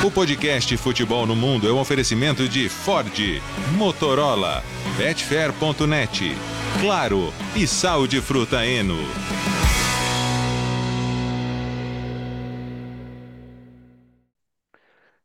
O 0.00 0.10
podcast 0.10 0.74
Futebol 0.78 1.26
no 1.26 1.36
Mundo 1.36 1.68
é 1.68 1.72
um 1.72 1.78
oferecimento 1.78 2.48
de 2.48 2.68
Ford, 2.68 3.12
Motorola, 3.76 4.64
Betfair.net, 4.96 6.32
Claro 6.80 7.32
e 7.54 7.68
Sal 7.68 8.08
de 8.08 8.20
Fruta 8.20 8.66
Eno. 8.66 8.98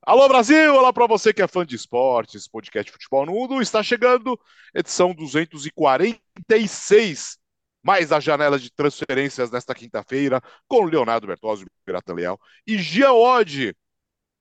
Alô 0.04 0.28
Brasil, 0.28 0.76
olá 0.76 0.94
para 0.94 1.08
você 1.08 1.34
que 1.34 1.42
é 1.42 1.48
fã 1.48 1.66
de 1.66 1.76
esportes, 1.76 2.48
podcast 2.48 2.92
Futebol 2.92 3.26
no 3.26 3.32
Mundo, 3.32 3.60
está 3.62 3.82
chegando 3.82 4.40
edição 4.76 5.12
246, 5.14 7.40
mais 7.82 8.12
a 8.12 8.20
janela 8.20 8.60
de 8.60 8.72
transferências 8.72 9.50
nesta 9.50 9.74
quinta-feira, 9.74 10.40
com 10.68 10.86
Leonardo 10.86 11.26
Bertozzi, 11.26 11.66
Pirata 11.84 12.14
Leal 12.14 12.40
e 12.68 12.78
Gia 12.78 13.12
Oddi. 13.12 13.76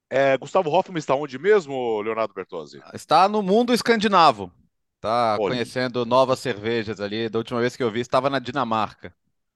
É, 0.09 0.37
Gustavo 0.39 0.71
Hoffman 0.71 0.99
está 0.99 1.15
onde 1.15 1.39
mesmo, 1.39 2.01
Leonardo 2.01 2.33
Bertozzi? 2.33 2.81
Está 2.95 3.29
no 3.29 3.43
mundo 3.43 3.73
escandinavo. 3.75 4.53
Está 4.97 5.37
conhecendo 5.39 6.05
novas 6.07 6.39
cervejas 6.39 7.01
ali. 7.01 7.29
Da 7.29 7.39
última 7.39 7.61
vez 7.61 7.77
que 7.77 7.83
eu 7.83 7.91
vi, 7.91 8.01
estava 8.01 8.31
na 8.31 8.39
Dinamarca. 8.39 9.15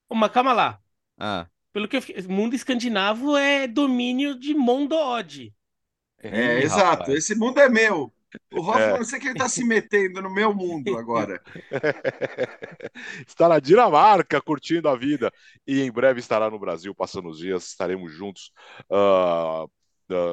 Ô, 0.08 0.14
mas 0.14 0.30
calma 0.32 0.52
lá. 0.52 0.80
Ah, 1.18 1.48
Pelo 1.72 1.88
que 1.88 1.96
eu 1.96 2.02
fiquei, 2.02 2.22
mundo 2.28 2.54
escandinavo 2.54 3.36
é 3.36 3.66
domínio 3.68 4.38
de 4.38 4.54
Mondod. 4.54 5.54
É, 6.18 6.60
Ih, 6.60 6.62
exato. 6.62 7.12
rapaz. 7.12 7.12
Esse 7.12 7.34
mundo 7.34 7.58
é 7.60 7.68
meu. 7.68 8.12
O 8.52 8.60
Hoffman, 8.62 8.96
É. 8.96 9.00
eu 9.00 9.04
sei 9.04 9.18
que 9.20 9.26
ele 9.26 9.34
está 9.34 9.48
se 9.48 9.64
metendo 9.64 10.22
no 10.22 10.32
meu 10.32 10.54
mundo 10.54 10.96
agora. 10.96 11.42
está 13.26 13.48
na 13.48 13.58
Dinamarca 13.60 14.40
curtindo 14.40 14.88
a 14.88 14.96
vida 14.96 15.32
e 15.66 15.80
em 15.82 15.90
breve 15.92 16.20
estará 16.20 16.50
no 16.50 16.58
Brasil, 16.58 16.94
passando 16.94 17.28
os 17.28 17.38
dias, 17.38 17.66
estaremos 17.68 18.12
juntos 18.12 18.52
ah, 18.90 19.66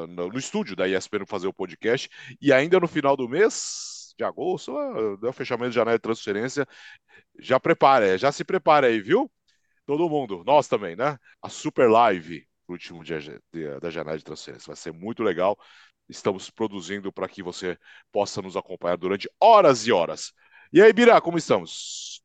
no, 0.07 0.29
no 0.29 0.39
estúdio 0.39 0.75
da 0.75 0.87
ESPN 0.87 1.25
fazer 1.25 1.47
o 1.47 1.53
podcast 1.53 2.09
e 2.41 2.51
ainda 2.51 2.79
no 2.79 2.87
final 2.87 3.15
do 3.15 3.27
mês 3.27 4.13
de 4.17 4.23
agosto, 4.23 4.77
ah, 4.77 5.17
é 5.23 5.29
o 5.29 5.33
fechamento 5.33 5.69
de 5.69 5.75
janela 5.75 5.97
de 5.97 6.01
transferência, 6.01 6.67
já 7.39 7.59
prepara, 7.59 8.17
já 8.17 8.31
se 8.31 8.43
prepara 8.43 8.87
aí, 8.87 8.99
viu? 8.99 9.31
Todo 9.85 10.09
mundo, 10.09 10.43
nós 10.45 10.67
também, 10.67 10.95
né? 10.95 11.17
A 11.41 11.49
super 11.49 11.89
live 11.89 12.47
último 12.71 13.03
dia 13.03 13.19
da 13.81 13.89
janela 13.89 14.17
de 14.17 14.23
transferência 14.23 14.67
vai 14.67 14.75
ser 14.75 14.91
muito 14.91 15.23
legal. 15.23 15.57
Estamos 16.09 16.49
produzindo 16.49 17.11
para 17.11 17.27
que 17.27 17.43
você 17.43 17.77
possa 18.11 18.41
nos 18.41 18.55
acompanhar 18.55 18.97
durante 18.97 19.29
horas 19.39 19.85
e 19.87 19.91
horas. 19.91 20.33
E 20.71 20.81
aí, 20.81 20.91
Bira, 20.91 21.19
como 21.21 21.37
estamos? 21.37 22.21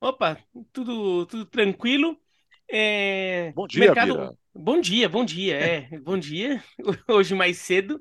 Opa, 0.00 0.38
tudo, 0.72 1.26
tudo 1.26 1.46
tranquilo. 1.46 2.18
É, 2.70 3.52
Bom 3.52 3.66
dia, 3.66 3.86
mercado... 3.86 4.14
Bira. 4.14 4.38
Bom 4.60 4.80
dia, 4.80 5.08
bom 5.08 5.24
dia, 5.24 5.54
é, 5.56 5.98
bom 6.00 6.18
dia. 6.18 6.62
Hoje 7.08 7.32
mais 7.34 7.58
cedo, 7.58 8.00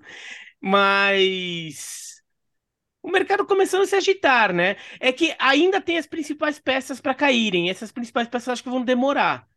mas 0.62 2.22
o 3.04 3.10
mercado 3.12 3.46
começando 3.46 3.84
a 3.84 3.88
se 3.88 3.96
agitar, 3.96 4.54
né? 4.54 4.78
É 5.00 5.12
que 5.14 5.36
ainda 5.40 5.82
tem 5.82 5.98
as 5.98 6.08
principais 6.08 6.60
peças 6.60 7.02
para 7.02 7.16
caírem. 7.16 7.70
Essas 7.70 7.92
principais 7.92 8.28
peças 8.30 8.50
acho 8.50 8.64
que 8.64 8.70
vão 8.70 8.84
demorar. 8.84 9.48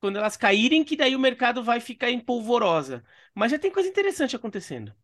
Quando 0.00 0.18
elas 0.18 0.36
caírem, 0.36 0.84
que 0.84 0.96
daí 0.96 1.16
o 1.16 1.20
mercado 1.20 1.62
vai 1.64 1.80
ficar 1.80 2.10
em 2.10 2.20
polvorosa. 2.20 3.04
Mas 3.34 3.52
já 3.52 3.58
tem 3.60 3.70
coisa 3.72 3.88
interessante 3.90 4.36
acontecendo. 4.36 4.94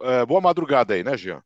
É, 0.00 0.24
boa 0.26 0.40
madrugada 0.40 0.94
aí, 0.94 1.02
né, 1.04 1.16
Jean? 1.16 1.42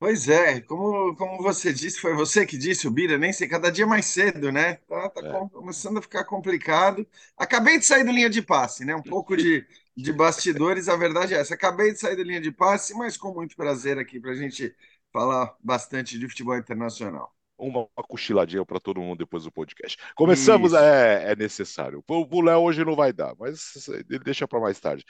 Pois 0.00 0.28
é, 0.28 0.60
como, 0.60 1.16
como 1.16 1.42
você 1.42 1.72
disse, 1.72 2.00
foi 2.00 2.14
você 2.14 2.46
que 2.46 2.56
disse, 2.56 2.86
o 2.86 2.90
Bira, 2.90 3.18
nem 3.18 3.32
sei, 3.32 3.48
cada 3.48 3.70
dia 3.70 3.84
mais 3.86 4.06
cedo, 4.06 4.52
né? 4.52 4.74
Tá, 4.88 5.10
tá 5.10 5.20
É. 5.20 5.30
com- 5.32 5.48
começando 5.48 5.98
a 5.98 6.02
ficar 6.02 6.24
complicado. 6.24 7.04
Acabei 7.36 7.78
de 7.80 7.84
sair 7.84 8.04
do 8.04 8.12
linha 8.12 8.30
de 8.30 8.40
passe, 8.40 8.84
né? 8.84 8.94
Um 8.94 9.02
pouco 9.02 9.36
de, 9.36 9.66
de 9.96 10.12
bastidores, 10.12 10.88
a 10.88 10.94
verdade 10.96 11.34
é 11.34 11.38
essa. 11.40 11.54
Acabei 11.54 11.92
de 11.92 11.98
sair 11.98 12.14
da 12.16 12.22
linha 12.22 12.40
de 12.40 12.52
passe, 12.52 12.94
mas 12.94 13.16
com 13.16 13.34
muito 13.34 13.56
prazer 13.56 13.98
aqui 13.98 14.20
para 14.20 14.30
a 14.30 14.34
gente 14.36 14.72
falar 15.12 15.56
bastante 15.64 16.16
de 16.16 16.28
futebol 16.28 16.56
internacional. 16.56 17.34
Uma 17.60 17.88
cochiladinha 18.06 18.64
para 18.64 18.78
todo 18.78 19.00
mundo 19.00 19.18
depois 19.18 19.42
do 19.42 19.50
podcast. 19.50 19.98
Começamos, 20.14 20.72
Isso. 20.72 20.74
é, 20.74 21.32
é 21.32 21.36
necessário. 21.36 22.04
O 22.08 22.40
Léo 22.40 22.60
hoje 22.62 22.84
não 22.84 22.94
vai 22.94 23.12
dar, 23.12 23.34
mas 23.36 23.88
ele 24.08 24.20
deixa 24.20 24.46
para 24.46 24.60
mais 24.60 24.78
tarde. 24.78 25.04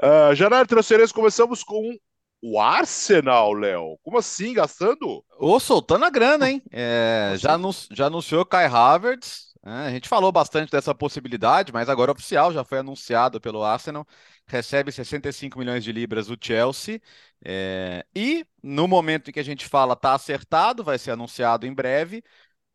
Ah, 0.00 0.34
janela 0.34 0.62
de 0.62 0.68
transferência, 0.70 1.14
começamos 1.14 1.62
com 1.62 1.94
o 2.42 2.60
Arsenal, 2.60 3.52
Léo. 3.54 3.98
Como 4.02 4.18
assim, 4.18 4.52
gastando? 4.54 5.24
Ô, 5.38 5.58
soltando 5.58 6.04
a 6.04 6.10
grana, 6.10 6.50
hein? 6.50 6.62
É, 6.70 7.34
já, 7.38 7.54
anun- 7.54 7.70
já 7.92 8.06
anunciou 8.06 8.44
Kai 8.44 8.66
Havertz. 8.66 9.54
né? 9.64 9.86
A 9.86 9.90
gente 9.90 10.08
falou 10.08 10.30
bastante 10.30 10.70
dessa 10.70 10.94
possibilidade, 10.94 11.72
mas 11.72 11.88
agora 11.88 12.10
é 12.10 12.14
oficial, 12.14 12.52
já 12.52 12.62
foi 12.64 12.78
anunciado 12.78 13.40
pelo 13.40 13.62
Arsenal. 13.64 14.06
Recebe 14.46 14.92
65 14.92 15.58
milhões 15.58 15.82
de 15.84 15.92
libras 15.92 16.28
o 16.28 16.36
Chelsea. 16.40 17.00
é, 17.44 18.04
e 18.14 18.44
no 18.62 18.86
momento 18.86 19.30
em 19.30 19.32
que 19.32 19.40
a 19.40 19.44
gente 19.44 19.66
fala, 19.66 19.96
tá 19.96 20.12
acertado, 20.14 20.84
vai 20.84 20.98
ser 20.98 21.12
anunciado 21.12 21.66
em 21.66 21.72
breve. 21.74 22.22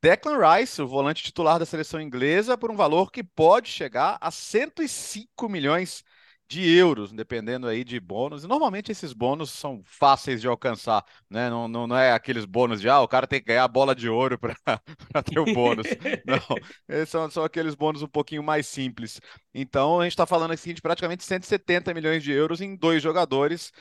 Declan 0.01 0.37
Rice, 0.39 0.81
o 0.81 0.87
volante 0.87 1.23
titular 1.23 1.59
da 1.59 1.65
seleção 1.65 1.99
inglesa, 1.99 2.57
por 2.57 2.71
um 2.71 2.75
valor 2.75 3.11
que 3.11 3.23
pode 3.23 3.69
chegar 3.69 4.17
a 4.21 4.29
105 4.31 5.49
milhões 5.49 6.03
de 6.03 6.05
euros, 6.53 7.11
dependendo 7.11 7.67
aí 7.67 7.83
de 7.83 7.99
bônus. 7.99 8.43
E 8.43 8.47
normalmente 8.47 8.91
esses 8.91 9.13
bônus 9.13 9.51
são 9.51 9.81
fáceis 9.85 10.41
de 10.41 10.47
alcançar, 10.47 11.03
né? 11.29 11.49
Não, 11.49 11.67
não, 11.67 11.87
não 11.87 11.97
é 11.97 12.11
aqueles 12.11 12.45
bônus 12.45 12.79
de 12.81 12.89
ah, 12.89 13.01
o 13.01 13.07
cara 13.07 13.27
tem 13.27 13.39
que 13.39 13.47
ganhar 13.47 13.63
a 13.63 13.67
bola 13.67 13.95
de 13.95 14.07
ouro 14.09 14.37
para 14.37 14.55
ter 15.23 15.39
o 15.39 15.45
bônus. 15.45 15.87
Não, 16.25 16.39
esses 16.87 17.09
são, 17.09 17.29
são 17.29 17.43
aqueles 17.43 17.75
bônus 17.75 18.01
um 18.01 18.07
pouquinho 18.07 18.43
mais 18.43 18.67
simples. 18.67 19.19
Então 19.53 19.99
a 19.99 20.03
gente 20.03 20.13
está 20.13 20.25
falando 20.25 20.51
assim 20.51 20.73
de 20.73 20.81
praticamente 20.81 21.23
170 21.23 21.93
milhões 21.93 22.23
de 22.23 22.31
euros 22.31 22.61
em 22.61 22.75
dois 22.75 23.01
jogadores 23.01 23.71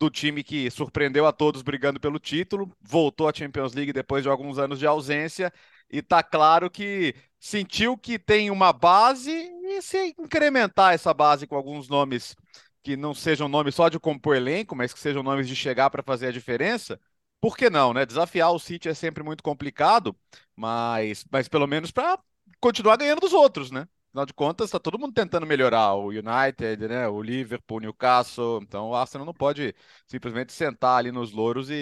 do 0.00 0.10
time 0.10 0.42
que 0.42 0.70
surpreendeu 0.70 1.26
a 1.26 1.32
todos 1.32 1.60
brigando 1.62 2.00
pelo 2.00 2.18
título, 2.18 2.74
voltou 2.80 3.28
à 3.28 3.32
Champions 3.34 3.74
League 3.74 3.92
depois 3.92 4.22
de 4.22 4.30
alguns 4.30 4.58
anos 4.58 4.78
de 4.78 4.86
ausência 4.86 5.52
e 5.90 6.00
tá 6.00 6.22
claro 6.22 6.70
que 6.70 7.14
sentiu 7.38 7.98
que 7.98 8.18
tem 8.18 8.50
uma 8.50 8.72
base 8.72 9.30
e 9.30 9.82
se 9.82 10.14
incrementar 10.18 10.94
essa 10.94 11.12
base 11.12 11.46
com 11.46 11.54
alguns 11.54 11.88
nomes 11.88 12.34
que 12.82 12.96
não 12.96 13.14
sejam 13.14 13.46
nomes 13.48 13.74
só 13.74 13.90
de 13.90 14.00
compor 14.00 14.36
elenco, 14.36 14.74
mas 14.74 14.92
que 14.94 14.98
sejam 14.98 15.22
nomes 15.22 15.46
de 15.46 15.54
chegar 15.54 15.90
para 15.90 16.02
fazer 16.02 16.28
a 16.28 16.32
diferença, 16.32 16.98
por 17.40 17.56
que 17.56 17.68
não, 17.68 17.92
né? 17.92 18.06
Desafiar 18.06 18.52
o 18.52 18.58
City 18.58 18.88
é 18.88 18.94
sempre 18.94 19.22
muito 19.22 19.42
complicado, 19.42 20.16
mas, 20.56 21.24
mas 21.30 21.48
pelo 21.48 21.66
menos 21.66 21.90
para 21.90 22.18
continuar 22.58 22.96
ganhando 22.96 23.20
dos 23.20 23.32
outros, 23.34 23.70
né? 23.70 23.86
Afinal 24.10 24.26
de 24.26 24.34
contas, 24.34 24.66
está 24.66 24.80
todo 24.80 24.98
mundo 24.98 25.12
tentando 25.14 25.46
melhorar 25.46 25.94
o 25.94 26.08
United, 26.08 26.88
né? 26.88 27.06
O 27.06 27.22
Liverpool, 27.22 27.76
o 27.78 27.80
Newcastle. 27.80 28.58
Então 28.62 28.88
o 28.90 28.94
Arsenal 28.96 29.24
não 29.24 29.32
pode 29.32 29.72
simplesmente 30.06 30.52
sentar 30.52 30.98
ali 30.98 31.12
nos 31.12 31.30
louros 31.32 31.70
e, 31.70 31.74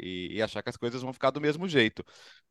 e- 0.00 0.36
e 0.36 0.42
achar 0.42 0.62
que 0.62 0.70
as 0.70 0.76
coisas 0.76 1.02
vão 1.02 1.12
ficar 1.12 1.30
do 1.30 1.40
mesmo 1.40 1.66
jeito. 1.68 2.04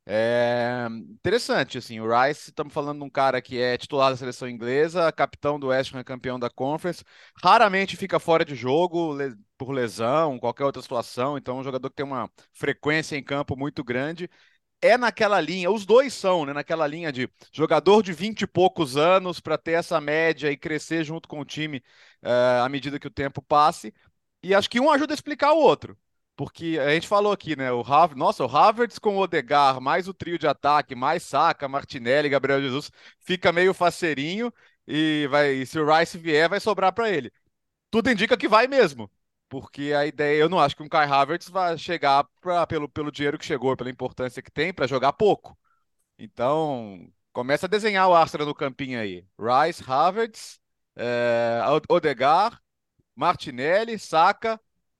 É 0.06 0.88
interessante, 1.12 1.78
assim, 1.78 2.00
o 2.02 2.08
Rice, 2.10 2.50
estamos 2.50 2.74
falando 2.74 3.00
de 3.00 3.06
um 3.06 3.10
cara 3.10 3.42
que 3.42 3.60
é 3.62 3.78
titular 3.78 4.12
da 4.12 4.18
seleção 4.18 4.50
inglesa, 4.50 5.12
capitão 5.14 5.60
do 5.60 5.68
West 5.68 5.94
Ham, 5.96 6.04
campeão 6.04 6.40
da 6.40 6.50
Conference, 6.50 7.04
raramente 7.44 7.98
fica 7.98 8.20
fora 8.20 8.46
de 8.46 8.56
jogo 8.56 9.14
le- 9.14 9.36
por 9.58 9.72
lesão, 9.72 10.40
qualquer 10.40 10.66
outra 10.66 10.82
situação, 10.82 11.38
então 11.38 11.58
é 11.58 11.62
um 11.62 11.64
jogador 11.64 11.90
que 11.90 11.96
tem 11.98 12.06
uma 12.06 12.30
frequência 12.54 13.16
em 13.18 13.24
campo 13.24 13.58
muito 13.58 13.84
grande. 13.84 14.30
É 14.82 14.98
naquela 14.98 15.40
linha, 15.40 15.70
os 15.70 15.86
dois 15.86 16.12
são, 16.14 16.46
né, 16.46 16.54
naquela 16.54 16.88
linha 16.88 17.12
de 17.12 17.30
jogador 17.54 18.02
de 18.02 18.14
20 18.14 18.42
e 18.42 18.48
poucos 18.48 18.98
anos 18.98 19.40
para 19.40 19.58
ter 19.58 19.74
essa 19.74 20.02
média 20.02 20.52
e 20.52 20.58
crescer 20.58 21.04
junto 21.04 21.30
com 21.30 21.40
o 21.40 21.46
time 21.46 21.84
eh, 22.24 22.60
à 22.64 22.68
medida 22.68 23.00
que 23.00 23.06
o 23.08 23.12
tempo 23.12 23.42
passe. 23.44 23.94
E 24.44 24.56
acho 24.56 24.70
que 24.70 24.80
um 24.80 24.90
ajuda 24.90 25.14
a 25.14 25.16
explicar 25.16 25.54
o 25.54 25.60
outro. 25.60 25.98
Porque 26.36 26.80
a 26.80 26.90
gente 26.94 27.08
falou 27.08 27.32
aqui, 27.32 27.56
né? 27.56 27.72
O 27.72 27.82
Havertz, 27.82 28.18
nossa, 28.18 28.44
o 28.46 28.58
Havertz 28.58 28.98
com 28.98 29.18
o 29.18 29.20
Odegaard, 29.20 29.80
mais 29.80 30.08
o 30.08 30.14
trio 30.14 30.40
de 30.40 30.48
ataque, 30.48 30.96
mais 30.96 31.22
Saka, 31.24 31.68
Martinelli, 31.68 32.30
Gabriel 32.30 32.62
Jesus, 32.62 32.90
fica 33.20 33.52
meio 33.52 33.74
faceirinho 33.76 34.52
e 34.88 35.28
vai, 35.30 35.52
e 35.54 35.66
se 35.66 35.78
o 35.80 35.86
Rice 35.96 36.18
vier, 36.18 36.50
vai 36.50 36.60
sobrar 36.60 36.92
para 36.94 37.10
ele. 37.12 37.32
Tudo 37.92 38.12
indica 38.12 38.38
que 38.38 38.48
vai 38.48 38.68
mesmo. 38.68 39.12
Porque 39.52 39.92
a 39.94 40.06
ideia, 40.06 40.40
eu 40.40 40.48
não 40.48 40.62
acho 40.62 40.78
que 40.78 40.82
um 40.82 40.88
Kai 40.88 41.06
Havertz 41.06 41.50
vai 41.50 41.78
chegar 41.78 42.24
pra, 42.40 42.66
pelo, 42.66 42.88
pelo 42.88 43.12
dinheiro 43.12 43.38
que 43.38 43.46
chegou, 43.46 43.76
pela 43.76 43.90
importância 43.90 44.42
que 44.42 44.50
tem, 44.50 44.74
para 44.74 44.88
jogar 44.88 45.12
pouco. 45.12 45.60
Então, 46.18 47.12
começa 47.34 47.66
a 47.66 47.70
desenhar 47.70 48.08
o 48.10 48.16
Arsenal 48.16 48.48
no 48.48 48.56
campinho 48.56 48.98
aí. 48.98 49.26
Rice, 49.38 49.84
Havertz, 49.86 50.62
eh, 50.96 51.62
Odegaard, 51.90 52.58
Martinelli, 53.14 54.00
Saka, 54.00 54.58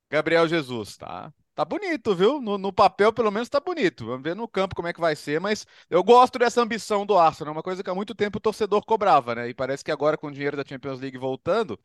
Gabriel 0.10 0.50
Jesus, 0.50 0.98
tá? 0.98 1.34
Tá 1.56 1.64
bonito, 1.64 2.14
viu? 2.14 2.42
No, 2.42 2.58
no 2.58 2.74
papel, 2.74 3.14
pelo 3.14 3.32
menos, 3.32 3.48
tá 3.48 3.62
bonito. 3.62 4.06
Vamos 4.06 4.24
ver 4.24 4.36
no 4.36 4.50
campo 4.50 4.76
como 4.76 4.90
é 4.90 4.94
que 4.94 5.00
vai 5.00 5.16
ser, 5.16 5.40
mas 5.40 5.66
eu 5.90 6.04
gosto 6.04 6.38
dessa 6.38 6.62
ambição 6.62 7.06
do 7.06 7.18
Arsenal, 7.18 7.54
uma 7.54 7.64
coisa 7.64 7.82
que 7.82 7.90
há 7.90 7.96
muito 7.96 8.14
tempo 8.14 8.38
o 8.38 8.42
torcedor 8.42 8.84
cobrava, 8.86 9.34
né? 9.34 9.48
E 9.50 9.54
parece 9.54 9.84
que 9.84 9.92
agora, 9.92 10.18
com 10.18 10.28
o 10.28 10.32
dinheiro 10.32 10.58
da 10.58 10.66
Champions 10.68 11.00
League 11.00 11.18
voltando, 11.18 11.80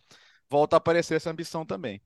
volta 0.51 0.77
a 0.77 0.79
aparecer 0.79 1.15
essa 1.15 1.31
ambição 1.31 1.65
também. 1.65 2.03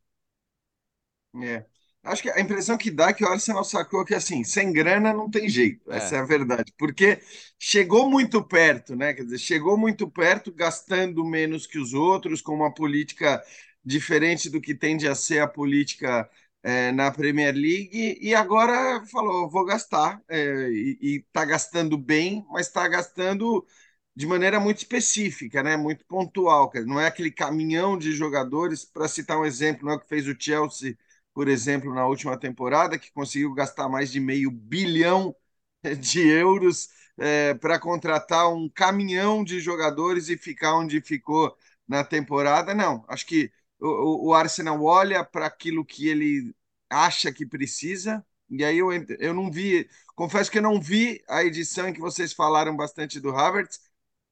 É. 1.43 1.65
Acho 2.03 2.23
que 2.23 2.31
a 2.31 2.41
impressão 2.41 2.79
que 2.79 2.91
dá 2.91 3.09
é 3.11 3.13
que 3.13 3.25
o 3.25 3.29
Arsenal 3.29 3.63
sacou 3.63 4.05
que 4.05 4.15
assim, 4.15 4.43
sem 4.43 4.73
grana 4.73 5.13
não 5.13 5.31
tem 5.31 5.49
jeito. 5.49 5.91
É. 5.93 5.99
Essa 5.99 6.17
é 6.17 6.19
a 6.19 6.25
verdade. 6.25 6.73
Porque 6.79 7.21
chegou 7.59 8.09
muito 8.09 8.43
perto, 8.43 8.97
né? 8.97 9.13
Quer 9.13 9.25
dizer, 9.25 9.39
chegou 9.39 9.77
muito 9.77 10.11
perto, 10.11 10.53
gastando 10.53 11.25
menos 11.25 11.67
que 11.67 11.79
os 11.79 11.93
outros, 11.93 12.41
com 12.41 12.55
uma 12.55 12.73
política 12.73 13.43
diferente 13.85 14.49
do 14.49 14.61
que 14.61 14.75
tende 14.75 15.07
a 15.07 15.15
ser 15.15 15.41
a 15.41 15.47
política 15.49 16.29
é, 16.63 16.91
na 16.93 17.11
Premier 17.11 17.55
League, 17.55 18.19
e 18.21 18.35
agora 18.35 19.05
falou: 19.07 19.49
vou 19.51 19.65
gastar, 19.65 20.23
é, 20.29 20.69
e 20.71 21.25
está 21.27 21.45
gastando 21.45 21.97
bem, 21.99 22.45
mas 22.51 22.67
está 22.67 22.87
gastando 22.89 23.67
de 24.15 24.27
maneira 24.27 24.61
muito 24.61 24.79
específica, 24.79 25.63
né? 25.63 25.77
muito 25.77 26.05
pontual. 26.07 26.71
Não 26.87 27.01
é 27.01 27.07
aquele 27.07 27.31
caminhão 27.31 27.97
de 27.99 28.13
jogadores, 28.13 28.85
para 28.85 29.09
citar 29.09 29.39
um 29.39 29.45
exemplo, 29.45 29.87
não 29.87 29.93
é 29.93 29.97
o 29.97 30.01
que 30.01 30.09
fez 30.09 30.27
o 30.29 30.37
Chelsea, 30.39 30.97
por 31.35 31.49
exemplo, 31.49 31.95
na 31.95 32.07
última 32.07 32.39
temporada, 32.39 32.99
que 32.99 33.13
conseguiu 33.13 33.55
gastar 33.55 33.89
mais 33.89 34.11
de 34.11 34.21
meio 34.21 34.51
bilhão 34.51 35.35
de 36.01 36.21
euros 36.29 36.89
é, 37.19 37.55
para 37.55 37.79
contratar 37.79 38.53
um 38.53 38.69
caminhão 38.69 39.45
de 39.45 39.61
jogadores 39.61 40.29
e 40.29 40.37
ficar 40.37 40.75
onde 40.77 41.01
ficou 41.01 41.57
na 41.89 42.05
temporada. 42.05 42.75
Não, 42.75 43.05
acho 43.09 43.27
que 43.27 43.53
o, 43.81 44.29
o 44.31 44.35
Arsenal 44.35 44.83
olha 44.83 45.25
para 45.25 45.47
aquilo 45.47 45.85
que 45.85 46.09
ele 46.09 46.55
acha 46.89 47.33
que 47.33 47.47
precisa, 47.47 48.25
e 48.49 48.65
aí 48.65 48.79
eu, 48.79 48.89
eu 49.19 49.33
não 49.35 49.51
vi, 49.51 49.89
confesso 50.15 50.51
que 50.51 50.59
eu 50.59 50.63
não 50.63 50.81
vi 50.81 51.23
a 51.29 51.45
edição 51.45 51.89
em 51.89 51.93
que 51.93 52.01
vocês 52.01 52.33
falaram 52.33 52.77
bastante 52.77 53.21
do 53.21 53.31
Havertz. 53.31 53.81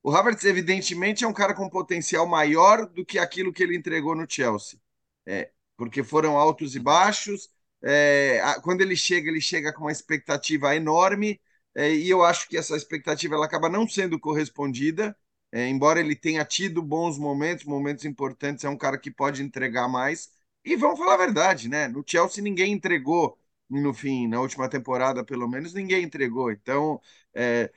O 0.03 0.11
Havertz, 0.15 0.45
evidentemente, 0.45 1.25
é 1.25 1.29
um 1.29 1.33
cara 1.33 1.55
com 1.55 1.69
potencial 1.69 2.27
maior 2.27 2.87
do 2.87 3.05
que 3.05 3.19
aquilo 3.19 3.53
que 3.53 3.62
ele 3.62 3.77
entregou 3.77 4.15
no 4.15 4.27
Chelsea. 4.29 4.81
É, 5.27 5.50
porque 5.79 6.05
foram 6.05 6.39
altos 6.39 6.77
e 6.77 6.81
baixos. 6.81 7.51
É, 7.83 8.43
quando 8.63 8.83
ele 8.83 8.97
chega, 8.97 9.31
ele 9.31 9.41
chega 9.41 9.73
com 9.73 9.83
uma 9.85 9.93
expectativa 9.93 10.77
enorme, 10.77 11.41
é, 11.77 11.93
e 11.95 12.11
eu 12.11 12.25
acho 12.25 12.49
que 12.49 12.59
essa 12.59 12.77
expectativa 12.77 13.37
ela 13.37 13.47
acaba 13.47 13.71
não 13.71 13.89
sendo 13.89 14.21
correspondida. 14.21 15.17
É, 15.53 15.67
embora 15.69 16.01
ele 16.01 16.15
tenha 16.17 16.45
tido 16.45 16.83
bons 16.83 17.19
momentos, 17.19 17.65
momentos 17.65 18.05
importantes, 18.05 18.65
é 18.65 18.69
um 18.69 18.77
cara 18.77 18.99
que 18.99 19.11
pode 19.11 19.43
entregar 19.43 19.89
mais. 19.89 20.31
E 20.65 20.77
vamos 20.77 20.99
falar 20.99 21.15
a 21.15 21.19
verdade, 21.19 21.69
né? 21.71 21.89
No 21.89 22.05
Chelsea 22.07 22.45
ninguém 22.45 22.73
entregou 22.73 23.39
no 23.71 23.95
fim, 23.95 24.27
na 24.29 24.41
última 24.41 24.69
temporada, 24.69 25.25
pelo 25.25 25.49
menos, 25.49 25.73
ninguém 25.75 26.03
entregou. 26.05 26.51
Então, 26.51 27.01
é, 27.35 27.71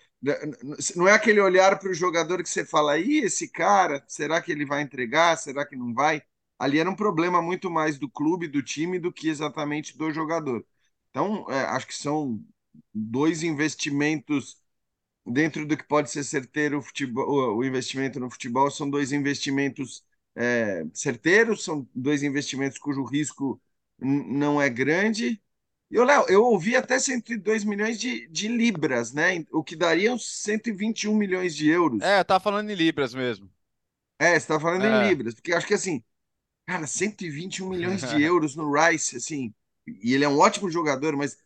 não 0.95 1.07
é 1.07 1.13
aquele 1.13 1.39
olhar 1.41 1.77
para 1.79 1.89
o 1.89 1.93
jogador 1.93 2.41
que 2.43 2.49
você 2.49 2.65
fala, 2.65 2.97
e 2.97 3.19
esse 3.19 3.47
cara, 3.49 4.03
será 4.07 4.41
que 4.41 4.51
ele 4.51 4.65
vai 4.65 4.81
entregar? 4.81 5.37
Será 5.37 5.65
que 5.65 5.75
não 5.75 5.93
vai? 5.93 6.21
Ali 6.61 6.77
era 6.77 6.89
um 6.89 6.95
problema 6.95 7.41
muito 7.41 7.71
mais 7.71 7.97
do 7.97 8.07
clube, 8.07 8.47
do 8.47 8.61
time, 8.61 8.99
do 8.99 9.11
que 9.11 9.29
exatamente 9.29 9.97
do 9.97 10.11
jogador. 10.11 10.63
Então, 11.09 11.49
é, 11.49 11.61
acho 11.61 11.87
que 11.87 11.95
são 11.95 12.39
dois 12.93 13.41
investimentos 13.41 14.61
dentro 15.25 15.65
do 15.65 15.75
que 15.75 15.83
pode 15.83 16.11
ser 16.11 16.23
certeiro 16.23 16.77
o, 16.77 16.81
futebol, 16.83 17.57
o 17.57 17.65
investimento 17.65 18.19
no 18.19 18.29
futebol, 18.29 18.69
são 18.69 18.87
dois 18.87 19.11
investimentos 19.11 20.03
é, 20.35 20.85
certeiros, 20.93 21.63
são 21.63 21.87
dois 21.95 22.21
investimentos 22.21 22.77
cujo 22.77 23.03
risco 23.05 23.59
não 23.99 24.61
é 24.61 24.69
grande. 24.69 25.41
E, 25.89 25.97
Léo, 25.97 26.25
eu 26.29 26.43
ouvi 26.43 26.75
até 26.75 26.99
102 26.99 27.63
milhões 27.63 27.99
de, 27.99 28.27
de 28.27 28.47
libras, 28.47 29.13
né? 29.13 29.43
O 29.51 29.63
que 29.63 29.75
daria 29.75 30.13
uns 30.13 30.43
121 30.43 31.15
milhões 31.15 31.55
de 31.55 31.67
euros. 31.69 32.03
É, 32.03 32.23
tá 32.23 32.39
falando 32.39 32.69
em 32.69 32.75
libras 32.75 33.15
mesmo. 33.15 33.49
É, 34.19 34.39
você 34.39 34.45
tá 34.45 34.59
falando 34.59 34.85
é. 34.85 35.05
em 35.05 35.09
libras, 35.09 35.33
porque 35.33 35.51
acho 35.51 35.65
que 35.65 35.73
assim, 35.73 36.03
cara, 36.71 36.87
121 36.87 37.69
milhões 37.69 38.01
de 38.01 38.21
euros 38.23 38.55
no 38.55 38.71
Rice, 38.71 39.17
assim, 39.17 39.53
e 39.85 40.13
ele 40.13 40.23
é 40.23 40.29
um 40.29 40.39
ótimo 40.39 40.69
jogador, 40.69 41.17
mas 41.17 41.37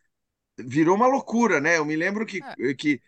virou 0.58 0.96
uma 0.96 1.06
loucura, 1.06 1.60
né? 1.60 1.78
Eu 1.78 1.84
me 1.84 1.96
lembro 1.96 2.24
que, 2.24 2.40
é. 2.42 2.74
que 2.74 3.00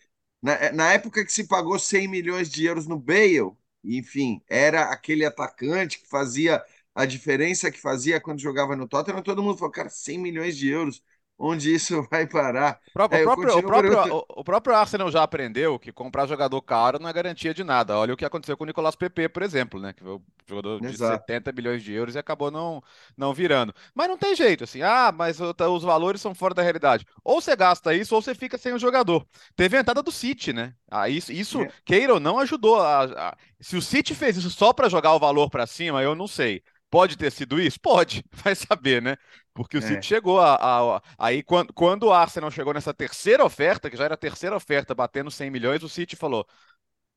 na, 0.42 0.72
na 0.72 0.92
época 0.92 1.24
que 1.24 1.32
se 1.32 1.46
pagou 1.46 1.78
100 1.78 2.08
milhões 2.08 2.50
de 2.50 2.64
euros 2.64 2.86
no 2.86 2.98
Bale, 2.98 3.52
enfim, 3.84 4.42
era 4.48 4.90
aquele 4.90 5.24
atacante 5.24 6.00
que 6.00 6.08
fazia 6.08 6.62
a 6.94 7.06
diferença 7.06 7.70
que 7.70 7.80
fazia 7.80 8.20
quando 8.20 8.40
jogava 8.40 8.74
no 8.74 8.88
Tottenham, 8.88 9.22
todo 9.22 9.42
mundo 9.42 9.56
falou, 9.56 9.72
cara, 9.72 9.88
100 9.88 10.18
milhões 10.18 10.56
de 10.56 10.68
euros, 10.68 11.00
onde 11.38 11.72
isso 11.72 12.02
vai 12.10 12.26
parar? 12.26 12.80
O 12.88 12.92
próprio, 12.92 13.18
é, 13.18 13.22
o, 13.22 13.24
próprio, 13.24 13.58
o, 13.58 13.62
próprio, 13.62 14.14
o, 14.14 14.24
o, 14.40 14.44
próprio, 14.44 14.74
Arsenal 14.74 15.10
já 15.10 15.22
aprendeu 15.22 15.78
que 15.78 15.92
comprar 15.92 16.26
jogador 16.26 16.60
caro 16.62 16.98
não 16.98 17.08
é 17.08 17.12
garantia 17.12 17.54
de 17.54 17.62
nada. 17.62 17.96
Olha 17.96 18.12
o 18.12 18.16
que 18.16 18.24
aconteceu 18.24 18.56
com 18.56 18.64
o 18.64 18.66
Nicolas 18.66 18.96
Pepe, 18.96 19.28
por 19.28 19.42
exemplo, 19.42 19.78
né? 19.78 19.92
Que 19.92 20.02
foi 20.02 20.14
um 20.14 20.22
jogador 20.48 20.80
de 20.80 20.86
Exato. 20.88 21.24
70 21.26 21.52
bilhões 21.52 21.82
de 21.82 21.92
euros 21.92 22.14
e 22.14 22.18
acabou 22.18 22.50
não, 22.50 22.82
não 23.16 23.32
virando. 23.32 23.72
Mas 23.94 24.08
não 24.08 24.18
tem 24.18 24.34
jeito, 24.34 24.64
assim, 24.64 24.82
ah, 24.82 25.12
mas 25.14 25.38
os 25.40 25.82
valores 25.82 26.20
são 26.20 26.34
fora 26.34 26.54
da 26.54 26.62
realidade. 26.62 27.06
Ou 27.22 27.40
você 27.40 27.54
gasta 27.54 27.94
isso, 27.94 28.14
ou 28.14 28.20
você 28.20 28.34
fica 28.34 28.58
sem 28.58 28.72
o 28.72 28.78
jogador. 28.78 29.24
Teve 29.54 29.76
a 29.76 29.80
entrada 29.80 30.02
do 30.02 30.10
City, 30.10 30.52
né? 30.52 30.74
Ah, 30.90 31.08
isso, 31.08 31.32
isso 31.32 31.62
é. 31.62 31.70
queira 31.84 32.14
ou 32.14 32.20
não, 32.20 32.38
ajudou. 32.38 32.80
A, 32.80 33.04
a... 33.04 33.36
Se 33.60 33.76
o 33.76 33.82
City 33.82 34.14
fez 34.14 34.36
isso 34.36 34.50
só 34.50 34.72
para 34.72 34.88
jogar 34.88 35.14
o 35.14 35.18
valor 35.18 35.50
para 35.50 35.66
cima, 35.66 36.02
eu 36.02 36.14
não 36.14 36.26
sei. 36.26 36.62
Pode 36.90 37.16
ter 37.16 37.30
sido 37.30 37.60
isso? 37.60 37.78
Pode, 37.80 38.24
vai 38.32 38.54
saber, 38.54 39.02
né? 39.02 39.16
Porque 39.54 39.76
o 39.76 39.80
é. 39.80 39.82
City 39.82 40.06
chegou 40.06 40.40
a, 40.40 40.54
a, 40.54 40.96
a, 40.96 41.02
Aí, 41.18 41.42
quando, 41.42 41.72
quando 41.72 42.04
o 42.04 42.12
Arsenal 42.12 42.50
chegou 42.50 42.72
nessa 42.72 42.94
terceira 42.94 43.44
oferta, 43.44 43.90
que 43.90 43.96
já 43.96 44.04
era 44.04 44.14
a 44.14 44.18
terceira 44.18 44.56
oferta, 44.56 44.94
batendo 44.94 45.30
100 45.30 45.50
milhões, 45.50 45.82
o 45.82 45.88
City 45.88 46.16
falou: 46.16 46.46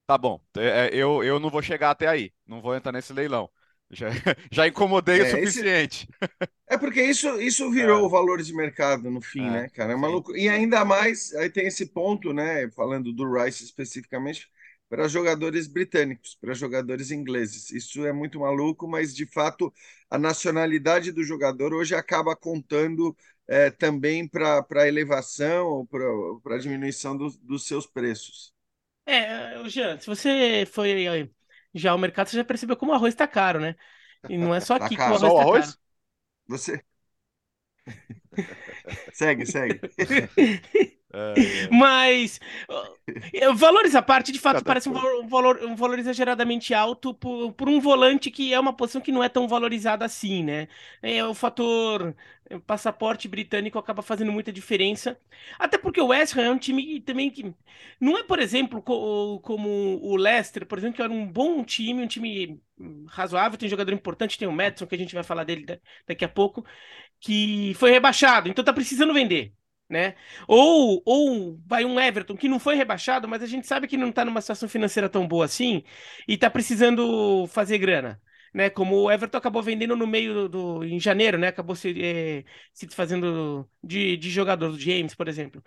tá 0.06 0.18
bom, 0.18 0.42
é, 0.58 0.88
é, 0.88 0.90
eu, 0.94 1.24
eu 1.24 1.40
não 1.40 1.50
vou 1.50 1.62
chegar 1.62 1.92
até 1.92 2.08
aí, 2.08 2.34
não 2.46 2.62
vou 2.62 2.76
entrar 2.76 2.92
nesse 2.92 3.14
leilão. 3.14 3.50
Já, 3.94 4.08
já 4.50 4.66
incomodei 4.70 5.20
é, 5.20 5.24
o 5.24 5.30
suficiente. 5.32 6.08
Esse... 6.22 6.50
É 6.70 6.78
porque 6.78 7.04
isso, 7.04 7.42
isso 7.42 7.70
virou 7.76 8.00
é. 8.00 8.02
o 8.02 8.10
valor 8.10 8.42
de 8.42 8.56
mercado 8.56 9.12
no 9.12 9.20
fim, 9.20 9.46
é, 9.46 9.50
né, 9.50 9.68
cara? 9.68 9.92
É 9.92 9.96
maluco. 9.98 10.34
E 10.34 10.48
ainda 10.48 10.86
mais, 10.86 11.34
aí 11.34 11.50
tem 11.50 11.68
esse 11.68 11.88
ponto, 11.88 12.32
né? 12.32 12.72
Falando 12.72 13.12
do 13.12 13.30
Rice 13.30 13.66
especificamente, 13.66 14.50
para 14.92 15.08
jogadores 15.08 15.68
britânicos, 15.68 16.36
para 16.36 16.54
jogadores 16.54 17.12
ingleses. 17.12 17.72
Isso 17.72 18.06
é 18.06 18.12
muito 18.12 18.42
maluco, 18.42 18.86
mas 18.90 19.16
de 19.16 19.26
fato 19.26 19.74
a 20.10 20.20
nacionalidade 20.20 21.14
do 21.14 21.24
jogador 21.24 21.74
hoje 21.74 21.96
acaba 21.96 22.36
contando 22.36 23.16
é, 23.48 23.70
também 23.72 24.28
para 24.28 24.66
a 24.70 24.88
elevação 24.90 25.66
ou 25.66 25.88
para 26.42 26.56
a 26.56 26.60
diminuição 26.60 27.16
do, 27.16 27.30
dos 27.42 27.66
seus 27.66 27.88
preços. 27.88 28.54
É, 29.06 29.64
Jean, 29.70 29.98
se 29.98 30.08
você 30.08 30.66
foi 30.70 31.32
já 31.74 31.92
ao 31.92 31.98
mercado, 31.98 32.28
você 32.30 32.36
já 32.36 32.44
percebeu 32.44 32.76
como 32.76 32.92
o 32.92 32.96
arroz 32.96 33.14
está 33.14 33.26
caro, 33.26 33.62
né? 33.62 33.78
E 34.28 34.38
não 34.38 34.54
é 34.54 34.60
só 34.60 34.76
tá 34.78 34.86
aqui 34.86 34.98
tá 34.98 35.06
que 35.06 35.10
o 35.10 35.16
arroz 35.16 35.32
está 35.34 35.46
caro. 35.46 35.74
Você. 36.48 36.84
segue, 39.14 39.46
segue. 39.46 39.80
É, 41.14 41.34
é. 41.66 41.70
Mas 41.72 42.40
valores 43.56 43.96
à 43.96 44.02
parte, 44.02 44.32
de 44.32 44.40
fato, 44.40 44.64
parece 44.64 44.90
um 44.90 44.94
valor, 44.94 45.60
um 45.64 45.76
valor, 45.76 45.96
um 45.98 46.00
exageradamente 46.00 46.74
alto 46.74 47.14
por, 47.14 47.52
por, 47.54 47.68
um 47.70 47.80
volante 47.80 48.32
que 48.32 48.54
é 48.54 48.60
uma 48.60 48.74
posição 48.74 49.02
que 49.02 49.12
não 49.12 49.24
é 49.24 49.30
tão 49.30 49.48
valorizada 49.48 50.06
assim, 50.06 50.44
né? 50.44 50.68
É, 51.02 51.24
o 51.26 51.34
fator 51.34 52.16
o 52.56 52.60
passaporte 52.60 53.28
britânico 53.28 53.80
acaba 53.80 54.02
fazendo 54.02 54.32
muita 54.32 54.52
diferença. 54.52 55.18
Até 55.58 55.78
porque 55.78 56.02
o 56.02 56.08
West 56.08 56.36
Ham 56.36 56.42
é 56.44 56.52
um 56.52 56.58
time 56.58 57.00
também 57.02 57.30
que 57.30 57.54
não 58.00 58.18
é, 58.18 58.24
por 58.24 58.40
exemplo, 58.40 58.82
co 58.82 59.40
como 59.42 60.00
o 60.02 60.16
Leicester, 60.16 60.66
por 60.66 60.78
exemplo, 60.78 60.96
que 60.96 61.02
era 61.02 61.12
um 61.12 61.26
bom 61.26 61.64
time, 61.64 62.04
um 62.04 62.08
time 62.08 62.62
razoável, 63.08 63.58
tem 63.58 63.70
jogador 63.70 63.94
importante, 63.94 64.38
tem 64.38 64.48
o 64.48 64.52
Madison, 64.52 64.88
que 64.88 64.96
a 64.96 64.98
gente 64.98 65.14
vai 65.14 65.24
falar 65.24 65.44
dele 65.44 65.66
daqui 66.08 66.26
a 66.26 66.30
pouco, 66.30 66.66
que 67.20 67.74
foi 67.76 67.92
rebaixado, 67.92 68.50
então 68.50 68.64
tá 68.64 68.74
precisando 68.74 69.14
vender 69.14 69.54
né? 69.92 70.16
Ou, 70.48 71.02
ou 71.06 71.60
vai 71.68 71.86
um 71.86 72.00
Everton 72.00 72.38
que 72.38 72.48
não 72.48 72.60
foi 72.60 72.76
rebaixado, 72.76 73.28
mas 73.28 73.44
a 73.44 73.46
gente 73.46 73.68
sabe 73.68 73.88
que 73.88 73.98
não 73.98 74.10
está 74.10 74.24
numa 74.26 74.42
situação 74.42 74.70
financeira 74.70 75.10
tão 75.10 75.28
boa 75.28 75.46
assim 75.46 75.84
e 76.28 76.34
está 76.36 76.50
precisando 76.50 77.46
fazer 77.48 77.78
grana. 77.78 78.22
Né, 78.54 78.70
como 78.70 78.98
o 78.98 79.10
Everton 79.10 79.38
acabou 79.38 79.64
vendendo 79.64 79.96
no 79.96 80.06
meio 80.06 80.50
do, 80.50 80.84
em 80.84 81.00
janeiro, 81.00 81.38
né, 81.38 81.48
acabou 81.48 81.74
se, 81.74 81.90
é, 82.04 82.44
se 82.74 82.86
desfazendo 82.86 83.66
de, 83.82 84.18
de 84.18 84.30
jogador, 84.30 84.72
do 84.74 84.78
James, 84.80 85.16
por 85.16 85.30
exemplo. 85.30 85.64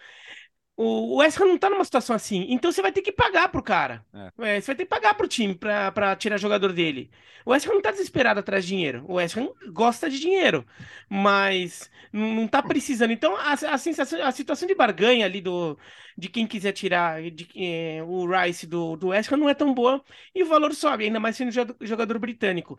O, 0.76 1.18
West 1.18 1.40
Ham 1.40 1.46
não 1.46 1.58
tá 1.58 1.70
numa 1.70 1.84
situação 1.84 2.16
assim. 2.16 2.46
Então 2.48 2.72
você 2.72 2.82
vai 2.82 2.90
ter 2.90 3.02
que 3.02 3.12
pagar 3.12 3.48
pro 3.48 3.62
cara. 3.62 4.04
É. 4.38 4.56
É, 4.56 4.60
você 4.60 4.66
vai 4.68 4.76
ter 4.76 4.84
que 4.84 4.90
pagar 4.90 5.14
pro 5.14 5.28
time 5.28 5.54
pra, 5.54 5.92
pra 5.92 6.16
tirar 6.16 6.36
jogador 6.36 6.72
dele. 6.72 7.10
O 7.44 7.52
West 7.52 7.66
Ham 7.66 7.74
não 7.74 7.82
tá 7.82 7.90
desesperado 7.92 8.40
atrás 8.40 8.64
de 8.64 8.70
dinheiro. 8.70 9.04
O 9.06 9.14
West 9.14 9.36
Ham 9.36 9.50
gosta 9.72 10.10
de 10.10 10.18
dinheiro. 10.18 10.66
Mas 11.08 11.90
não, 12.12 12.34
não 12.34 12.48
tá 12.48 12.62
precisando. 12.62 13.12
Então 13.12 13.36
a, 13.36 13.52
a, 13.52 13.78
sensação, 13.78 14.20
a 14.22 14.32
situação 14.32 14.66
de 14.66 14.74
barganha 14.74 15.26
ali 15.26 15.40
do, 15.40 15.78
de 16.18 16.28
quem 16.28 16.46
quiser 16.46 16.72
tirar 16.72 17.22
de, 17.30 17.48
é, 17.56 18.02
o 18.02 18.26
Rice 18.26 18.66
do, 18.66 18.96
do 18.96 19.08
West 19.08 19.30
Ham 19.30 19.36
não 19.36 19.48
é 19.48 19.54
tão 19.54 19.72
boa. 19.72 20.02
E 20.34 20.42
o 20.42 20.46
valor 20.46 20.74
sobe, 20.74 21.04
ainda 21.04 21.20
mais 21.20 21.36
sendo 21.36 21.52
jogador 21.82 22.18
britânico. 22.18 22.78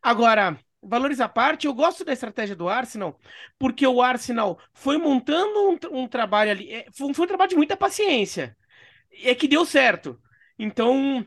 Agora 0.00 0.58
valores 0.82 1.20
à 1.20 1.28
parte, 1.28 1.66
eu 1.66 1.74
gosto 1.74 2.04
da 2.04 2.12
estratégia 2.12 2.56
do 2.56 2.68
Arsenal, 2.68 3.18
porque 3.58 3.86
o 3.86 4.02
Arsenal 4.02 4.58
foi 4.74 4.98
montando 4.98 5.70
um, 5.92 6.02
um 6.02 6.08
trabalho 6.08 6.50
ali. 6.50 6.72
É, 6.72 6.86
foi, 6.92 7.12
foi, 7.14 7.24
um 7.24 7.28
trabalho 7.28 7.50
de 7.50 7.56
muita 7.56 7.76
paciência. 7.76 8.56
É 9.22 9.34
que 9.34 9.48
deu 9.48 9.64
certo. 9.66 10.20
Então, 10.58 11.26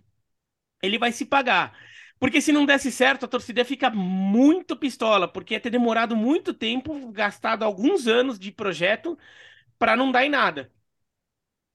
ele 0.81 0.97
vai 1.00 1.12
se 1.12 1.25
pagar. 1.25 1.77
Porque 2.19 2.41
se 2.41 2.51
não 2.51 2.65
desse 2.65 2.91
certo, 2.91 3.25
a 3.25 3.27
torcida 3.27 3.65
fica 3.65 3.89
muito 3.89 4.75
pistola, 4.77 5.27
porque 5.27 5.53
ia 5.53 5.59
ter 5.59 5.69
demorado 5.69 6.15
muito 6.15 6.53
tempo, 6.53 7.12
gastado 7.12 7.63
alguns 7.63 8.07
anos 8.07 8.39
de 8.39 8.51
projeto 8.51 9.17
para 9.79 9.95
não 9.97 10.12
dar 10.12 10.25
em 10.25 10.29
nada. 10.29 10.71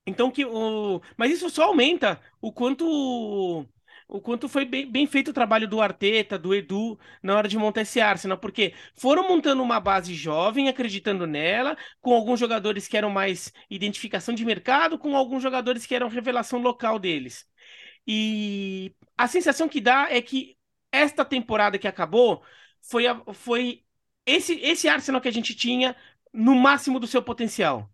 Então 0.07 0.31
que 0.31 0.45
o, 0.45 1.01
mas 1.17 1.31
isso 1.31 1.49
só 1.51 1.65
aumenta 1.65 2.21
o 2.41 2.53
quanto 2.53 3.67
o 4.11 4.21
quanto 4.21 4.49
foi 4.49 4.65
bem, 4.65 4.91
bem, 4.91 5.07
feito 5.07 5.31
o 5.31 5.35
trabalho 5.35 5.69
do 5.69 5.81
Arteta, 5.81 6.37
do 6.39 6.53
Edu, 6.55 6.99
na 7.23 7.37
hora 7.37 7.49
de 7.49 7.57
montar 7.57 7.83
esse 7.83 8.01
Arsenal, 8.01 8.37
porque 8.39 8.75
foram 8.97 9.29
montando 9.29 9.63
uma 9.63 9.79
base 9.79 10.15
jovem, 10.15 10.69
acreditando 10.69 11.27
nela, 11.27 11.77
com 12.01 12.13
alguns 12.13 12.41
jogadores 12.41 12.89
que 12.89 12.97
eram 12.97 13.11
mais 13.11 13.53
identificação 13.71 14.35
de 14.35 14.45
mercado, 14.45 14.99
com 14.99 15.17
alguns 15.17 15.43
jogadores 15.43 15.87
que 15.87 15.95
eram 15.95 16.09
revelação 16.09 16.61
local 16.61 16.99
deles. 16.99 17.47
E 18.07 18.95
a 19.17 19.29
sensação 19.29 19.69
que 19.69 19.81
dá 19.81 20.09
é 20.11 20.21
que 20.21 20.57
esta 20.91 21.25
temporada 21.25 21.79
que 21.79 21.87
acabou 21.89 22.43
foi, 22.81 23.07
a, 23.07 23.23
foi 23.33 23.85
esse, 24.27 24.55
esse 24.61 24.89
Arsenal 24.89 25.21
que 25.21 25.29
a 25.29 25.33
gente 25.33 25.55
tinha 25.55 25.95
no 26.33 26.55
máximo 26.57 26.99
do 26.99 27.07
seu 27.07 27.23
potencial. 27.23 27.89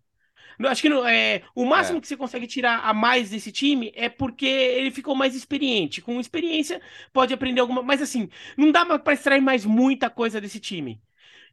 Acho 0.65 0.81
que 0.81 0.87
é, 0.87 1.43
o 1.53 1.65
máximo 1.65 1.99
é. 1.99 2.01
que 2.01 2.07
você 2.07 2.17
consegue 2.17 2.47
tirar 2.47 2.79
a 2.79 2.93
mais 2.93 3.29
desse 3.29 3.51
time 3.51 3.91
é 3.95 4.09
porque 4.09 4.45
ele 4.45 4.89
ficou 4.89 5.15
mais 5.15 5.35
experiente. 5.35 6.01
Com 6.01 6.19
experiência, 6.19 6.81
pode 7.13 7.33
aprender 7.33 7.61
alguma. 7.61 7.83
Mas 7.83 8.01
assim, 8.01 8.29
não 8.55 8.71
dá 8.71 8.85
para 8.97 9.13
extrair 9.13 9.41
mais 9.41 9.65
muita 9.65 10.09
coisa 10.09 10.41
desse 10.41 10.59
time. 10.59 10.99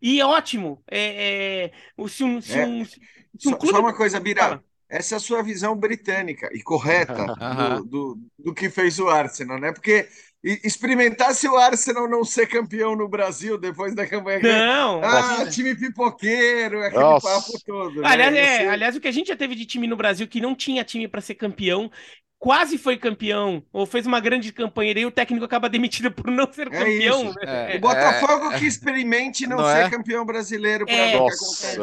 E 0.01 0.21
é 0.21 0.27
ótimo. 0.27 0.83
É, 0.91 1.71
é, 1.99 2.07
se 2.09 2.25
um, 2.25 2.41
se 2.41 2.59
é. 2.59 2.67
um, 2.67 2.85
se 2.85 2.99
um 3.47 3.51
só, 3.51 3.57
clube... 3.57 3.75
só, 3.75 3.81
uma 3.81 3.95
coisa, 3.95 4.21
Bira. 4.21 4.63
Essa 4.89 5.15
é 5.15 5.17
a 5.17 5.21
sua 5.21 5.43
visão 5.43 5.75
britânica 5.75 6.49
e 6.53 6.63
correta 6.63 7.27
do, 7.83 7.85
do, 7.85 8.21
do 8.39 8.55
que 8.55 8.71
fez 8.71 8.99
o 8.99 9.09
Arsenal, 9.09 9.59
né? 9.59 9.73
Porque 9.73 10.09
experimentar 10.45 11.35
se 11.35 11.49
o 11.49 11.57
Arsenal 11.57 12.07
não 12.07 12.23
ser 12.23 12.47
campeão 12.47 12.95
no 12.95 13.09
Brasil 13.09 13.57
depois 13.57 13.95
da 13.95 14.07
campanha. 14.07 14.41
Não! 14.43 15.01
Ah, 15.03 15.47
time 15.49 15.75
pipoqueiro, 15.75 16.83
aquele 16.83 17.03
Nossa. 17.03 17.29
papo 17.29 17.53
todo. 17.65 18.03
Né? 18.03 18.09
Aliás, 18.09 18.35
é, 18.35 18.69
aliás, 18.69 18.97
o 18.97 19.01
que 19.01 19.09
a 19.09 19.13
gente 19.13 19.29
já 19.29 19.37
teve 19.37 19.55
de 19.55 19.65
time 19.65 19.87
no 19.87 19.97
Brasil 19.97 20.29
que 20.29 20.43
não 20.43 20.55
tinha 20.55 20.85
time 20.85 21.09
para 21.09 21.23
ser 21.23 21.37
campeão, 21.37 21.91
quase 22.39 22.77
foi 22.77 22.99
campeão, 22.99 23.65
ou 23.73 23.87
fez 23.87 24.07
uma 24.07 24.21
grande 24.21 24.53
campanha, 24.53 24.93
e 24.99 25.07
o 25.07 25.11
técnico 25.11 25.47
acaba 25.47 25.67
demitido 25.67 26.13
por 26.13 26.31
não 26.31 26.53
ser 26.53 26.67
é 26.67 26.71
campeão. 26.79 27.25
Né? 27.33 27.75
É, 27.75 27.77
o 27.79 27.81
Botafogo 27.81 28.53
é, 28.53 28.59
que 28.59 28.67
experimente 28.67 29.47
não, 29.47 29.57
não 29.57 29.65
ser 29.65 29.87
é? 29.87 29.91
campeão 29.91 30.27
brasileiro 30.27 30.85
para 30.85 30.95
ver 30.95 31.17
o 31.17 31.27
que 31.27 31.33
acontece. 31.33 31.81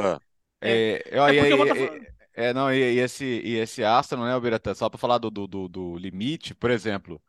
É, 0.61 1.01
é, 1.09 2.49
é, 2.49 2.53
não, 2.53 2.71
e, 2.71 2.77
e, 2.77 2.99
esse, 2.99 3.25
e 3.25 3.57
esse 3.57 3.83
Arsenal, 3.83 4.25
né, 4.25 4.39
Biratan, 4.39 4.75
só 4.75 4.87
para 4.87 4.99
falar 4.99 5.17
do, 5.17 5.31
do, 5.31 5.47
do, 5.47 5.67
do 5.67 5.97
limite, 5.97 6.53
por 6.53 6.69
exemplo, 6.69 7.19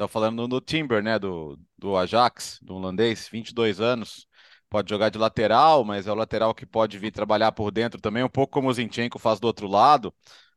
Tá 0.00 0.08
falando 0.08 0.48
no 0.48 0.62
Timber, 0.62 1.02
né? 1.02 1.18
Do, 1.18 1.58
do 1.76 1.94
Ajax, 1.94 2.58
do 2.62 2.74
holandês, 2.76 3.28
22 3.30 3.82
anos. 3.82 4.26
Pode 4.70 4.88
jogar 4.88 5.10
de 5.10 5.18
lateral, 5.18 5.84
mas 5.84 6.06
é 6.06 6.12
o 6.12 6.14
lateral 6.14 6.54
que 6.54 6.64
pode 6.64 6.98
vir 6.98 7.10
trabalhar 7.10 7.52
por 7.52 7.70
dentro 7.70 8.00
também, 8.00 8.24
um 8.24 8.28
pouco 8.28 8.50
como 8.50 8.70
o 8.70 8.72
Zinchenko 8.72 9.18
faz 9.18 9.38
do 9.38 9.46
outro 9.46 9.66
lado. 9.68 10.14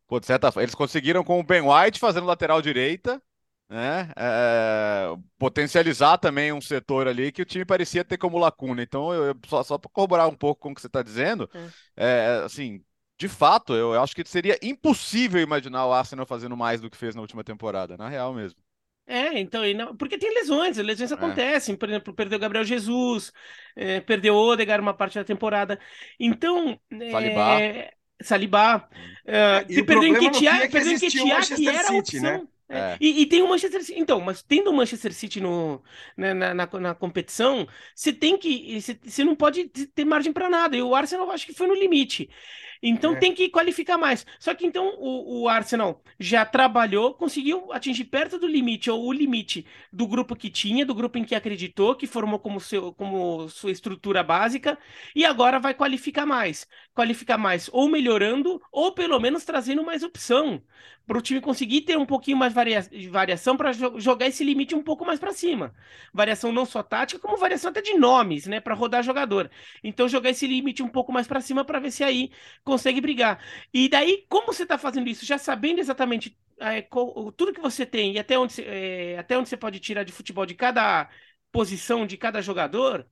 Pô, 0.08 0.18
de 0.18 0.28
certa... 0.28 0.50
Eles 0.62 0.74
conseguiram 0.74 1.26
com 1.26 1.42
o 1.42 1.44
Ben 1.44 1.62
White 1.62 2.00
fazendo 2.00 2.26
lateral 2.26 2.62
direita, 2.62 3.22
né? 3.68 4.14
É... 4.16 5.14
potencializar 5.38 6.18
também 6.20 6.54
um 6.54 6.62
setor 6.62 7.06
ali 7.10 7.30
que 7.30 7.42
o 7.42 7.46
time 7.46 7.66
parecia 7.66 8.06
ter 8.06 8.18
como 8.18 8.38
lacuna. 8.38 8.82
Então, 8.82 9.14
eu, 9.14 9.36
só, 9.46 9.62
só 9.62 9.78
para 9.78 9.92
corroborar 9.92 10.30
um 10.30 10.36
pouco 10.38 10.62
com 10.62 10.72
o 10.72 10.76
que 10.76 10.80
você 10.80 10.88
está 10.88 11.04
dizendo, 11.04 11.50
é. 11.98 12.40
é, 12.40 12.46
assim, 12.46 12.82
de 13.20 13.28
fato, 13.28 13.74
eu 13.76 14.02
acho 14.02 14.16
que 14.16 14.24
seria 14.26 14.58
impossível 14.62 15.42
imaginar 15.42 15.86
o 15.86 15.92
Arsenal 15.92 16.26
fazendo 16.26 16.56
mais 16.56 16.80
do 16.80 16.90
que 16.90 16.96
fez 16.96 17.14
na 17.14 17.22
última 17.22 17.44
temporada, 17.44 17.98
na 17.98 18.08
real 18.08 18.34
mesmo. 18.34 18.63
É, 19.06 19.38
então, 19.40 19.62
porque 19.98 20.18
tem 20.18 20.34
lesões, 20.34 20.78
lesões 20.78 21.12
é. 21.12 21.16
acontecem. 21.16 21.76
Por 21.76 21.90
exemplo, 21.90 22.14
perdeu 22.14 22.40
Gabriel 22.40 22.64
Jesus, 22.64 23.32
é, 23.76 24.00
perdeu 24.00 24.36
Odegar 24.36 24.80
uma 24.80 24.94
parte 24.94 25.16
da 25.16 25.24
temporada. 25.24 25.80
Então. 26.20 26.80
Salibá. 27.12 27.62
É, 27.62 27.94
Salibá. 28.22 28.90
É, 29.26 29.64
perdeu 29.84 30.06
Enquetear, 30.06 30.70
perdeu 30.72 30.94
Enquetear, 30.94 31.46
que 31.48 31.68
era 31.68 31.90
a 31.90 31.98
opção. 31.98 32.22
Né? 32.22 32.48
É. 32.70 32.98
E, 33.00 33.22
e, 33.22 33.26
tem 33.26 33.42
o 33.42 33.48
Manchester 33.48 33.84
City. 33.84 34.00
Então, 34.00 34.20
mas 34.20 34.42
tendo 34.42 34.72
o 34.72 34.74
Manchester 34.74 35.14
City 35.14 35.40
no, 35.40 35.84
né, 36.18 36.34
na, 36.34 36.54
na, 36.54 36.68
na, 36.80 36.96
competição, 36.96 37.68
você 37.94 38.12
tem 38.12 38.38
que. 38.38 38.80
Você 38.82 39.24
não 39.24 39.36
pode 39.36 39.66
ter 39.66 40.06
margem 40.06 40.34
para 40.34 40.50
nada. 40.50 40.76
E 40.76 40.82
o 40.82 40.96
Arsenal 40.96 41.30
acho 41.30 41.46
que 41.46 41.54
foi 41.54 41.68
no 41.68 41.76
limite. 41.76 42.30
Então 42.86 43.14
é. 43.14 43.16
tem 43.16 43.34
que 43.34 43.48
qualificar 43.48 43.98
mais. 43.98 44.26
Só 44.38 44.54
que 44.54 44.66
então 44.66 44.96
o, 45.00 45.44
o, 45.44 45.48
Arsenal 45.48 46.04
já 46.20 46.46
trabalhou, 46.46 47.14
conseguiu 47.14 47.72
atingir 47.72 48.04
perto 48.04 48.38
do 48.38 48.46
limite, 48.46 48.92
ou 48.92 49.06
o 49.06 49.14
limite 49.14 49.66
do 49.92 50.06
grupo 50.06 50.36
que 50.36 50.50
tinha, 50.50 50.86
do 50.86 50.94
grupo 50.94 51.18
em 51.18 51.24
que 51.24 51.34
acreditou, 51.34 51.96
que 51.96 52.06
formou 52.06 52.40
como, 52.40 52.60
seu, 52.60 52.94
como 52.94 53.48
sua 53.48 53.72
estrutura 53.72 54.22
básica, 54.22 54.78
e 55.16 55.24
agora 55.24 55.60
vai 55.60 55.74
qualificar 55.74 56.26
mais. 56.26 56.68
Qualificar 56.94 57.38
mais, 57.38 57.70
ou 57.72 57.88
melhorando, 57.88 58.62
ou 58.70 58.92
pelo 58.92 59.18
menos 59.18 59.46
trazendo 59.46 59.84
mais 59.84 60.04
opção 60.04 60.62
para 61.06 61.18
o 61.18 61.22
time 61.22 61.42
conseguir 61.42 61.82
ter 61.82 61.98
um 61.98 62.06
pouquinho 62.06 62.38
mais 62.38 62.54
de 62.90 63.10
variação 63.10 63.58
para 63.58 63.74
jo 63.74 64.00
jogar 64.00 64.28
esse 64.28 64.44
limite 64.44 64.74
um 64.74 64.82
pouco 64.82 65.06
mais 65.06 65.20
para 65.20 65.34
cima. 65.34 65.74
Variação 66.14 66.52
não 66.52 66.66
só 66.66 66.82
tática, 66.82 67.20
como 67.20 67.38
variação 67.38 67.72
até 67.72 67.82
de 67.82 67.94
nomes, 67.96 68.48
né, 68.48 68.60
para 68.60 68.74
rodar 68.74 69.04
jogador. 69.04 69.50
Então 69.84 70.08
jogar 70.08 70.30
esse 70.30 70.48
limite 70.48 70.82
um 70.82 70.88
pouco 70.88 71.12
mais 71.12 71.28
para 71.28 71.42
cima 71.42 71.66
para 71.66 71.80
ver 71.80 71.92
se 71.92 72.04
aí 72.04 72.32
consegue 72.74 73.00
brigar. 73.02 73.40
E 73.74 73.88
daí, 73.88 74.26
como 74.30 74.48
você 74.48 74.64
está 74.64 74.78
fazendo 74.78 75.08
isso, 75.10 75.26
já 75.26 75.38
sabendo 75.38 75.80
exatamente 75.80 76.38
é, 76.60 76.82
tudo 77.38 77.54
que 77.54 77.62
você 77.62 77.86
tem 77.86 78.14
e 78.14 78.20
até 78.20 78.38
onde, 78.38 78.62
é, 78.64 79.18
até 79.18 79.38
onde 79.38 79.50
você 79.50 79.58
pode 79.58 79.80
tirar 79.80 80.04
de 80.04 80.12
futebol 80.12 80.46
de 80.46 80.56
cada 80.56 81.10
posição 81.52 82.06
de 82.08 82.18
cada 82.18 82.42
jogador, 82.42 83.08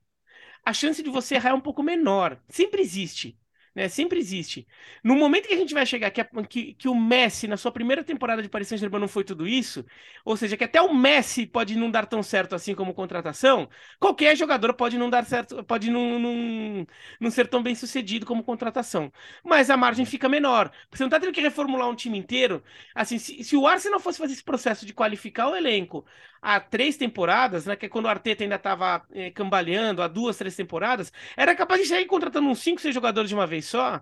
a 0.66 0.74
chance 0.74 1.04
de 1.04 1.10
você 1.10 1.36
errar 1.36 1.52
é 1.52 1.54
um 1.56 1.62
pouco 1.62 1.84
menor. 1.84 2.42
Sempre 2.50 2.82
existe 2.82 3.40
né? 3.74 3.88
Sempre 3.88 4.20
existe. 4.20 4.68
No 5.04 5.16
momento 5.16 5.48
que 5.48 5.54
a 5.54 5.58
gente 5.58 5.74
vai 5.74 5.86
chegar 5.86 6.12
que, 6.12 6.24
que, 6.48 6.74
que 6.74 6.88
o 6.90 6.96
Messi, 6.96 7.48
na 7.48 7.58
sua 7.58 7.72
primeira 7.72 8.04
temporada 8.04 8.42
de 8.42 8.50
Paris 8.50 8.68
Saint-Germain, 8.68 9.00
não 9.00 9.08
foi 9.08 9.24
tudo 9.24 9.48
isso, 9.48 9.86
ou 10.26 10.36
seja, 10.38 10.58
que 10.58 10.64
até 10.64 10.82
o 10.82 10.94
Messi 10.94 11.46
pode 11.46 11.76
não 11.76 11.90
dar 11.90 12.06
tão 12.06 12.22
certo 12.22 12.56
assim 12.56 12.76
como 12.76 12.94
contratação, 12.94 13.70
qualquer 14.00 14.36
jogador 14.36 14.74
pode 14.74 14.98
não 14.98 15.10
dar 15.10 15.26
certo, 15.26 15.64
pode 15.64 15.90
não, 15.90 16.20
não, 16.20 16.88
não 17.20 17.32
ser 17.32 17.48
tão 17.48 17.64
bem 17.64 17.76
sucedido 17.76 18.26
como 18.26 18.44
contratação. 18.44 19.12
Mas 19.44 19.70
a 19.70 19.78
margem 19.78 20.06
fica 20.06 20.28
menor. 20.30 20.72
Você 20.92 21.04
não 21.04 21.08
está 21.08 21.20
tendo 21.20 21.34
que 21.34 21.42
reformular 21.42 21.88
um 21.90 21.96
time 21.96 22.18
inteiro. 22.18 22.64
Assim, 22.94 23.18
se, 23.20 23.44
se 23.44 23.56
o 23.56 23.68
Arsenal 23.68 24.00
fosse 24.00 24.18
fazer 24.18 24.34
esse 24.34 24.44
processo 24.44 24.86
de 24.86 24.94
qualificar 24.94 25.50
o 25.50 25.56
elenco 25.56 26.06
há 26.42 26.60
três 26.60 26.98
temporadas, 26.98 27.66
né, 27.66 27.76
que 27.76 27.86
é 27.86 27.90
quando 27.90 28.06
o 28.06 28.08
Arteta 28.10 28.44
ainda 28.44 28.56
estava 28.56 29.06
é, 29.12 29.30
cambaleando, 29.32 30.02
há 30.02 30.08
duas, 30.08 30.38
três 30.38 30.56
temporadas, 30.56 31.12
era 31.38 31.56
capaz 31.56 31.82
de 31.82 31.88
sair 31.88 32.06
contratando 32.06 32.48
uns 32.50 32.60
cinco, 32.60 32.82
seis 32.82 32.94
jogadores 32.96 33.30
de 33.30 33.36
uma 33.36 33.46
vez 33.46 33.61
só 33.62 34.02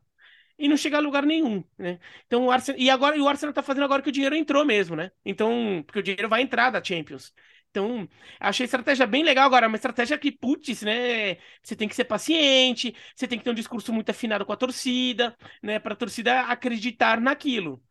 e 0.57 0.67
não 0.67 0.77
chegar 0.77 0.97
a 0.99 1.01
lugar 1.01 1.25
nenhum, 1.25 1.63
né? 1.77 1.99
Então 2.27 2.45
o 2.45 2.51
Arsenal 2.51 2.79
e 2.79 2.89
agora 2.89 3.17
e 3.17 3.21
o 3.21 3.27
Arsenal 3.27 3.53
tá 3.53 3.63
fazendo 3.63 3.85
agora 3.85 4.01
que 4.01 4.09
o 4.09 4.11
dinheiro 4.11 4.35
entrou 4.35 4.65
mesmo, 4.65 4.95
né? 4.95 5.11
Então, 5.25 5.83
porque 5.85 5.99
o 5.99 6.03
dinheiro 6.03 6.29
vai 6.29 6.41
entrar 6.41 6.69
da 6.69 6.83
Champions. 6.83 7.33
Então, 7.71 8.07
achei 8.39 8.63
a 8.63 8.65
estratégia 8.65 9.05
bem 9.05 9.23
legal 9.23 9.45
agora, 9.45 9.67
uma 9.67 9.75
estratégia 9.75 10.17
que, 10.17 10.31
putz, 10.31 10.81
né? 10.81 11.37
Você 11.63 11.75
tem 11.75 11.87
que 11.87 11.95
ser 11.95 12.05
paciente, 12.05 12.95
você 13.15 13.27
tem 13.27 13.37
que 13.37 13.43
ter 13.43 13.51
um 13.51 13.53
discurso 13.53 13.93
muito 13.93 14.09
afinado 14.09 14.45
com 14.45 14.51
a 14.53 14.57
torcida, 14.57 15.37
né? 15.61 15.79
Para 15.79 15.93
a 15.93 15.95
torcida 15.97 16.41
acreditar 16.41 17.21
naquilo. 17.21 17.81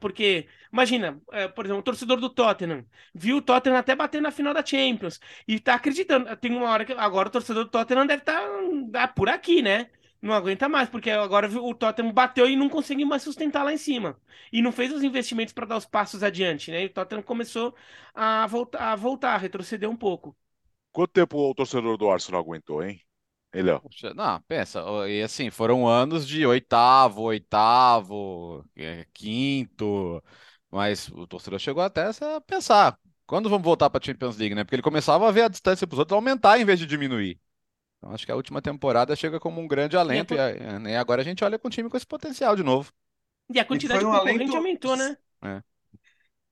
Porque, 0.00 0.48
imagina, 0.72 1.20
é, 1.30 1.46
por 1.46 1.64
exemplo, 1.64 1.80
o 1.80 1.84
torcedor 1.84 2.18
do 2.20 2.28
Tottenham 2.28 2.84
viu 3.14 3.36
o 3.36 3.42
Tottenham 3.42 3.78
até 3.78 3.94
bater 3.94 4.20
na 4.20 4.32
final 4.32 4.52
da 4.52 4.64
Champions 4.64 5.20
e 5.46 5.60
tá 5.60 5.74
acreditando. 5.74 6.34
Tem 6.36 6.52
uma 6.52 6.68
hora 6.68 6.84
que 6.84 6.92
agora 6.92 7.28
o 7.28 7.30
torcedor 7.30 7.64
do 7.64 7.70
Tottenham 7.70 8.06
deve 8.06 8.22
estar 8.22 8.42
tá, 8.92 9.08
por 9.08 9.28
aqui, 9.28 9.62
né? 9.62 9.88
Não 10.22 10.32
aguenta 10.34 10.68
mais, 10.68 10.88
porque 10.88 11.10
agora 11.10 11.48
o 11.48 11.74
Tottenham 11.74 12.12
bateu 12.12 12.48
e 12.48 12.56
não 12.56 12.68
conseguiu 12.68 13.06
mais 13.06 13.22
sustentar 13.22 13.64
lá 13.64 13.72
em 13.72 13.76
cima. 13.76 14.16
E 14.52 14.62
não 14.62 14.70
fez 14.72 14.92
os 14.92 15.02
investimentos 15.02 15.52
para 15.52 15.66
dar 15.66 15.76
os 15.76 15.84
passos 15.84 16.22
adiante, 16.22 16.70
né? 16.70 16.82
E 16.84 16.86
o 16.86 16.90
Tottenham 16.90 17.22
começou 17.22 17.74
a 18.14 18.46
voltar, 18.46 18.92
a 18.92 18.96
voltar, 18.96 19.34
a 19.34 19.38
retroceder 19.38 19.90
um 19.90 19.96
pouco. 19.96 20.36
Quanto 20.92 21.12
tempo 21.12 21.38
o 21.50 21.54
torcedor 21.54 21.96
do 21.96 22.10
Arsenal 22.10 22.40
aguentou, 22.42 22.82
hein? 22.82 23.00
Ele, 23.52 23.70
ó. 23.70 23.80
Não, 24.14 24.40
pensa, 24.42 24.82
e 25.08 25.22
assim, 25.22 25.50
foram 25.50 25.86
anos 25.86 26.26
de 26.26 26.46
oitavo, 26.46 27.22
oitavo, 27.22 28.64
é, 28.76 29.06
quinto, 29.12 30.22
mas 30.70 31.08
o 31.08 31.26
torcedor 31.26 31.58
chegou 31.58 31.82
até 31.82 32.08
a 32.08 32.40
pensar, 32.40 32.98
quando 33.26 33.50
vamos 33.50 33.64
voltar 33.64 33.90
para 33.90 34.02
a 34.02 34.06
Champions 34.06 34.36
League, 34.38 34.54
né? 34.54 34.64
Porque 34.64 34.76
ele 34.76 34.82
começava 34.82 35.28
a 35.28 35.32
ver 35.32 35.42
a 35.42 35.48
distância 35.48 35.86
para 35.86 35.94
os 35.94 35.98
outros 35.98 36.14
aumentar 36.16 36.58
em 36.58 36.64
vez 36.64 36.78
de 36.78 36.86
diminuir. 36.86 37.38
Então 38.02 38.12
acho 38.12 38.26
que 38.26 38.32
a 38.32 38.36
última 38.36 38.60
temporada 38.60 39.14
chega 39.14 39.38
como 39.38 39.60
um 39.60 39.68
grande 39.68 39.96
alento 39.96 40.34
e, 40.34 40.38
a, 40.38 40.50
e 40.90 40.96
agora 40.96 41.22
a 41.22 41.24
gente 41.24 41.44
olha 41.44 41.56
com 41.56 41.68
um 41.68 41.70
time 41.70 41.88
com 41.88 41.96
esse 41.96 42.06
potencial 42.06 42.56
de 42.56 42.64
novo. 42.64 42.92
E 43.48 43.60
a 43.60 43.64
quantidade 43.64 44.02
e 44.02 44.04
um 44.04 44.10
de 44.10 44.18
concorrente 44.18 44.42
alento... 44.42 44.56
aumentou, 44.56 44.96
né? 44.96 45.16
É. 45.44 45.62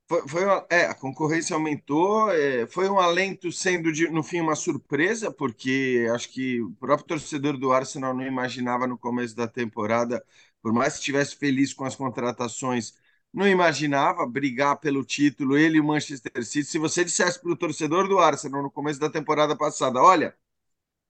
Foi, 0.09 0.29
foi 0.29 0.45
uma, 0.45 0.67
é, 0.71 0.87
a 0.87 0.95
concorrência 0.95 1.55
aumentou, 1.55 2.31
é, 2.31 2.67
foi 2.69 2.89
um 2.89 3.01
alento 3.01 3.51
sendo 3.51 3.93
de, 3.93 4.09
no 4.09 4.23
fim 4.23 4.41
uma 4.41 4.55
surpresa, 4.55 5.33
porque 5.33 6.09
acho 6.15 6.29
que 6.31 6.61
o 6.61 6.73
próprio 6.73 7.09
torcedor 7.09 7.57
do 7.59 7.73
Arsenal 7.73 8.15
não 8.15 8.25
imaginava 8.25 8.87
no 8.87 8.99
começo 8.99 9.35
da 9.35 9.49
temporada, 9.49 10.25
por 10.63 10.73
mais 10.73 10.95
que 10.95 10.99
estivesse 11.01 11.35
feliz 11.37 11.75
com 11.75 11.85
as 11.85 11.97
contratações, 11.97 12.95
não 13.33 13.47
imaginava 13.47 14.27
brigar 14.27 14.79
pelo 14.79 15.05
título, 15.05 15.57
ele 15.57 15.79
e 15.79 15.81
o 15.81 15.85
Manchester 15.85 16.45
City. 16.45 16.65
Se 16.69 16.79
você 16.79 17.05
dissesse 17.05 17.41
para 17.41 17.53
o 17.53 17.57
torcedor 17.57 18.09
do 18.09 18.19
Arsenal 18.19 18.63
no 18.63 18.71
começo 18.71 19.01
da 19.01 19.11
temporada 19.11 19.57
passada, 19.57 20.01
olha, 20.01 20.35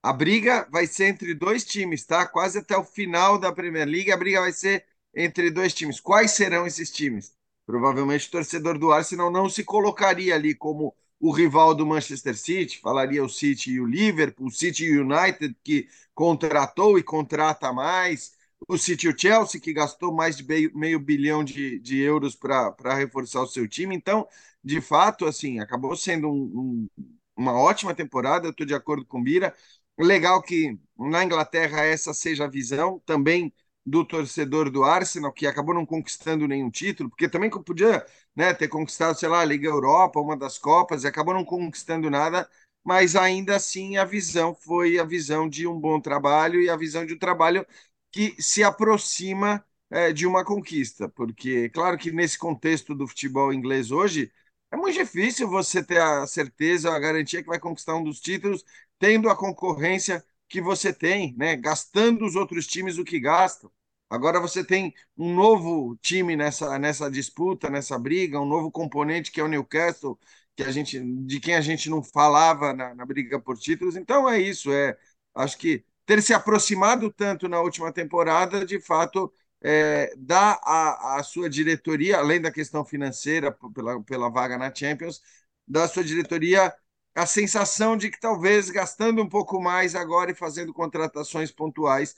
a 0.03 0.13
briga 0.13 0.67
vai 0.71 0.87
ser 0.87 1.05
entre 1.07 1.33
dois 1.33 1.63
times, 1.65 2.05
tá? 2.05 2.25
Quase 2.27 2.59
até 2.59 2.75
o 2.77 2.83
final 2.83 3.37
da 3.37 3.51
Premier 3.51 3.87
League, 3.87 4.11
a 4.11 4.17
briga 4.17 4.41
vai 4.41 4.51
ser 4.51 4.85
entre 5.15 5.51
dois 5.51 5.73
times. 5.73 5.99
Quais 5.99 6.31
serão 6.31 6.65
esses 6.65 6.91
times? 6.91 7.33
provavelmente 7.65 8.27
o 8.27 8.31
torcedor 8.31 8.77
do 8.77 8.91
Arsenal 8.91 9.31
não 9.31 9.47
se 9.47 9.63
colocaria 9.63 10.35
ali 10.35 10.53
como 10.53 10.93
o 11.19 11.31
rival 11.31 11.73
do 11.75 11.85
Manchester 11.85 12.35
City, 12.35 12.79
falaria 12.79 13.23
o 13.23 13.29
City 13.29 13.71
e 13.73 13.79
o 13.79 13.85
Liverpool, 13.85 14.47
o 14.47 14.51
City 14.51 14.85
e 14.85 14.97
o 14.97 15.03
United, 15.03 15.55
que 15.63 15.87
contratou 16.13 16.97
e 16.97 17.03
contrata 17.03 17.71
mais, 17.71 18.33
o 18.67 18.77
City 18.77 19.07
e 19.07 19.09
o 19.09 19.17
Chelsea, 19.17 19.61
que 19.61 19.71
gastou 19.71 20.11
mais 20.13 20.35
de 20.35 20.43
meio, 20.43 20.71
meio 20.75 20.99
bilhão 20.99 21.43
de, 21.43 21.79
de 21.79 21.99
euros 21.99 22.35
para 22.35 22.95
reforçar 22.95 23.41
o 23.41 23.47
seu 23.47 23.67
time. 23.67 23.95
Então, 23.95 24.27
de 24.63 24.81
fato, 24.81 25.25
assim, 25.25 25.59
acabou 25.59 25.95
sendo 25.95 26.27
um, 26.29 26.87
um, 26.97 27.05
uma 27.37 27.53
ótima 27.53 27.93
temporada, 27.93 28.47
eu 28.47 28.51
estou 28.51 28.65
de 28.65 28.73
acordo 28.73 29.05
com 29.05 29.19
o 29.19 29.23
Bira. 29.23 29.53
Legal 29.99 30.41
que 30.41 30.79
na 30.97 31.23
Inglaterra 31.23 31.81
essa 31.85 32.13
seja 32.13 32.45
a 32.45 32.47
visão 32.47 32.99
também 33.05 33.53
do 33.85 34.05
torcedor 34.05 34.69
do 34.71 34.83
Arsenal, 34.83 35.31
que 35.33 35.45
acabou 35.47 35.73
não 35.75 35.85
conquistando 35.85 36.47
nenhum 36.47 36.69
título, 36.71 37.09
porque 37.09 37.29
também 37.29 37.49
podia 37.49 38.05
né, 38.35 38.53
ter 38.53 38.67
conquistado, 38.67 39.17
sei 39.19 39.29
lá, 39.29 39.41
a 39.41 39.45
Liga 39.45 39.67
Europa, 39.67 40.19
uma 40.19 40.37
das 40.37 40.57
Copas, 40.57 41.03
e 41.03 41.07
acabou 41.07 41.33
não 41.33 41.43
conquistando 41.45 42.09
nada, 42.09 42.49
mas 42.83 43.15
ainda 43.15 43.55
assim 43.55 43.97
a 43.97 44.05
visão 44.05 44.55
foi 44.55 44.97
a 44.99 45.03
visão 45.03 45.47
de 45.49 45.67
um 45.67 45.79
bom 45.79 45.99
trabalho 45.99 46.61
e 46.61 46.69
a 46.69 46.75
visão 46.77 47.05
de 47.05 47.13
um 47.13 47.17
trabalho 47.19 47.65
que 48.11 48.35
se 48.41 48.63
aproxima 48.63 49.63
é, 49.89 50.11
de 50.13 50.25
uma 50.27 50.43
conquista, 50.45 51.09
porque 51.09 51.69
claro 51.69 51.97
que 51.97 52.11
nesse 52.11 52.37
contexto 52.37 52.95
do 52.95 53.07
futebol 53.07 53.53
inglês 53.53 53.91
hoje 53.91 54.31
é 54.71 54.77
muito 54.77 54.95
difícil 54.97 55.47
você 55.49 55.83
ter 55.83 55.99
a 56.01 56.25
certeza, 56.27 56.91
a 56.93 56.99
garantia 56.99 57.41
que 57.41 57.47
vai 57.49 57.59
conquistar 57.59 57.95
um 57.95 58.03
dos 58.03 58.19
títulos, 58.21 58.63
tendo 59.01 59.29
a 59.29 59.35
concorrência 59.35 60.23
que 60.47 60.61
você 60.61 60.93
tem, 60.93 61.35
né? 61.35 61.55
Gastando 61.55 62.23
os 62.23 62.35
outros 62.35 62.67
times 62.67 62.99
o 62.99 63.03
que 63.03 63.19
gastam. 63.19 63.71
Agora 64.07 64.39
você 64.39 64.63
tem 64.63 64.93
um 65.17 65.33
novo 65.33 65.97
time 66.03 66.35
nessa, 66.35 66.77
nessa 66.77 67.09
disputa, 67.09 67.67
nessa 67.69 67.97
briga, 67.97 68.39
um 68.39 68.45
novo 68.45 68.69
componente 68.71 69.31
que 69.31 69.39
é 69.41 69.43
o 69.43 69.47
Newcastle, 69.47 70.19
que 70.55 70.61
a 70.61 70.71
gente, 70.71 70.99
de 71.25 71.39
quem 71.39 71.55
a 71.55 71.61
gente 71.61 71.89
não 71.89 72.03
falava 72.03 72.73
na, 72.73 72.93
na 72.93 73.05
briga 73.05 73.39
por 73.39 73.57
títulos. 73.57 73.95
Então 73.95 74.29
é 74.29 74.39
isso. 74.39 74.71
É, 74.71 74.95
acho 75.33 75.57
que 75.57 75.83
ter 76.05 76.21
se 76.21 76.33
aproximado 76.33 77.11
tanto 77.11 77.47
na 77.49 77.59
última 77.59 77.91
temporada, 77.91 78.63
de 78.65 78.79
fato, 78.79 79.33
é, 79.61 80.13
dá 80.15 80.59
à, 80.63 81.23
sua 81.23 81.49
diretoria, 81.49 82.17
além 82.19 82.39
da 82.41 82.51
questão 82.51 82.85
financeira 82.85 83.51
pela, 83.73 84.03
pela 84.03 84.29
vaga 84.29 84.57
na 84.59 84.73
Champions, 84.73 85.21
da 85.67 85.87
sua 85.87 86.03
diretoria 86.03 86.71
a 87.15 87.25
sensação 87.25 87.97
de 87.97 88.09
que 88.09 88.19
talvez 88.19 88.69
gastando 88.69 89.21
um 89.21 89.27
pouco 89.29 89.61
mais 89.61 89.95
agora 89.95 90.31
e 90.31 90.35
fazendo 90.35 90.73
contratações 90.73 91.51
pontuais, 91.51 92.15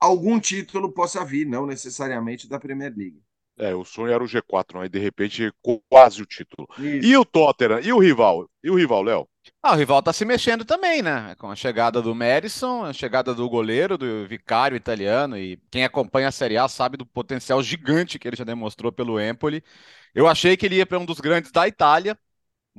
algum 0.00 0.38
título 0.38 0.92
possa 0.92 1.24
vir, 1.24 1.46
não 1.46 1.66
necessariamente 1.66 2.48
da 2.48 2.58
Premier 2.58 2.92
League. 2.96 3.22
É, 3.58 3.74
o 3.74 3.84
sonho 3.84 4.12
era 4.12 4.22
o 4.22 4.26
G4, 4.26 4.78
mas 4.78 4.90
de 4.90 4.98
repente 4.98 5.50
quase 5.90 6.22
o 6.22 6.26
título. 6.26 6.68
Isso. 6.78 7.06
E 7.06 7.16
o 7.16 7.24
Tottenham? 7.24 7.80
E 7.80 7.90
o 7.92 7.98
rival? 7.98 8.48
E 8.62 8.70
o 8.70 8.74
rival, 8.74 9.02
Léo? 9.02 9.28
Ah, 9.62 9.72
o 9.72 9.76
rival 9.76 10.00
está 10.00 10.12
se 10.12 10.24
mexendo 10.24 10.64
também, 10.64 11.00
né? 11.00 11.34
Com 11.36 11.50
a 11.50 11.56
chegada 11.56 12.02
do 12.02 12.14
Madison, 12.14 12.84
a 12.84 12.92
chegada 12.92 13.34
do 13.34 13.48
goleiro, 13.48 13.96
do 13.96 14.26
vicário 14.26 14.76
italiano, 14.76 15.38
e 15.38 15.56
quem 15.70 15.84
acompanha 15.84 16.28
a 16.28 16.32
Série 16.32 16.58
A 16.58 16.68
sabe 16.68 16.96
do 16.96 17.06
potencial 17.06 17.62
gigante 17.62 18.18
que 18.18 18.28
ele 18.28 18.36
já 18.36 18.44
demonstrou 18.44 18.92
pelo 18.92 19.18
Empoli. 19.18 19.64
Eu 20.14 20.26
achei 20.26 20.56
que 20.56 20.66
ele 20.66 20.76
ia 20.76 20.86
para 20.86 20.98
um 20.98 21.06
dos 21.06 21.20
grandes 21.20 21.50
da 21.50 21.66
Itália, 21.66 22.18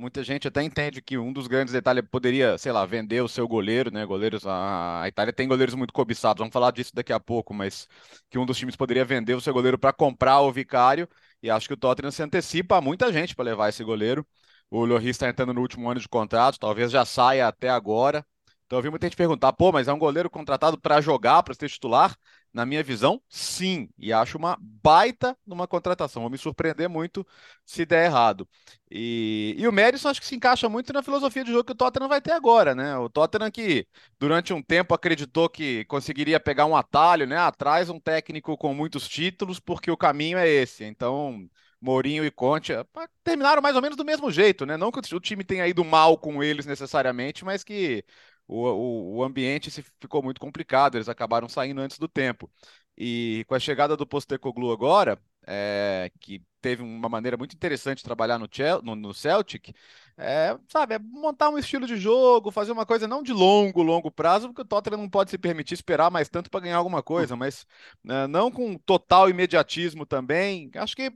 Muita 0.00 0.22
gente 0.22 0.46
até 0.46 0.62
entende 0.62 1.02
que 1.02 1.18
um 1.18 1.32
dos 1.32 1.48
grandes 1.48 1.72
da 1.72 1.78
Itália 1.80 2.04
poderia, 2.04 2.56
sei 2.56 2.70
lá, 2.70 2.86
vender 2.86 3.20
o 3.20 3.26
seu 3.28 3.48
goleiro, 3.48 3.90
né? 3.90 4.06
Goleiros, 4.06 4.46
a, 4.46 5.02
a 5.02 5.08
Itália 5.08 5.32
tem 5.32 5.48
goleiros 5.48 5.74
muito 5.74 5.92
cobiçados, 5.92 6.38
vamos 6.38 6.52
falar 6.52 6.70
disso 6.70 6.94
daqui 6.94 7.12
a 7.12 7.18
pouco, 7.18 7.52
mas 7.52 7.88
que 8.30 8.38
um 8.38 8.46
dos 8.46 8.56
times 8.56 8.76
poderia 8.76 9.04
vender 9.04 9.34
o 9.34 9.40
seu 9.40 9.52
goleiro 9.52 9.76
para 9.76 9.92
comprar 9.92 10.40
o 10.40 10.52
Vicário, 10.52 11.08
e 11.42 11.50
acho 11.50 11.66
que 11.66 11.74
o 11.74 11.76
Tottenham 11.76 12.12
se 12.12 12.22
antecipa 12.22 12.76
a 12.76 12.80
muita 12.80 13.12
gente 13.12 13.34
para 13.34 13.44
levar 13.46 13.70
esse 13.70 13.82
goleiro. 13.82 14.24
O 14.70 14.84
Lloris 14.84 15.08
está 15.10 15.28
entrando 15.28 15.52
no 15.52 15.60
último 15.62 15.90
ano 15.90 15.98
de 16.00 16.08
contrato, 16.08 16.60
talvez 16.60 16.92
já 16.92 17.04
saia 17.04 17.48
até 17.48 17.68
agora. 17.68 18.24
Então 18.66 18.78
eu 18.78 18.82
vi 18.82 18.90
muita 18.90 19.06
gente 19.06 19.16
perguntar, 19.16 19.52
pô, 19.52 19.72
mas 19.72 19.88
é 19.88 19.92
um 19.92 19.98
goleiro 19.98 20.30
contratado 20.30 20.78
para 20.80 21.00
jogar, 21.00 21.42
para 21.42 21.54
ser 21.54 21.68
titular? 21.68 22.14
Na 22.52 22.64
minha 22.66 22.82
visão, 22.82 23.20
sim. 23.28 23.88
E 23.98 24.12
acho 24.12 24.38
uma 24.38 24.56
baita 24.60 25.36
numa 25.46 25.66
contratação. 25.68 26.22
Vou 26.22 26.30
me 26.30 26.38
surpreender 26.38 26.88
muito 26.88 27.26
se 27.64 27.84
der 27.84 28.06
errado. 28.06 28.48
E, 28.90 29.54
e 29.58 29.68
o 29.68 29.72
Madison 29.72 30.08
acho 30.08 30.20
que 30.20 30.26
se 30.26 30.34
encaixa 30.34 30.68
muito 30.68 30.92
na 30.92 31.02
filosofia 31.02 31.44
de 31.44 31.50
jogo 31.52 31.64
que 31.64 31.72
o 31.72 31.74
Tottenham 31.74 32.08
vai 32.08 32.20
ter 32.20 32.32
agora, 32.32 32.74
né? 32.74 32.96
O 32.96 33.08
Tottenham 33.08 33.50
que 33.50 33.86
durante 34.18 34.52
um 34.52 34.62
tempo 34.62 34.94
acreditou 34.94 35.48
que 35.48 35.84
conseguiria 35.84 36.40
pegar 36.40 36.64
um 36.66 36.76
atalho, 36.76 37.26
né? 37.26 37.36
Atrás 37.36 37.90
um 37.90 38.00
técnico 38.00 38.56
com 38.56 38.72
muitos 38.74 39.06
títulos, 39.08 39.60
porque 39.60 39.90
o 39.90 39.96
caminho 39.96 40.38
é 40.38 40.48
esse. 40.48 40.84
Então, 40.84 41.46
Mourinho 41.80 42.24
e 42.24 42.30
Conte 42.30 42.72
eh, 42.72 42.84
terminaram 43.22 43.62
mais 43.62 43.76
ou 43.76 43.82
menos 43.82 43.96
do 43.96 44.04
mesmo 44.04 44.30
jeito, 44.30 44.64
né? 44.66 44.76
Não 44.76 44.90
que 44.90 45.14
o 45.14 45.20
time 45.20 45.44
tenha 45.44 45.66
ido 45.68 45.84
mal 45.84 46.16
com 46.18 46.42
eles 46.42 46.66
necessariamente, 46.66 47.44
mas 47.44 47.62
que 47.62 48.04
o, 48.48 48.66
o, 48.66 49.16
o 49.18 49.24
ambiente 49.24 49.70
se 49.70 49.82
ficou 50.00 50.22
muito 50.22 50.40
complicado, 50.40 50.96
eles 50.96 51.08
acabaram 51.08 51.48
saindo 51.48 51.80
antes 51.80 51.98
do 51.98 52.08
tempo. 52.08 52.50
E 52.96 53.44
com 53.46 53.54
a 53.54 53.60
chegada 53.60 53.96
do 53.96 54.06
Postecoglou 54.06 54.72
agora, 54.72 55.20
é, 55.46 56.10
que 56.20 56.42
teve 56.60 56.82
uma 56.82 57.08
maneira 57.08 57.36
muito 57.36 57.54
interessante 57.54 57.98
de 57.98 58.04
trabalhar 58.04 58.38
no, 58.38 58.48
Chel 58.50 58.82
no, 58.82 58.96
no 58.96 59.14
Celtic, 59.14 59.72
é, 60.16 60.58
sabe, 60.68 60.94
é 60.94 60.98
montar 60.98 61.48
um 61.50 61.58
estilo 61.58 61.86
de 61.86 61.96
jogo, 61.96 62.50
fazer 62.50 62.72
uma 62.72 62.84
coisa 62.84 63.06
não 63.06 63.22
de 63.22 63.32
longo, 63.32 63.82
longo 63.82 64.10
prazo, 64.10 64.48
porque 64.48 64.62
o 64.62 64.64
Tottenham 64.64 64.98
não 64.98 65.08
pode 65.08 65.30
se 65.30 65.38
permitir 65.38 65.74
esperar 65.74 66.10
mais 66.10 66.28
tanto 66.28 66.50
para 66.50 66.60
ganhar 66.60 66.76
alguma 66.76 67.02
coisa, 67.02 67.36
mas 67.36 67.66
né, 68.02 68.26
não 68.26 68.50
com 68.50 68.76
total 68.78 69.30
imediatismo 69.30 70.04
também. 70.04 70.70
Acho 70.74 70.96
que 70.96 71.12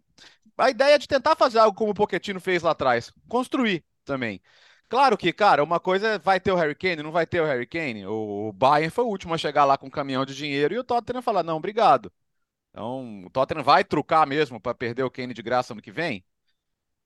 a 0.57 0.71
ideia 0.71 0.95
é 0.95 0.99
de 0.99 1.09
tentar 1.09 1.37
fazer 1.37 1.59
algo 1.59 1.77
como 1.77 1.91
o 1.91 1.95
Pochettino 1.95 2.41
fez 2.41 2.63
lá 2.63 2.71
atrás, 2.71 3.13
construir 3.29 3.85
também. 4.05 4.41
Claro 4.93 5.17
que, 5.17 5.33
cara, 5.33 5.65
uma 5.65 5.81
coisa 5.81 6.07
é 6.09 6.19
vai 6.19 6.39
ter 6.39 6.53
o 6.53 6.57
Harry 6.57 6.75
Kane, 6.75 7.03
não 7.03 7.11
vai 7.11 7.27
ter 7.27 7.41
o 7.41 7.47
Harry 7.47 7.67
Kane. 7.67 8.05
O 8.07 8.53
Bayern 8.53 8.91
foi 8.91 9.05
o 9.05 9.09
último 9.09 9.33
a 9.33 9.39
chegar 9.39 9.65
lá 9.65 9.79
com 9.79 9.87
um 9.87 9.91
caminhão 9.91 10.25
de 10.27 10.35
dinheiro 10.37 10.75
e 10.75 10.79
o 10.79 10.85
Tottenham 10.85 11.23
falar, 11.23 11.43
não, 11.43 11.57
obrigado. 11.57 12.13
Então, 12.71 13.25
o 13.27 13.31
Tottenham 13.31 13.65
vai 13.65 13.85
trucar 13.85 14.27
mesmo 14.27 14.61
para 14.61 14.75
perder 14.75 15.05
o 15.05 15.11
Kane 15.11 15.35
de 15.35 15.43
graça 15.43 15.75
ano 15.75 15.83
que 15.83 15.93
vem? 15.93 16.25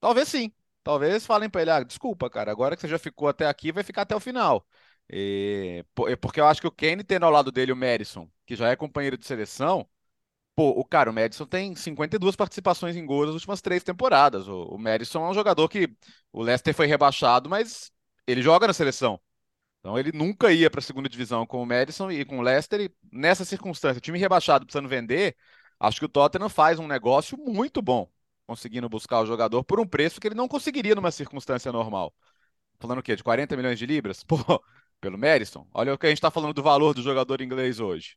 Talvez 0.00 0.28
sim. 0.28 0.52
Talvez 0.84 1.26
falem 1.26 1.50
para 1.50 1.62
ele, 1.62 1.70
ah, 1.72 1.82
desculpa, 1.84 2.30
cara, 2.30 2.50
agora 2.52 2.76
que 2.76 2.82
você 2.82 2.88
já 2.88 2.98
ficou 2.98 3.28
até 3.28 3.46
aqui, 3.48 3.72
vai 3.72 3.84
ficar 3.84 4.02
até 4.02 4.16
o 4.16 4.20
final. 4.20 4.66
E, 5.10 5.84
porque 6.20 6.40
eu 6.40 6.46
acho 6.46 6.60
que 6.60 6.68
o 6.68 6.72
Kane 6.72 7.04
tendo 7.04 7.26
ao 7.26 7.32
lado 7.32 7.52
dele 7.52 7.72
o 7.72 7.76
Madison, 7.76 8.30
que 8.46 8.56
já 8.56 8.70
é 8.70 8.76
companheiro 8.76 9.18
de 9.18 9.26
seleção, 9.26 9.88
Pô, 10.56 10.70
o 10.70 10.84
cara, 10.84 11.10
o 11.10 11.14
Madison 11.14 11.44
tem 11.46 11.74
52 11.74 12.34
participações 12.34 12.96
em 12.96 13.04
gols 13.04 13.26
nas 13.26 13.34
últimas 13.34 13.60
três 13.60 13.84
temporadas. 13.84 14.48
O, 14.48 14.62
o 14.64 14.78
Madison 14.78 15.26
é 15.26 15.30
um 15.30 15.34
jogador 15.34 15.68
que 15.68 15.94
o 16.32 16.42
Leicester 16.42 16.74
foi 16.74 16.86
rebaixado, 16.86 17.48
mas 17.50 17.92
ele 18.26 18.40
joga 18.42 18.66
na 18.66 18.72
seleção. 18.72 19.20
Então 19.80 19.98
ele 19.98 20.12
nunca 20.12 20.52
ia 20.52 20.70
para 20.70 20.80
a 20.80 20.82
segunda 20.82 21.08
divisão 21.08 21.46
com 21.46 21.62
o 21.62 21.66
Madison 21.66 22.10
e 22.10 22.24
com 22.24 22.38
o 22.38 22.42
Leicester. 22.42 22.80
E 22.80 22.90
nessa 23.12 23.44
circunstância, 23.44 24.00
time 24.00 24.18
rebaixado 24.18 24.66
precisando 24.66 24.88
vender, 24.88 25.36
acho 25.78 26.00
que 26.00 26.06
o 26.06 26.08
Tottenham 26.08 26.48
faz 26.48 26.78
um 26.78 26.88
negócio 26.88 27.38
muito 27.38 27.82
bom, 27.82 28.10
conseguindo 28.46 28.88
buscar 28.88 29.20
o 29.20 29.26
jogador 29.26 29.62
por 29.64 29.78
um 29.80 29.86
preço 29.86 30.20
que 30.20 30.28
ele 30.28 30.34
não 30.34 30.48
conseguiria 30.48 30.94
numa 30.94 31.10
circunstância 31.10 31.70
normal. 31.72 32.14
Falando 32.80 33.00
o 33.00 33.02
quê? 33.02 33.16
De 33.16 33.24
40 33.24 33.56
milhões 33.56 33.78
de 33.78 33.86
libras? 33.86 34.24
Pô, 34.24 34.38
pelo 35.00 35.18
Madison? 35.18 35.68
Olha 35.74 35.94
o 35.94 35.98
que 35.98 36.06
a 36.06 36.08
gente 36.08 36.18
está 36.18 36.30
falando 36.30 36.54
do 36.54 36.62
valor 36.62 36.94
do 36.94 37.02
jogador 37.02 37.42
inglês 37.42 37.80
hoje. 37.80 38.16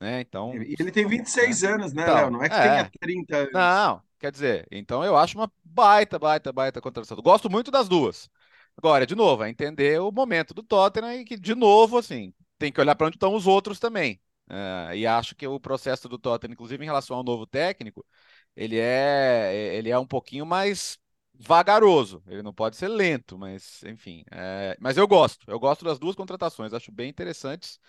Né? 0.00 0.20
Então, 0.20 0.52
ele 0.54 0.92
tem 0.92 1.06
26 1.06 1.62
é. 1.62 1.72
anos, 1.72 1.92
né, 1.92 2.02
então, 2.02 2.14
Léo? 2.14 2.30
Não 2.30 2.42
é 2.42 2.48
que 2.48 2.54
é. 2.54 2.60
tenha 2.60 2.90
30 3.00 3.36
anos. 3.36 3.52
Não, 3.52 4.02
quer 4.18 4.30
dizer, 4.30 4.66
então 4.70 5.02
eu 5.02 5.16
acho 5.16 5.38
uma 5.38 5.50
baita, 5.64 6.18
baita, 6.18 6.52
baita 6.52 6.80
contratação. 6.80 7.16
Gosto 7.22 7.48
muito 7.48 7.70
das 7.70 7.88
duas. 7.88 8.28
Agora, 8.76 9.06
de 9.06 9.14
novo, 9.14 9.42
é 9.42 9.48
entender 9.48 9.98
o 10.00 10.12
momento 10.12 10.52
do 10.52 10.62
Tottenham 10.62 11.14
e 11.14 11.24
que, 11.24 11.36
de 11.38 11.54
novo, 11.54 11.96
assim, 11.96 12.34
tem 12.58 12.70
que 12.70 12.80
olhar 12.80 12.94
para 12.94 13.06
onde 13.06 13.16
estão 13.16 13.34
os 13.34 13.46
outros 13.46 13.78
também. 13.78 14.20
É, 14.48 14.96
e 14.98 15.06
acho 15.06 15.34
que 15.34 15.46
o 15.46 15.58
processo 15.58 16.08
do 16.08 16.18
Tottenham, 16.18 16.52
inclusive 16.52 16.84
em 16.84 16.86
relação 16.86 17.16
ao 17.16 17.24
novo 17.24 17.46
técnico, 17.46 18.04
ele 18.54 18.78
é, 18.78 19.74
ele 19.74 19.90
é 19.90 19.98
um 19.98 20.06
pouquinho 20.06 20.44
mais 20.44 20.98
vagaroso. 21.34 22.22
Ele 22.26 22.42
não 22.42 22.52
pode 22.52 22.76
ser 22.76 22.88
lento, 22.88 23.38
mas 23.38 23.82
enfim. 23.84 24.24
É, 24.30 24.76
mas 24.78 24.96
eu 24.98 25.08
gosto. 25.08 25.50
Eu 25.50 25.58
gosto 25.58 25.84
das 25.84 25.98
duas 25.98 26.14
contratações. 26.14 26.74
Acho 26.74 26.92
bem 26.92 27.08
interessantes 27.08 27.80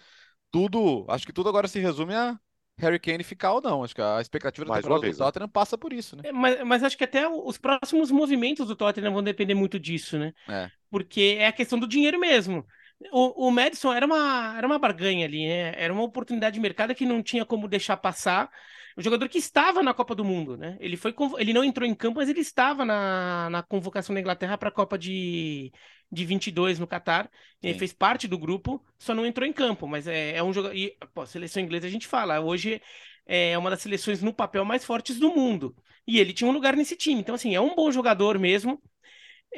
tudo, 0.52 1.06
acho 1.10 1.26
que 1.26 1.34
tudo 1.34 1.50
agora 1.50 1.68
se 1.68 1.80
resume 1.80 2.14
a 2.14 2.40
Harry 2.80 3.00
Kane 3.00 3.24
ficar 3.24 3.54
ou 3.54 3.62
não. 3.62 3.84
Acho 3.84 3.96
que 3.96 4.02
a 4.02 4.22
expectativa 4.22 4.66
da 4.66 4.76
temporada 4.76 5.02
vez, 5.02 5.18
do 5.18 5.20
né? 5.20 5.26
Tottenham 5.26 5.48
né? 5.48 5.52
passa 5.52 5.78
por 5.78 5.92
isso, 5.92 6.16
né? 6.16 6.24
É, 6.26 6.32
mas, 6.32 6.64
mas, 6.64 6.84
acho 6.84 6.98
que 6.98 7.04
até 7.04 7.28
os 7.28 7.58
próximos 7.58 8.12
movimentos 8.12 8.68
do 8.68 8.76
Tottenham 8.76 9.14
vão 9.14 9.24
depender 9.24 9.56
muito 9.56 9.80
disso, 9.80 10.18
né? 10.18 10.34
É. 10.48 10.70
Porque 10.90 11.38
é 11.40 11.48
a 11.48 11.52
questão 11.52 11.80
do 11.80 11.88
dinheiro 11.88 12.20
mesmo. 12.20 12.66
O, 13.12 13.48
o 13.48 13.52
Madison 13.52 13.94
era 13.94 14.06
uma, 14.06 14.56
era 14.58 14.66
uma 14.66 14.80
barganha 14.80 15.26
ali, 15.26 15.48
né? 15.48 15.74
Era 15.76 15.94
uma 15.94 16.04
oportunidade 16.04 16.56
de 16.56 16.60
mercado 16.60 16.96
que 16.96 17.06
não 17.06 17.22
tinha 17.22 17.46
como 17.46 17.68
deixar 17.68 17.98
passar. 17.98 18.50
O 18.98 19.02
jogador 19.02 19.30
que 19.30 19.38
estava 19.38 19.84
na 19.84 19.94
Copa 19.94 20.16
do 20.16 20.26
Mundo, 20.26 20.58
né? 20.58 20.76
Ele, 20.80 20.98
foi, 20.98 21.14
ele 21.38 21.54
não 21.54 21.64
entrou 21.64 21.88
em 21.88 21.94
campo, 21.94 22.18
mas 22.18 22.30
ele 22.30 22.40
estava 22.40 22.84
na, 22.84 23.48
na 23.52 23.62
convocação 23.62 24.12
da 24.16 24.20
Inglaterra 24.20 24.58
para 24.58 24.70
a 24.70 24.72
Copa 24.72 24.98
de, 24.98 25.72
de 26.12 26.26
22 26.26 26.80
no 26.80 26.88
Catar. 26.88 27.30
Ele 27.62 27.78
fez 27.78 27.94
parte 27.94 28.28
do 28.28 28.40
grupo, 28.40 28.84
só 28.98 29.14
não 29.14 29.24
entrou 29.24 29.48
em 29.48 29.54
campo. 29.54 29.88
Mas 29.88 30.08
é, 30.08 30.38
é 30.38 30.44
um 30.44 30.52
jogador. 30.52 30.76
E, 30.76 30.98
pô, 31.14 31.28
seleção 31.28 31.62
inglesa 31.62 31.86
a 31.86 31.92
gente 31.92 32.08
fala, 32.08 32.40
hoje 32.40 32.82
é 33.28 33.56
uma 33.56 33.70
das 33.70 33.82
seleções 33.84 34.24
no 34.24 34.34
papel 34.34 34.66
mais 34.66 34.84
fortes 34.84 35.20
do 35.20 35.30
mundo. 35.30 35.76
E 36.08 36.20
ele 36.20 36.34
tinha 36.34 36.50
um 36.50 36.54
lugar 36.54 36.76
nesse 36.76 36.96
time. 36.96 37.22
Então, 37.22 37.36
assim, 37.36 37.54
é 37.54 37.62
um 37.62 37.76
bom 37.76 37.92
jogador 37.92 38.40
mesmo. 38.40 38.82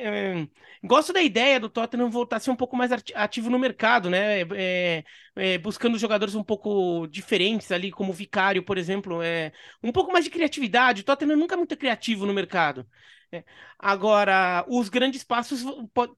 É, 0.01 0.47
gosto 0.83 1.11
da 1.11 1.21
ideia 1.21 1.59
do 1.59 1.69
Tottenham 1.69 2.09
voltar 2.09 2.37
a 2.37 2.39
ser 2.39 2.51
um 2.51 2.55
pouco 2.55 2.75
mais 2.75 2.91
ativo 2.91 3.49
no 3.49 3.59
mercado, 3.59 4.09
né? 4.09 4.41
É, 4.41 5.03
é, 5.35 5.57
buscando 5.57 5.97
jogadores 5.97 6.35
um 6.35 6.43
pouco 6.43 7.07
diferentes 7.07 7.71
ali, 7.71 7.91
como 7.91 8.11
o 8.11 8.13
Vicário, 8.15 8.63
por 8.63 8.77
exemplo. 8.77 9.21
É, 9.21 9.51
um 9.83 9.91
pouco 9.91 10.11
mais 10.11 10.25
de 10.25 10.31
criatividade. 10.31 11.01
O 11.01 11.03
Tottenham 11.05 11.37
nunca 11.37 11.55
é 11.55 11.57
muito 11.57 11.75
criativo 11.77 12.25
no 12.25 12.33
mercado. 12.33 12.87
É, 13.31 13.43
agora, 13.77 14.65
os 14.67 14.89
grandes 14.89 15.23
passos 15.23 15.63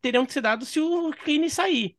terão 0.02 0.26
que 0.26 0.34
ser 0.34 0.42
dados 0.42 0.70
se 0.70 0.80
o 0.80 1.12
Kane 1.26 1.50
sair. 1.50 1.98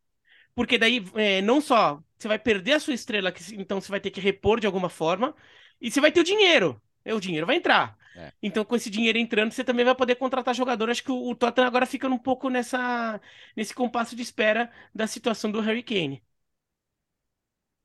Porque 0.55 0.79
daí, 0.79 1.05
é, 1.17 1.43
não 1.43 1.61
só 1.61 2.03
você 2.19 2.29
vai 2.29 2.39
perder 2.39 2.75
a 2.75 2.81
sua 2.81 2.95
estrela, 2.95 3.33
que, 3.33 3.43
então 3.57 3.81
você 3.81 3.91
vai 3.91 4.01
ter 4.01 4.11
que 4.11 4.21
repor 4.21 4.61
de 4.61 4.67
alguma 4.67 4.89
forma, 4.89 5.35
e 5.81 5.91
você 5.91 6.01
vai 6.01 6.13
ter 6.13 6.21
o 6.21 6.25
dinheiro. 6.25 6.81
O 7.07 7.21
dinheiro 7.21 7.47
vai 7.47 7.57
entrar. 7.57 7.97
É. 8.15 8.33
Então, 8.43 8.65
com 8.65 8.77
esse 8.77 8.91
dinheiro 8.91 9.19
entrando, 9.19 9.53
você 9.53 9.65
também 9.65 9.85
vai 9.85 9.95
poder 9.95 10.17
contratar 10.17 10.55
jogador. 10.55 10.91
Acho 10.91 11.05
que 11.05 11.13
o, 11.13 11.31
o 11.31 11.35
Tottenham 11.37 11.67
agora 11.69 11.87
fica 11.87 12.09
um 12.09 12.19
pouco 12.19 12.49
nessa, 12.51 13.21
nesse 13.57 13.75
compasso 13.75 14.17
de 14.17 14.23
espera 14.23 14.71
da 14.95 15.07
situação 15.07 15.51
do 15.51 15.61
Harry 15.61 15.83
Kane. 15.83 16.23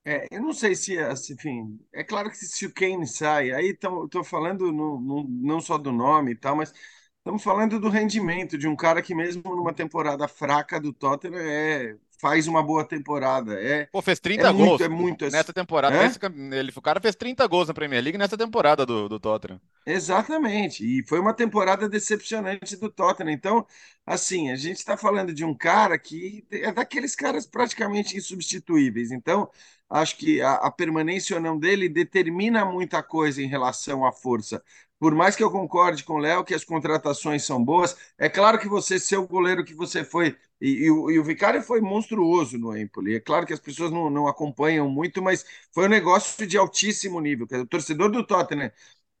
É, 0.04 0.26
eu 0.30 0.40
não 0.40 0.52
sei 0.54 0.74
se, 0.74 0.98
assim, 0.98 1.34
enfim, 1.34 1.78
é 1.92 2.02
claro 2.02 2.30
que 2.30 2.36
se 2.36 2.64
o 2.66 2.72
Kane 2.72 3.06
sai, 3.06 3.50
aí 3.52 3.70
estou 3.70 4.24
falando 4.24 4.72
no, 4.72 4.98
no, 5.00 5.24
não 5.28 5.60
só 5.60 5.76
do 5.76 5.92
nome 5.92 6.32
e 6.32 6.36
tal, 6.36 6.56
mas 6.56 6.72
estamos 7.18 7.42
falando 7.42 7.78
do 7.78 7.88
rendimento 7.88 8.56
de 8.56 8.66
um 8.66 8.76
cara 8.76 9.02
que 9.02 9.14
mesmo 9.14 9.42
numa 9.54 9.72
temporada 9.72 10.26
fraca 10.26 10.80
do 10.80 10.92
Tottenham 10.92 11.38
é 11.38 11.96
faz 12.18 12.46
uma 12.46 12.62
boa 12.62 12.84
temporada. 12.84 13.54
É, 13.54 13.86
Pô, 13.86 14.02
fez 14.02 14.18
30 14.18 14.48
é 14.48 14.52
gols 14.52 14.68
muito, 14.68 14.84
é 14.84 14.88
muito 14.88 15.30
nessa 15.30 15.52
temporada. 15.52 15.96
É? 15.96 16.06
Esse, 16.06 16.18
ele, 16.52 16.72
o 16.74 16.82
cara 16.82 17.00
fez 17.00 17.14
30 17.14 17.46
gols 17.46 17.68
na 17.68 17.74
Premier 17.74 18.02
League 18.02 18.18
nessa 18.18 18.36
temporada 18.36 18.84
do, 18.84 19.08
do 19.08 19.20
Tottenham. 19.20 19.60
Exatamente. 19.86 20.84
E 20.84 21.02
foi 21.06 21.20
uma 21.20 21.32
temporada 21.32 21.88
decepcionante 21.88 22.76
do 22.76 22.90
Tottenham. 22.90 23.32
Então, 23.32 23.66
assim, 24.04 24.50
a 24.50 24.56
gente 24.56 24.76
está 24.76 24.96
falando 24.96 25.32
de 25.32 25.44
um 25.44 25.54
cara 25.54 25.98
que 25.98 26.44
é 26.50 26.72
daqueles 26.72 27.14
caras 27.14 27.46
praticamente 27.46 28.16
insubstituíveis. 28.16 29.12
Então, 29.12 29.48
acho 29.88 30.16
que 30.16 30.42
a, 30.42 30.54
a 30.54 30.70
permanência 30.70 31.36
ou 31.36 31.42
não 31.42 31.58
dele 31.58 31.88
determina 31.88 32.64
muita 32.64 33.02
coisa 33.02 33.40
em 33.40 33.46
relação 33.46 34.04
à 34.04 34.12
força 34.12 34.62
por 34.98 35.14
mais 35.14 35.36
que 35.36 35.42
eu 35.42 35.50
concorde 35.50 36.02
com 36.04 36.14
o 36.14 36.18
Léo 36.18 36.44
que 36.44 36.54
as 36.54 36.64
contratações 36.64 37.44
são 37.44 37.62
boas, 37.64 37.96
é 38.18 38.28
claro 38.28 38.58
que 38.58 38.68
você 38.68 38.98
ser 38.98 39.16
o 39.16 39.26
goleiro 39.26 39.64
que 39.64 39.74
você 39.74 40.04
foi, 40.04 40.36
e, 40.60 40.86
e, 40.86 40.90
o, 40.90 41.10
e 41.10 41.18
o 41.18 41.24
Vicário 41.24 41.62
foi 41.62 41.80
monstruoso 41.80 42.58
no 42.58 42.76
Empoli. 42.76 43.14
É 43.14 43.20
claro 43.20 43.46
que 43.46 43.52
as 43.52 43.60
pessoas 43.60 43.92
não, 43.92 44.10
não 44.10 44.26
acompanham 44.26 44.88
muito, 44.90 45.22
mas 45.22 45.44
foi 45.72 45.86
um 45.86 45.88
negócio 45.88 46.44
de 46.46 46.56
altíssimo 46.58 47.20
nível. 47.20 47.46
O 47.50 47.66
torcedor 47.66 48.10
do 48.10 48.26
Tottenham, 48.26 48.70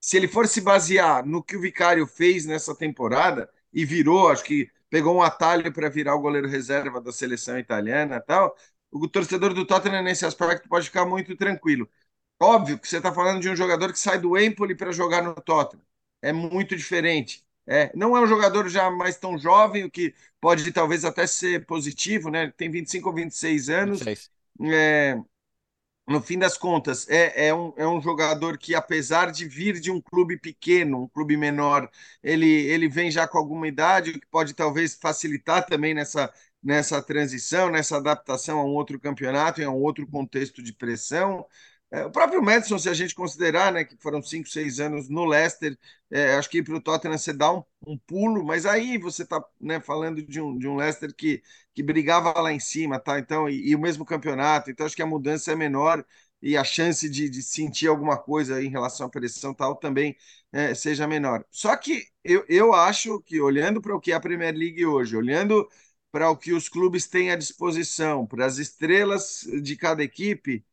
se 0.00 0.16
ele 0.16 0.28
for 0.28 0.46
se 0.46 0.60
basear 0.60 1.24
no 1.26 1.42
que 1.42 1.56
o 1.56 1.60
Vicário 1.60 2.06
fez 2.06 2.44
nessa 2.46 2.74
temporada, 2.74 3.48
e 3.72 3.84
virou, 3.84 4.28
acho 4.30 4.44
que 4.44 4.70
pegou 4.88 5.14
um 5.16 5.22
atalho 5.22 5.70
para 5.72 5.88
virar 5.90 6.14
o 6.14 6.20
goleiro 6.20 6.48
reserva 6.48 7.00
da 7.00 7.12
seleção 7.12 7.58
italiana 7.58 8.18
tal, 8.20 8.56
o 8.90 9.06
torcedor 9.06 9.52
do 9.52 9.66
Tottenham 9.66 10.02
nesse 10.02 10.24
aspecto 10.24 10.68
pode 10.68 10.86
ficar 10.86 11.04
muito 11.04 11.36
tranquilo. 11.36 11.88
Óbvio 12.40 12.78
que 12.78 12.86
você 12.88 12.98
está 12.98 13.12
falando 13.12 13.40
de 13.40 13.48
um 13.50 13.56
jogador 13.56 13.92
que 13.92 13.98
sai 13.98 14.18
do 14.18 14.38
Empoli 14.38 14.74
para 14.74 14.92
jogar 14.92 15.22
no 15.22 15.34
Tottenham. 15.34 15.82
É 16.22 16.32
muito 16.32 16.76
diferente. 16.76 17.44
É, 17.66 17.92
não 17.96 18.16
é 18.16 18.20
um 18.20 18.26
jogador 18.26 18.68
já 18.68 18.90
mais 18.90 19.16
tão 19.18 19.36
jovem, 19.38 19.84
o 19.84 19.90
que 19.90 20.14
pode 20.40 20.70
talvez 20.72 21.04
até 21.04 21.26
ser 21.26 21.66
positivo, 21.66 22.30
né? 22.30 22.50
Tem 22.56 22.70
25 22.70 23.08
ou 23.08 23.14
26 23.14 23.68
anos. 23.68 24.00
26. 24.00 24.30
É, 24.62 25.20
no 26.08 26.22
fim 26.22 26.38
das 26.38 26.56
contas, 26.58 27.08
é, 27.10 27.48
é, 27.48 27.54
um, 27.54 27.72
é 27.76 27.86
um 27.86 28.00
jogador 28.00 28.58
que, 28.58 28.74
apesar 28.74 29.30
de 29.32 29.46
vir 29.46 29.80
de 29.80 29.90
um 29.90 30.00
clube 30.00 30.38
pequeno, 30.38 31.02
um 31.04 31.08
clube 31.08 31.36
menor, 31.36 31.90
ele, 32.22 32.46
ele 32.48 32.88
vem 32.88 33.10
já 33.10 33.28
com 33.28 33.38
alguma 33.38 33.68
idade, 33.68 34.10
o 34.10 34.14
que 34.20 34.26
pode 34.28 34.54
talvez 34.54 34.94
facilitar 34.96 35.66
também 35.66 35.94
nessa, 35.94 36.32
nessa 36.62 37.02
transição, 37.02 37.70
nessa 37.70 37.98
adaptação 37.98 38.58
a 38.60 38.64
um 38.64 38.74
outro 38.74 38.98
campeonato, 39.00 39.62
a 39.62 39.68
um 39.70 39.82
outro 39.82 40.06
contexto 40.06 40.62
de 40.62 40.72
pressão. 40.72 41.46
É, 41.90 42.04
o 42.04 42.10
próprio 42.10 42.42
Madison, 42.42 42.78
se 42.78 42.88
a 42.88 42.92
gente 42.92 43.14
considerar, 43.14 43.72
né, 43.72 43.82
que 43.82 43.96
foram 43.96 44.20
cinco, 44.20 44.46
seis 44.48 44.78
anos 44.78 45.08
no 45.08 45.24
Leicester, 45.24 45.78
é, 46.10 46.34
acho 46.34 46.50
que 46.50 46.62
para 46.62 46.74
o 46.76 46.80
Tottenham 46.82 47.16
você 47.16 47.32
dá 47.32 47.50
um, 47.50 47.64
um, 47.86 47.96
pulo, 47.96 48.44
mas 48.44 48.66
aí 48.66 48.98
você 48.98 49.22
está 49.22 49.42
né, 49.58 49.80
falando 49.80 50.22
de 50.22 50.38
um, 50.38 50.58
de 50.58 50.68
um 50.68 50.76
Leicester 50.76 51.14
que, 51.14 51.42
que 51.74 51.82
brigava 51.82 52.38
lá 52.40 52.52
em 52.52 52.60
cima, 52.60 52.98
tá? 53.00 53.18
Então, 53.18 53.48
e, 53.48 53.70
e, 53.70 53.74
o 53.74 53.78
mesmo 53.78 54.04
campeonato, 54.04 54.70
então 54.70 54.84
acho 54.84 54.94
que 54.94 55.02
a 55.02 55.06
mudança 55.06 55.52
é 55.52 55.54
menor 55.56 56.04
e 56.42 56.56
a 56.58 56.64
chance 56.64 57.08
de, 57.08 57.28
de 57.30 57.42
sentir 57.42 57.88
alguma 57.88 58.18
coisa 58.18 58.62
em 58.62 58.68
relação 58.68 59.06
à 59.06 59.10
pressão 59.10 59.54
tal 59.54 59.74
também 59.74 60.14
é, 60.52 60.74
seja 60.74 61.06
menor. 61.06 61.44
Só 61.50 61.74
que 61.76 62.06
eu, 62.22 62.44
eu 62.48 62.74
acho 62.74 63.20
que, 63.22 63.40
olhando 63.40 63.80
para 63.80 63.96
o 63.96 64.00
que 64.00 64.12
é 64.12 64.14
a 64.14 64.20
Premier 64.20 64.54
League 64.54 64.84
hoje, 64.84 65.16
olhando 65.16 65.66
para 66.12 66.30
o 66.30 66.36
que 66.36 66.52
os 66.52 66.68
clubes 66.68 67.06
têm 67.06 67.30
à 67.30 67.36
disposição, 67.36 68.26
para 68.26 68.44
as 68.46 68.58
estrelas 68.58 69.46
de 69.62 69.76
cada 69.76 70.02
equipe 70.02 70.64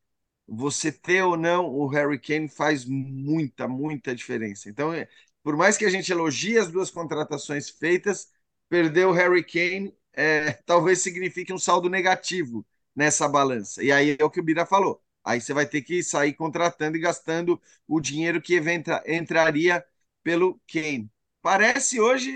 você 0.48 0.92
ter 0.92 1.24
ou 1.24 1.38
não 1.38 1.66
o 1.68 1.88
Harry 1.88 2.20
Kane 2.20 2.48
faz 2.48 2.86
muita, 2.86 3.68
muita 3.68 4.16
diferença. 4.16 4.70
Então, 4.70 4.94
é, 4.94 5.08
por 5.44 5.56
mais 5.58 5.78
que 5.78 5.86
a 5.86 5.90
gente 5.90 6.12
elogie 6.12 6.58
as 6.58 6.72
duas 6.72 6.90
contratações 6.92 7.70
feitas, 7.70 8.30
perder 8.70 9.06
o 9.08 9.12
Harry 9.12 9.44
Kane 9.44 9.94
é, 10.14 10.52
talvez 10.66 11.00
signifique 11.02 11.54
um 11.54 11.58
saldo 11.58 11.90
negativo 11.90 12.66
nessa 12.96 13.28
balança. 13.28 13.84
E 13.84 13.92
aí 13.92 14.16
é 14.20 14.24
o 14.24 14.30
que 14.30 14.40
o 14.40 14.44
Bira 14.44 14.66
falou. 14.66 15.02
Aí 15.24 15.42
você 15.42 15.54
vai 15.54 15.66
ter 15.66 15.82
que 15.82 16.04
sair 16.04 16.34
contratando 16.34 16.98
e 16.98 17.00
gastando 17.00 17.60
o 17.88 18.00
dinheiro 18.00 18.42
que 18.42 18.56
entra, 18.58 19.04
entraria 19.08 19.84
pelo 20.24 20.60
Kane. 20.72 21.10
Parece 21.42 22.00
hoje, 22.00 22.32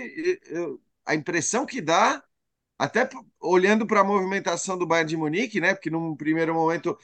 eu, 0.46 0.80
a 1.04 1.14
impressão 1.14 1.66
que 1.66 1.80
dá, 1.80 2.22
até 2.78 3.08
olhando 3.40 3.86
para 3.86 4.00
a 4.00 4.04
movimentação 4.04 4.78
do 4.78 4.86
Bayern 4.86 5.08
de 5.10 5.16
Munique, 5.16 5.60
né? 5.60 5.74
Porque 5.74 5.90
num 5.90 6.16
primeiro 6.16 6.54
momento 6.54 6.98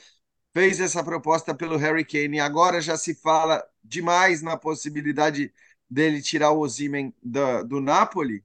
fez 0.57 0.81
essa 0.81 1.05
proposta 1.05 1.55
pelo 1.55 1.77
Harry 1.77 2.03
Kane 2.03 2.40
agora 2.40 2.81
já 2.81 2.97
se 2.97 3.14
fala 3.14 3.62
demais 3.85 4.40
na 4.40 4.57
possibilidade 4.57 5.53
dele 5.88 6.23
tirar 6.23 6.51
o 6.53 6.61
Osimhen 6.61 7.14
do, 7.23 7.62
do 7.64 7.79
Napoli, 7.79 8.42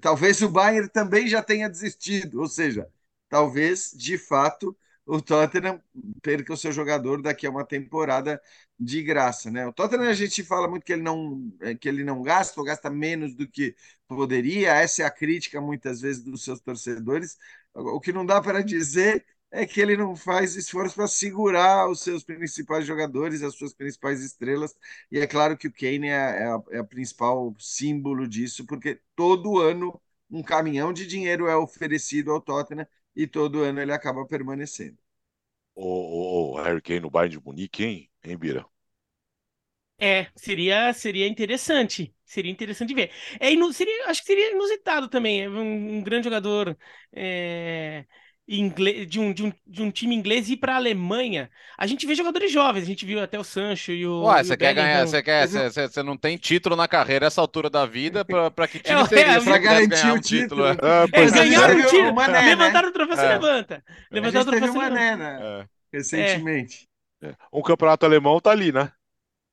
talvez 0.00 0.42
o 0.42 0.48
Bayern 0.48 0.88
também 0.88 1.28
já 1.28 1.40
tenha 1.40 1.70
desistido, 1.70 2.40
ou 2.40 2.48
seja, 2.48 2.90
talvez 3.28 3.92
de 3.96 4.18
fato 4.18 4.76
o 5.06 5.22
Tottenham 5.22 5.80
perca 6.20 6.52
o 6.52 6.56
seu 6.56 6.72
jogador 6.72 7.22
daqui 7.22 7.46
a 7.46 7.50
uma 7.50 7.64
temporada 7.64 8.42
de 8.76 9.00
graça, 9.00 9.52
né? 9.52 9.64
O 9.68 9.72
Tottenham 9.72 10.08
a 10.08 10.14
gente 10.14 10.42
fala 10.42 10.66
muito 10.66 10.84
que 10.84 10.92
ele 10.94 11.02
não 11.02 11.52
que 11.80 11.88
ele 11.88 12.02
não 12.02 12.22
gasta 12.22 12.58
ou 12.58 12.66
gasta 12.66 12.90
menos 12.90 13.36
do 13.36 13.46
que 13.46 13.76
poderia. 14.08 14.72
Essa 14.72 15.02
é 15.02 15.06
a 15.06 15.10
crítica 15.12 15.60
muitas 15.60 16.00
vezes 16.00 16.24
dos 16.24 16.42
seus 16.42 16.60
torcedores. 16.60 17.38
O 17.72 18.00
que 18.00 18.12
não 18.12 18.26
dá 18.26 18.40
para 18.42 18.64
dizer 18.64 19.24
é 19.54 19.66
que 19.66 19.80
ele 19.80 19.96
não 19.96 20.16
faz 20.16 20.56
esforço 20.56 20.94
para 20.96 21.06
segurar 21.06 21.88
os 21.88 22.00
seus 22.00 22.24
principais 22.24 22.86
jogadores, 22.86 23.42
as 23.42 23.54
suas 23.54 23.72
principais 23.74 24.20
estrelas. 24.22 24.74
E 25.10 25.18
é 25.18 25.26
claro 25.26 25.56
que 25.56 25.68
o 25.68 25.72
Kane 25.72 26.08
é, 26.08 26.12
é, 26.12 26.46
a, 26.48 26.62
é 26.72 26.78
a 26.78 26.84
principal 26.84 27.54
símbolo 27.58 28.26
disso, 28.28 28.66
porque 28.66 29.00
todo 29.14 29.60
ano 29.60 30.00
um 30.30 30.42
caminhão 30.42 30.92
de 30.92 31.06
dinheiro 31.06 31.46
é 31.48 31.56
oferecido 31.56 32.32
ao 32.32 32.40
Tottenham 32.40 32.86
e 33.14 33.26
todo 33.26 33.62
ano 33.62 33.80
ele 33.80 33.92
acaba 33.92 34.26
permanecendo. 34.26 34.98
O, 35.74 35.84
o, 35.86 36.54
o 36.54 36.62
Harry 36.62 36.82
Kane 36.82 37.00
no 37.00 37.10
Bayern 37.10 37.38
de 37.38 37.44
Munique, 37.44 37.84
hein, 37.84 38.10
hein 38.24 38.38
Bira? 38.38 38.66
É, 39.98 40.26
seria, 40.36 40.92
seria 40.92 41.26
interessante. 41.28 42.14
Seria 42.24 42.50
interessante 42.50 42.94
ver. 42.94 43.12
É, 43.40 43.50
seria, 43.72 44.06
acho 44.10 44.20
que 44.22 44.26
seria 44.26 44.50
inusitado 44.52 45.08
também. 45.08 45.42
É 45.44 45.48
um, 45.48 45.98
um 45.98 46.02
grande 46.02 46.24
jogador. 46.24 46.76
É 47.12 48.04
inglês, 48.46 49.06
de, 49.08 49.18
um, 49.18 49.32
de, 49.32 49.42
um, 49.42 49.52
de 49.66 49.82
um 49.82 49.90
time 49.90 50.14
inglês 50.14 50.50
ir 50.50 50.58
para 50.58 50.74
a 50.74 50.76
Alemanha, 50.76 51.50
a 51.78 51.86
gente 51.86 52.06
vê 52.06 52.14
jogadores 52.14 52.52
jovens, 52.52 52.82
a 52.82 52.86
gente 52.86 53.06
viu 53.06 53.20
até 53.20 53.38
o 53.38 53.44
Sancho 53.44 53.90
e 53.92 54.06
o. 54.06 54.24
Ué, 54.24 54.44
você 54.44 54.56
quer 54.56 54.74
ganhar, 54.74 55.06
você 55.06 55.22
quer, 55.22 55.48
você, 55.48 55.88
você 55.88 56.02
não 56.02 56.16
tem 56.16 56.36
título 56.36 56.76
na 56.76 56.86
carreira 56.86 57.26
essa 57.26 57.40
altura 57.40 57.70
da 57.70 57.86
vida, 57.86 58.24
para 58.24 58.68
que 58.68 58.78
time 58.80 59.00
é, 59.00 59.06
seria 59.06 59.32
é, 59.32 59.40
para 59.40 59.58
garantir 59.58 60.10
o 60.10 60.20
título? 60.20 60.70
título? 60.70 60.84
É, 61.14 61.20
é, 61.20 61.30
ganharam 61.30 61.78
o 61.78 61.82
título, 61.86 62.14
Mané, 62.14 62.32
né? 62.32 62.48
levantaram 62.48 62.88
o 62.88 62.92
troféu, 62.92 63.16
você 63.16 63.28
levanta. 63.28 63.84
Levantaram 64.10 64.46
o 64.46 64.50
troféu, 64.50 64.72
você 64.72 64.78
levanta. 64.78 65.16
Né? 65.16 65.66
Recentemente. 65.92 66.88
Um 67.52 67.62
campeonato 67.62 68.04
alemão 68.04 68.40
tá 68.40 68.50
ali, 68.50 68.72
né? 68.72 68.92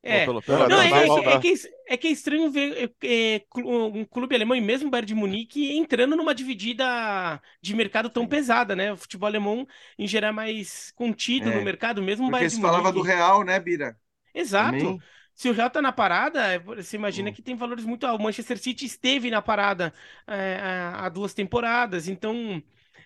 É. 0.04 0.26
Não, 0.26 0.82
é, 0.82 0.90
é, 0.90 1.36
é, 1.36 1.40
que, 1.40 1.54
é, 1.94 1.98
que 1.98 2.08
é 2.08 2.12
estranho 2.12 2.50
ver 2.50 2.94
é, 3.04 3.44
um 3.58 4.06
clube 4.06 4.34
alemão, 4.34 4.56
e 4.56 4.62
mesmo 4.62 4.88
o 4.88 4.92
Bayern 4.92 5.08
de 5.08 5.14
Munique, 5.14 5.78
entrando 5.78 6.16
numa 6.16 6.34
dividida 6.34 7.42
de 7.62 7.76
mercado 7.76 8.10
tão 8.10 8.26
pesada, 8.26 8.76
né? 8.76 8.94
O 8.94 8.98
futebol 8.98 9.28
alemão, 9.28 9.68
em 10.00 10.08
geral, 10.08 10.30
é 10.30 10.34
mais 10.34 10.92
contido 10.96 11.52
no 11.52 11.62
mercado, 11.62 12.02
mesmo 12.02 12.28
o 12.28 12.32
Bayern 12.32 12.50
de 12.50 12.56
Munique. 12.56 12.76
falava 12.76 12.94
do 12.94 13.02
Real, 13.02 13.44
né, 13.44 13.60
Bira? 13.60 13.98
Exato. 14.34 14.78
Também. 14.78 15.00
Se 15.36 15.50
o 15.50 15.54
Real 15.54 15.70
tá 15.70 15.82
na 15.82 15.92
parada, 15.92 16.60
você 16.60 16.96
imagina 16.96 17.32
que 17.32 17.42
tem 17.42 17.56
valores 17.56 17.84
muito 17.84 18.06
altos. 18.06 18.22
O 18.22 18.24
Manchester 18.24 18.58
City 18.58 18.86
esteve 18.86 19.30
na 19.30 19.42
parada 19.42 19.94
há 20.26 21.10
duas 21.10 21.34
temporadas, 21.34 22.08
então... 22.08 22.64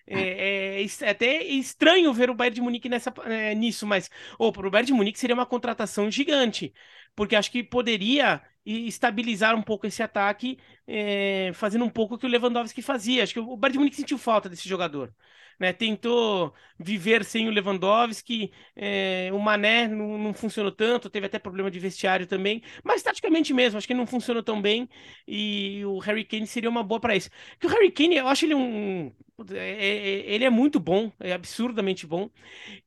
É, 0.08 0.20
é, 0.20 0.84
é, 0.84 1.10
até 1.10 1.44
estranho 1.44 2.14
ver 2.14 2.30
o 2.30 2.36
Bayern 2.36 2.54
de 2.54 2.62
Munique 2.62 2.88
nessa, 2.88 3.12
é, 3.24 3.56
nisso, 3.56 3.88
mas 3.88 4.12
oh, 4.38 4.52
para 4.52 4.68
o 4.68 4.70
Bayern 4.70 4.86
de 4.86 4.94
Munique 4.94 5.18
seria 5.18 5.34
uma 5.34 5.48
contratação 5.48 6.12
gigante, 6.12 6.72
porque 7.16 7.36
acho 7.36 7.50
que 7.50 7.64
poderia 7.64 8.40
e 8.66 8.88
estabilizar 8.88 9.56
um 9.56 9.62
pouco 9.62 9.86
esse 9.86 10.02
ataque, 10.02 10.58
é, 10.88 11.52
fazendo 11.54 11.86
um 11.86 11.90
pouco 11.90 12.16
o 12.16 12.18
que 12.18 12.26
o 12.26 12.30
Lewandowski 12.30 12.82
fazia. 12.82 13.24
Acho 13.24 13.34
que 13.34 13.40
o 13.40 13.56
Bayern 13.56 13.74
de 13.74 13.80
Munique 13.80 13.96
sentiu 13.96 14.18
falta 14.18 14.50
desse 14.50 14.68
jogador. 14.68 15.14
Né, 15.58 15.72
tentou 15.72 16.54
viver 16.78 17.24
sem 17.24 17.48
o 17.48 17.52
Lewandowski, 17.52 18.52
é, 18.76 19.30
o 19.32 19.40
Mané 19.40 19.88
não, 19.88 20.18
não, 20.18 20.34
funcionou 20.34 20.70
tanto, 20.70 21.10
teve 21.10 21.28
até 21.28 21.40
problema 21.40 21.72
de 21.72 21.80
vestiário 21.80 22.28
também, 22.28 22.62
mas 22.84 23.02
taticamente 23.02 23.54
mesmo, 23.54 23.78
acho 23.78 23.88
que 23.88 23.94
não 23.94 24.06
funcionou 24.06 24.44
tão 24.44 24.62
bem 24.62 24.90
e 25.26 25.82
o 25.86 25.98
Harry 26.00 26.26
Kane 26.26 26.46
seria 26.46 26.70
uma 26.70 26.84
boa 26.84 27.00
para 27.00 27.16
isso. 27.16 27.30
Que 27.58 27.68
o 27.68 27.70
Harry 27.70 27.90
Kane, 27.90 28.18
eu 28.18 28.28
acho 28.28 28.44
ele 28.44 28.54
um, 28.54 29.14
é, 29.52 29.58
é, 29.58 30.34
ele 30.34 30.44
é 30.44 30.50
muito 30.50 30.78
bom, 30.78 31.10
é 31.22 31.32
absurdamente 31.32 32.06
bom 32.06 32.30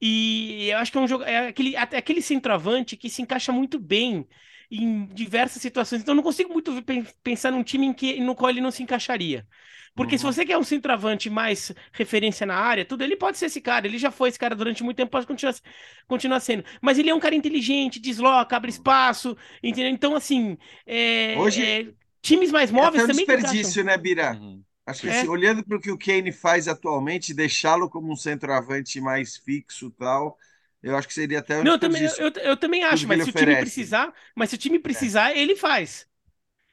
e 0.00 0.68
eu 0.70 0.78
acho 0.78 0.92
que 0.92 0.98
é 0.98 1.00
um 1.00 1.08
jogo, 1.08 1.24
é 1.24 1.48
aquele, 1.48 1.76
aquele 1.76 2.22
centroavante 2.22 2.96
que 2.96 3.08
se 3.10 3.22
encaixa 3.22 3.52
muito 3.52 3.78
bem 3.78 4.26
em 4.70 5.06
diversas 5.06 5.62
situações. 5.62 6.02
Então, 6.02 6.12
eu 6.12 6.16
não 6.16 6.22
consigo 6.22 6.52
muito 6.52 6.72
pensar 7.22 7.50
num 7.50 7.62
time 7.62 7.86
em 7.86 7.92
que, 7.92 8.20
no 8.20 8.34
qual 8.34 8.50
ele 8.50 8.60
não 8.60 8.70
se 8.70 8.82
encaixaria. 8.82 9.46
Porque 9.94 10.14
uhum. 10.14 10.18
se 10.18 10.24
você 10.24 10.44
quer 10.44 10.56
um 10.56 10.62
centroavante 10.62 11.28
mais 11.28 11.72
referência 11.92 12.46
na 12.46 12.54
área, 12.54 12.84
tudo, 12.84 13.02
ele 13.02 13.16
pode 13.16 13.36
ser 13.36 13.46
esse 13.46 13.60
cara. 13.60 13.86
Ele 13.86 13.98
já 13.98 14.10
foi 14.10 14.28
esse 14.28 14.38
cara 14.38 14.54
durante 14.54 14.84
muito 14.84 14.96
tempo, 14.96 15.10
pode 15.10 15.26
continuar, 15.26 15.54
continuar 16.06 16.40
sendo. 16.40 16.64
Mas 16.80 16.98
ele 16.98 17.10
é 17.10 17.14
um 17.14 17.20
cara 17.20 17.34
inteligente, 17.34 17.98
desloca, 17.98 18.56
abre 18.56 18.70
espaço, 18.70 19.36
entendeu? 19.62 19.90
Então, 19.90 20.14
assim, 20.14 20.56
é, 20.86 21.34
Hoje, 21.38 21.64
é, 21.64 21.88
times 22.22 22.52
mais 22.52 22.70
móveis 22.70 23.02
é 23.02 23.06
também. 23.06 23.24
É 23.28 23.32
um 23.32 23.36
desperdício, 23.36 23.82
né, 23.82 23.96
Bira? 23.96 24.34
Uhum. 24.34 24.62
Acho 24.86 25.02
que 25.02 25.08
é. 25.08 25.18
assim, 25.18 25.28
olhando 25.28 25.64
para 25.64 25.76
o 25.76 25.80
que 25.80 25.90
o 25.90 25.98
Kane 25.98 26.32
faz 26.32 26.68
atualmente, 26.68 27.34
deixá-lo 27.34 27.90
como 27.90 28.12
um 28.12 28.16
centroavante 28.16 29.00
mais 29.00 29.36
fixo 29.36 29.90
tal, 29.90 30.38
eu 30.82 30.96
acho 30.96 31.08
que 31.08 31.14
seria 31.14 31.40
até 31.40 31.62
Não, 31.62 31.72
eu 31.72 31.78
também, 31.78 32.02
eu, 32.02 32.32
eu, 32.42 32.56
também 32.56 32.84
acho, 32.84 33.06
mas 33.08 33.24
se 33.24 33.30
oferece. 33.30 33.50
o 33.50 33.54
time 33.54 33.60
precisar, 33.60 34.14
mas 34.34 34.50
se 34.50 34.56
o 34.56 34.58
time 34.58 34.78
precisar, 34.78 35.32
é. 35.32 35.38
ele 35.38 35.56
faz. 35.56 36.06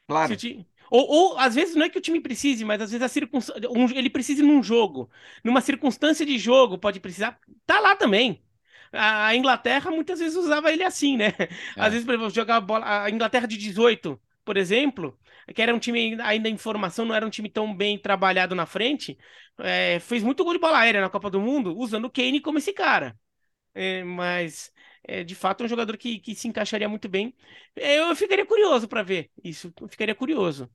Claro. 0.07 0.35
Time... 0.35 0.67
Ou, 0.91 1.07
ou, 1.07 1.39
às 1.39 1.55
vezes 1.55 1.75
não 1.75 1.85
é 1.85 1.89
que 1.89 1.97
o 1.97 2.01
time 2.01 2.21
precise, 2.21 2.63
mas 2.63 2.81
às 2.81 2.91
vezes 2.91 3.03
a 3.03 3.09
circunst... 3.09 3.49
um, 3.69 3.89
ele 3.89 4.09
precisa 4.09 4.43
num 4.43 4.61
jogo. 4.61 5.09
Numa 5.43 5.61
circunstância 5.61 6.25
de 6.25 6.37
jogo, 6.37 6.77
pode 6.77 6.99
precisar. 6.99 7.39
Tá 7.65 7.79
lá 7.79 7.95
também. 7.95 8.41
A 8.91 9.35
Inglaterra 9.35 9.91
muitas 9.91 10.19
vezes 10.19 10.37
usava 10.37 10.71
ele 10.71 10.83
assim, 10.83 11.17
né? 11.17 11.33
É. 11.39 11.49
Às 11.75 11.91
vezes, 11.91 12.05
por 12.05 12.13
exemplo, 12.13 12.29
jogar 12.29 12.61
bola. 12.61 13.03
A 13.03 13.09
Inglaterra 13.09 13.47
de 13.47 13.57
18, 13.57 14.19
por 14.45 14.55
exemplo, 14.55 15.17
que 15.53 15.61
era 15.61 15.73
um 15.73 15.79
time 15.79 16.17
ainda 16.21 16.47
em 16.47 16.57
formação, 16.57 17.05
não 17.05 17.15
era 17.15 17.25
um 17.25 17.29
time 17.29 17.49
tão 17.49 17.75
bem 17.75 17.97
trabalhado 17.97 18.55
na 18.55 18.65
frente, 18.65 19.17
é, 19.59 19.99
fez 19.99 20.23
muito 20.23 20.43
gol 20.43 20.53
de 20.53 20.59
bola 20.59 20.79
aérea 20.79 21.01
na 21.01 21.09
Copa 21.09 21.29
do 21.29 21.41
Mundo, 21.41 21.77
usando 21.77 22.05
o 22.05 22.09
Kane 22.09 22.39
como 22.39 22.57
esse 22.57 22.71
cara. 22.71 23.17
É, 23.75 24.03
mas 24.03 24.71
é, 25.03 25.23
de 25.23 25.35
fato 25.35 25.61
é 25.61 25.65
um 25.65 25.69
jogador 25.69 25.97
que, 25.97 26.19
que 26.19 26.33
se 26.33 26.47
encaixaria 26.47 26.89
muito 26.89 27.07
bem. 27.09 27.35
É, 27.75 27.99
eu 27.99 28.15
ficaria 28.15 28.45
curioso 28.45 28.87
para 28.87 29.03
ver 29.03 29.29
isso. 29.43 29.73
Eu 29.79 29.87
ficaria 29.87 30.15
curioso. 30.15 30.69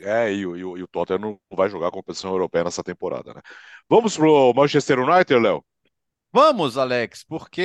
É, 0.00 0.32
e, 0.32 0.38
e, 0.38 0.42
e, 0.42 0.82
o 0.82 0.86
Tottenham 0.86 1.20
não 1.20 1.40
vai 1.56 1.68
jogar 1.68 1.88
a 1.88 1.90
competição 1.90 2.30
europeia 2.30 2.64
nessa 2.64 2.84
temporada, 2.84 3.34
né? 3.34 3.40
Vamos 3.88 4.16
pro 4.16 4.52
Manchester 4.54 5.00
United, 5.00 5.40
Léo? 5.40 5.64
Vamos, 6.32 6.76
Alex, 6.76 7.24
porque 7.24 7.62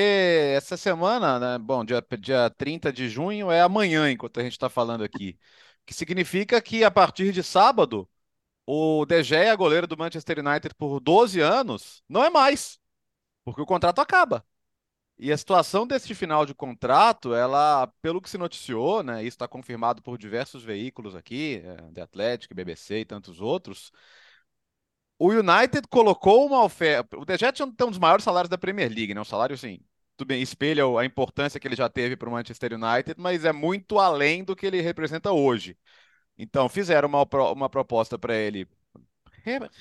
essa 0.55 0.77
semana, 0.77 1.39
né? 1.39 1.57
Bom, 1.59 1.83
dia, 1.85 2.03
dia 2.19 2.49
30 2.49 2.91
de 2.91 3.09
junho 3.09 3.51
é 3.51 3.61
amanhã, 3.61 4.09
enquanto 4.09 4.39
a 4.39 4.43
gente 4.43 4.53
está 4.53 4.69
falando 4.69 5.03
aqui. 5.03 5.37
Que 5.85 5.93
significa 5.93 6.61
que 6.61 6.83
a 6.83 6.89
partir 6.89 7.31
de 7.33 7.43
sábado, 7.43 8.09
o 8.65 9.05
De 9.05 9.21
Gea, 9.23 9.55
goleiro 9.55 9.87
do 9.87 9.97
Manchester 9.97 10.39
United 10.39 10.73
por 10.75 10.99
12 10.99 11.41
anos, 11.41 12.03
não 12.09 12.23
é 12.23 12.29
mais 12.29 12.79
porque 13.43 13.61
o 13.61 13.65
contrato 13.65 13.99
acaba. 13.99 14.45
E 15.17 15.31
a 15.31 15.37
situação 15.37 15.87
desse 15.87 16.15
final 16.15 16.45
de 16.45 16.55
contrato, 16.55 17.35
ela, 17.35 17.87
pelo 18.01 18.21
que 18.21 18.29
se 18.29 18.37
noticiou, 18.37 19.03
né, 19.03 19.21
isso 19.21 19.35
está 19.35 19.47
confirmado 19.47 20.01
por 20.01 20.17
diversos 20.17 20.63
veículos 20.63 21.15
aqui, 21.15 21.61
é, 21.65 21.91
The 21.93 22.01
Athletic, 22.01 22.53
BBC 22.53 22.99
e 23.01 23.05
tantos 23.05 23.39
outros, 23.41 23.91
o 25.17 25.29
United 25.29 25.87
colocou 25.89 26.45
uma 26.45 26.63
oferta. 26.63 27.17
O 27.17 27.25
De 27.25 27.37
tem 27.37 27.87
um 27.87 27.89
dos 27.89 27.99
maiores 27.99 28.23
salários 28.23 28.49
da 28.49 28.57
Premier 28.57 28.89
League, 28.91 29.13
né? 29.13 29.21
Um 29.21 29.25
salário, 29.25 29.53
assim, 29.53 29.79
tudo 30.17 30.27
bem, 30.27 30.41
espelha 30.41 30.83
a 30.99 31.05
importância 31.05 31.59
que 31.59 31.67
ele 31.67 31.75
já 31.75 31.89
teve 31.89 32.15
para 32.17 32.27
o 32.29 32.31
Manchester 32.31 32.73
United, 32.73 33.15
mas 33.19 33.45
é 33.45 33.51
muito 33.51 33.99
além 33.99 34.43
do 34.43 34.55
que 34.55 34.65
ele 34.65 34.81
representa 34.81 35.31
hoje. 35.31 35.77
Então, 36.37 36.69
fizeram 36.69 37.09
uma, 37.09 37.23
uma 37.51 37.69
proposta 37.69 38.17
para 38.17 38.35
ele 38.35 38.67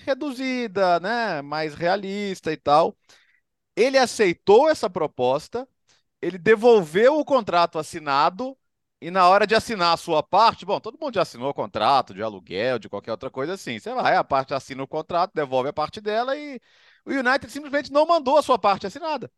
reduzida, 0.05 1.01
né? 1.01 1.43
Mais 1.43 1.75
realista 1.75 2.53
e 2.53 2.57
tal. 2.57 2.97
Ele 3.77 3.99
aceitou 3.99 4.69
essa 4.69 4.91
proposta, 4.91 5.69
ele 6.21 6.39
devolveu 6.39 7.19
o 7.19 7.25
contrato 7.25 7.79
assinado 7.79 8.57
e 9.01 9.11
na 9.11 9.29
hora 9.29 9.47
de 9.47 9.55
assinar 9.55 9.95
a 9.95 9.97
sua 9.97 10.23
parte, 10.23 10.65
bom, 10.65 10.79
todo 10.81 10.99
mundo 11.01 11.15
já 11.15 11.23
assinou 11.23 11.51
o 11.51 11.55
contrato 11.55 12.15
de 12.15 12.23
aluguel, 12.23 12.79
de 12.79 12.89
qualquer 12.89 13.11
outra 13.11 13.31
coisa 13.31 13.55
assim. 13.55 13.79
Você 13.79 13.93
vai, 13.95 14.17
a 14.17 14.25
parte 14.25 14.55
assina 14.55 14.83
o 14.83 14.87
contrato, 14.89 15.33
devolve 15.35 15.71
a 15.71 15.73
parte 15.73 16.01
dela 16.01 16.37
e 16.37 16.61
o 17.05 17.11
United 17.11 17.51
simplesmente 17.51 17.93
não 17.93 18.07
mandou 18.07 18.39
a 18.39 18.43
sua 18.43 18.59
parte 18.59 18.87
assinada. 18.87 19.31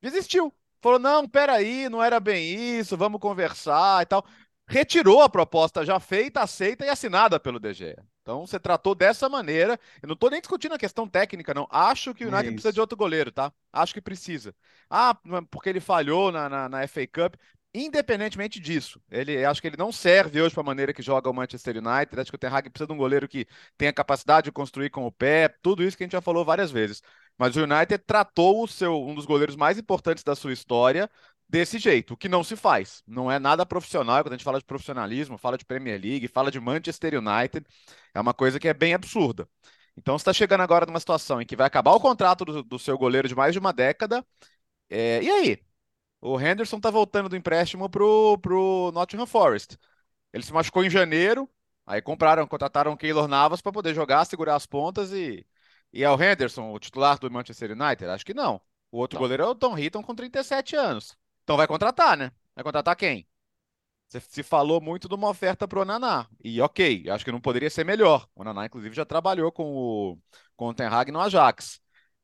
Desistiu. 0.00 0.52
Falou: 0.80 0.98
não, 0.98 1.28
peraí, 1.28 1.88
não 1.88 2.02
era 2.02 2.20
bem 2.20 2.78
isso, 2.78 2.96
vamos 2.96 3.20
conversar 3.20 4.02
e 4.02 4.06
tal. 4.06 4.24
Retirou 4.66 5.22
a 5.22 5.28
proposta 5.28 5.84
já 5.84 6.00
feita, 6.00 6.40
aceita 6.42 6.84
e 6.86 6.88
assinada 6.88 7.38
pelo 7.40 7.60
DG. 7.60 7.96
Então 8.30 8.46
você 8.46 8.60
tratou 8.60 8.94
dessa 8.94 9.28
maneira. 9.28 9.78
Eu 10.00 10.06
não 10.06 10.14
estou 10.14 10.30
nem 10.30 10.40
discutindo 10.40 10.72
a 10.72 10.78
questão 10.78 11.08
técnica, 11.08 11.52
não. 11.52 11.66
Acho 11.68 12.14
que 12.14 12.24
o 12.24 12.28
United 12.28 12.48
é 12.48 12.52
precisa 12.52 12.72
de 12.72 12.80
outro 12.80 12.96
goleiro, 12.96 13.32
tá? 13.32 13.52
Acho 13.72 13.92
que 13.92 14.00
precisa. 14.00 14.54
Ah, 14.88 15.18
porque 15.50 15.68
ele 15.68 15.80
falhou 15.80 16.30
na, 16.30 16.48
na, 16.48 16.68
na 16.68 16.82
FA 16.86 17.06
Cup. 17.08 17.34
Independentemente 17.72 18.58
disso, 18.58 19.00
ele 19.08 19.44
acho 19.44 19.60
que 19.60 19.68
ele 19.68 19.76
não 19.76 19.92
serve 19.92 20.42
hoje 20.42 20.52
para 20.52 20.62
a 20.62 20.66
maneira 20.66 20.92
que 20.92 21.02
joga 21.02 21.30
o 21.30 21.32
Manchester 21.32 21.76
United. 21.76 22.20
Acho 22.20 22.30
que 22.30 22.36
o 22.36 22.38
Ten 22.38 22.48
Hag 22.48 22.68
precisa 22.68 22.86
de 22.86 22.92
um 22.92 22.96
goleiro 22.96 23.28
que 23.28 23.46
tenha 23.76 23.92
capacidade 23.92 24.46
de 24.46 24.52
construir 24.52 24.90
com 24.90 25.06
o 25.06 25.12
pé, 25.12 25.48
tudo 25.62 25.84
isso 25.84 25.96
que 25.96 26.02
a 26.02 26.06
gente 26.06 26.12
já 26.12 26.20
falou 26.20 26.44
várias 26.44 26.70
vezes. 26.72 27.00
Mas 27.38 27.56
o 27.56 27.62
United 27.62 27.98
tratou 28.04 28.64
o 28.64 28.68
seu 28.68 29.00
um 29.00 29.14
dos 29.14 29.24
goleiros 29.24 29.54
mais 29.54 29.78
importantes 29.78 30.24
da 30.24 30.34
sua 30.34 30.52
história 30.52 31.08
desse 31.50 31.78
jeito, 31.78 32.14
o 32.14 32.16
que 32.16 32.28
não 32.28 32.44
se 32.44 32.56
faz. 32.56 33.02
Não 33.06 33.30
é 33.30 33.38
nada 33.38 33.66
profissional, 33.66 34.22
quando 34.22 34.34
a 34.34 34.36
gente 34.36 34.44
fala 34.44 34.60
de 34.60 34.64
profissionalismo, 34.64 35.36
fala 35.36 35.58
de 35.58 35.64
Premier 35.64 36.00
League, 36.00 36.28
fala 36.28 36.50
de 36.50 36.60
Manchester 36.60 37.14
United, 37.18 37.66
é 38.14 38.20
uma 38.20 38.32
coisa 38.32 38.60
que 38.60 38.68
é 38.68 38.74
bem 38.74 38.94
absurda. 38.94 39.48
Então 39.96 40.16
você 40.16 40.22
está 40.22 40.32
chegando 40.32 40.62
agora 40.62 40.86
numa 40.86 41.00
situação 41.00 41.42
em 41.42 41.46
que 41.46 41.56
vai 41.56 41.66
acabar 41.66 41.92
o 41.92 42.00
contrato 42.00 42.44
do, 42.44 42.62
do 42.62 42.78
seu 42.78 42.96
goleiro 42.96 43.28
de 43.28 43.34
mais 43.34 43.52
de 43.52 43.58
uma 43.58 43.72
década. 43.72 44.24
É, 44.88 45.22
e 45.22 45.30
aí? 45.30 45.62
O 46.20 46.40
Henderson 46.40 46.76
está 46.76 46.90
voltando 46.90 47.28
do 47.28 47.36
empréstimo 47.36 47.88
pro, 47.90 48.38
pro 48.38 48.90
Nottingham 48.94 49.26
Forest. 49.26 49.78
Ele 50.32 50.44
se 50.44 50.52
machucou 50.52 50.84
em 50.84 50.90
janeiro, 50.90 51.48
aí 51.86 52.00
compraram, 52.02 52.46
contrataram 52.46 52.92
o 52.92 52.96
Keylor 52.96 53.26
Navas 53.28 53.60
para 53.60 53.72
poder 53.72 53.94
jogar, 53.94 54.24
segurar 54.24 54.56
as 54.56 54.66
pontas 54.66 55.12
e. 55.12 55.46
E 55.92 56.04
é 56.04 56.10
o 56.10 56.22
Henderson, 56.22 56.72
o 56.72 56.78
titular 56.78 57.18
do 57.18 57.28
Manchester 57.30 57.72
United? 57.72 58.04
Acho 58.06 58.24
que 58.24 58.34
não. 58.34 58.60
O 58.92 58.98
outro 58.98 59.16
não. 59.16 59.22
goleiro 59.22 59.42
é 59.42 59.46
o 59.46 59.54
Tom 59.56 59.76
Hitton 59.76 60.02
com 60.02 60.14
37 60.14 60.76
anos. 60.76 61.16
Então 61.50 61.56
vai 61.56 61.66
contratar, 61.66 62.16
né? 62.16 62.30
Vai 62.54 62.62
contratar 62.62 62.94
quem? 62.94 63.26
Se 64.06 64.40
falou 64.40 64.80
muito 64.80 65.08
de 65.08 65.16
uma 65.16 65.28
oferta 65.28 65.66
para 65.66 65.80
o 65.80 65.84
Naná. 65.84 66.28
E 66.44 66.60
ok, 66.60 67.10
acho 67.10 67.24
que 67.24 67.32
não 67.32 67.40
poderia 67.40 67.68
ser 67.68 67.82
melhor. 67.84 68.28
O 68.36 68.44
Naná, 68.44 68.66
inclusive, 68.66 68.94
já 68.94 69.04
trabalhou 69.04 69.50
com 69.50 69.64
o, 69.64 70.18
com 70.54 70.68
o 70.68 70.74
Ten 70.74 70.86
Hag 70.86 71.10
no 71.10 71.20
Ajax. 71.20 71.80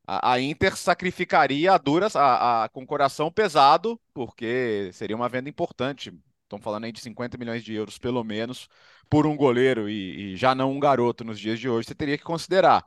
A, 0.07 0.35
a 0.35 0.41
Inter 0.41 0.77
sacrificaria 0.77 1.73
a 1.73 1.77
duras, 1.77 2.15
a, 2.15 2.67
a, 2.67 2.69
com 2.69 2.85
o 2.85 2.87
coração 2.87 3.29
pesado, 3.29 4.01
porque 4.15 4.91
seria 4.93 5.17
uma 5.17 5.29
venda 5.29 5.49
importante. 5.49 6.17
Estão 6.45 6.61
falando 6.61 6.85
aí 6.85 6.93
de 6.93 7.01
50 7.01 7.37
milhões 7.37 7.65
de 7.65 7.75
euros, 7.75 7.99
pelo 7.99 8.23
menos, 8.23 8.69
por 9.11 9.27
um 9.27 9.37
goleiro 9.37 9.89
e, 9.89 10.35
e 10.35 10.37
já 10.37 10.55
não 10.55 10.71
um 10.71 10.79
garoto 10.79 11.25
nos 11.25 11.41
dias 11.41 11.59
de 11.59 11.69
hoje. 11.69 11.89
Você 11.89 11.97
teria 11.97 12.17
que 12.17 12.23
considerar. 12.23 12.85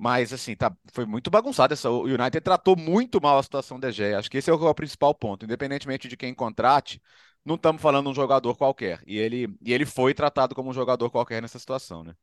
Mas, 0.00 0.32
assim, 0.32 0.56
tá, 0.56 0.74
foi 0.94 1.04
muito 1.04 1.30
bagunçado. 1.30 1.74
Essa, 1.74 1.90
o 1.90 2.04
United 2.04 2.40
tratou 2.40 2.74
muito 2.74 3.20
mal 3.20 3.36
a 3.38 3.42
situação 3.42 3.78
do 3.78 3.90
Gea. 3.92 4.18
Acho 4.18 4.30
que 4.30 4.38
esse 4.38 4.48
é 4.48 4.54
o, 4.54 4.66
é 4.66 4.70
o 4.70 4.74
principal 4.74 5.14
ponto. 5.14 5.44
Independentemente 5.44 6.08
de 6.08 6.16
quem 6.16 6.32
contrate, 6.32 7.02
não 7.44 7.56
estamos 7.56 7.82
falando 7.82 8.06
de 8.06 8.12
um 8.12 8.14
jogador 8.14 8.56
qualquer. 8.56 9.02
E 9.06 9.18
ele, 9.18 9.54
e 9.60 9.74
ele 9.74 9.84
foi 9.84 10.14
tratado 10.14 10.54
como 10.54 10.70
um 10.70 10.72
jogador 10.72 11.10
qualquer 11.10 11.42
nessa 11.42 11.58
situação, 11.58 12.02
né? 12.02 12.14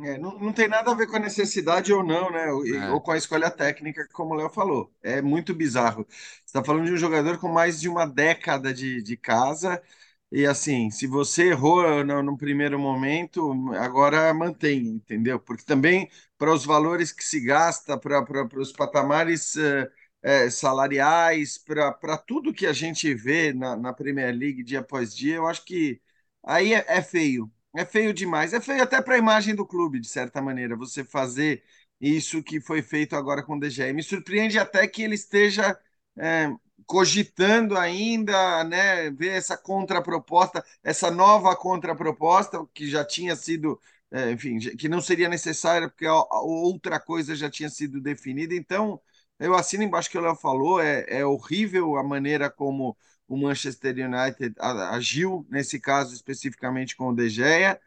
É, 0.00 0.18
não, 0.18 0.38
não 0.38 0.52
tem 0.52 0.68
nada 0.68 0.90
a 0.90 0.94
ver 0.94 1.06
com 1.06 1.16
a 1.16 1.18
necessidade 1.18 1.94
ou 1.94 2.04
não, 2.04 2.30
né? 2.30 2.52
Ou, 2.52 2.66
é. 2.66 2.90
ou 2.90 3.00
com 3.00 3.10
a 3.10 3.16
escolha 3.16 3.50
técnica, 3.50 4.06
como 4.12 4.34
o 4.34 4.36
Léo 4.36 4.50
falou. 4.50 4.92
É 5.02 5.22
muito 5.22 5.54
bizarro. 5.54 6.06
Você 6.10 6.42
está 6.44 6.62
falando 6.62 6.84
de 6.84 6.92
um 6.92 6.96
jogador 6.98 7.38
com 7.38 7.48
mais 7.48 7.80
de 7.80 7.88
uma 7.88 8.06
década 8.06 8.72
de, 8.74 9.02
de 9.02 9.16
casa 9.16 9.82
e 10.30 10.46
assim, 10.46 10.90
se 10.90 11.06
você 11.06 11.48
errou 11.50 12.04
no, 12.04 12.22
no 12.22 12.36
primeiro 12.36 12.78
momento, 12.78 13.72
agora 13.74 14.32
mantém, 14.34 14.86
entendeu? 14.86 15.40
Porque 15.40 15.64
também 15.64 16.10
para 16.36 16.52
os 16.52 16.64
valores 16.64 17.12
que 17.12 17.24
se 17.24 17.40
gasta, 17.40 17.98
para 17.98 18.46
os 18.58 18.72
patamares 18.72 19.54
é, 20.22 20.50
salariais, 20.50 21.58
para 21.58 22.18
tudo 22.18 22.52
que 22.52 22.66
a 22.66 22.72
gente 22.72 23.14
vê 23.14 23.52
na, 23.52 23.76
na, 23.76 23.92
Premier 23.92 24.34
League 24.34 24.62
dia 24.62 24.80
após 24.80 25.14
dia, 25.14 25.36
eu 25.36 25.46
acho 25.46 25.64
que 25.64 26.00
aí 26.42 26.74
é, 26.74 26.84
é 26.88 27.02
feio. 27.02 27.50
É 27.74 27.84
feio 27.84 28.12
demais. 28.12 28.52
É 28.52 28.60
feio 28.60 28.82
até 28.82 29.00
para 29.00 29.14
a 29.14 29.18
imagem 29.18 29.54
do 29.54 29.66
clube, 29.66 30.00
de 30.00 30.08
certa 30.08 30.40
maneira, 30.42 30.76
você 30.76 31.04
fazer 31.04 31.62
isso 32.00 32.42
que 32.42 32.60
foi 32.60 32.82
feito 32.82 33.14
agora 33.16 33.42
com 33.42 33.56
o 33.56 33.60
DGE. 33.60 33.92
Me 33.92 34.02
surpreende 34.02 34.58
até 34.58 34.86
que 34.86 35.02
ele 35.02 35.14
esteja 35.14 35.78
é, 36.16 36.50
cogitando 36.86 37.76
ainda, 37.76 38.64
né, 38.64 39.10
ver 39.10 39.30
essa 39.30 39.56
contraproposta, 39.56 40.64
essa 40.82 41.10
nova 41.10 41.54
contraproposta 41.56 42.64
que 42.74 42.88
já 42.88 43.04
tinha 43.04 43.36
sido, 43.36 43.80
é, 44.10 44.30
enfim, 44.32 44.58
que 44.76 44.88
não 44.88 45.00
seria 45.00 45.28
necessária 45.28 45.88
porque 45.88 46.06
outra 46.06 46.98
coisa 47.00 47.36
já 47.36 47.50
tinha 47.50 47.68
sido 47.68 48.00
definida. 48.00 48.54
Então, 48.54 49.00
eu 49.38 49.54
assino 49.54 49.82
embaixo 49.82 50.10
que 50.10 50.18
o 50.18 50.20
Léo 50.20 50.34
falou, 50.36 50.80
é, 50.80 51.04
é 51.08 51.24
horrível 51.24 51.96
a 51.96 52.02
maneira 52.02 52.50
como 52.50 52.96
o 53.28 53.36
Manchester 53.36 53.94
United 53.94 54.54
agiu, 54.90 55.46
nesse 55.50 55.78
caso 55.78 56.14
especificamente 56.14 56.96
com 56.96 57.08
o 57.08 57.14
De 57.14 57.28
Gea, 57.28 57.78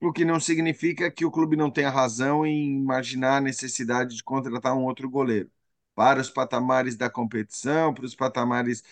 o 0.00 0.12
que 0.12 0.24
não 0.24 0.38
significa 0.40 1.10
que 1.10 1.24
o 1.24 1.30
clube 1.30 1.56
não 1.56 1.70
tenha 1.70 1.90
razão 1.90 2.46
em 2.46 2.76
imaginar 2.78 3.38
a 3.38 3.40
necessidade 3.40 4.16
de 4.16 4.22
contratar 4.24 4.76
um 4.76 4.84
outro 4.84 5.10
goleiro. 5.10 5.50
Para 5.94 6.20
os 6.20 6.30
patamares 6.30 6.96
da 6.96 7.08
competição, 7.10 7.94
para 7.94 8.04
os 8.04 8.14
patamares 8.14 8.82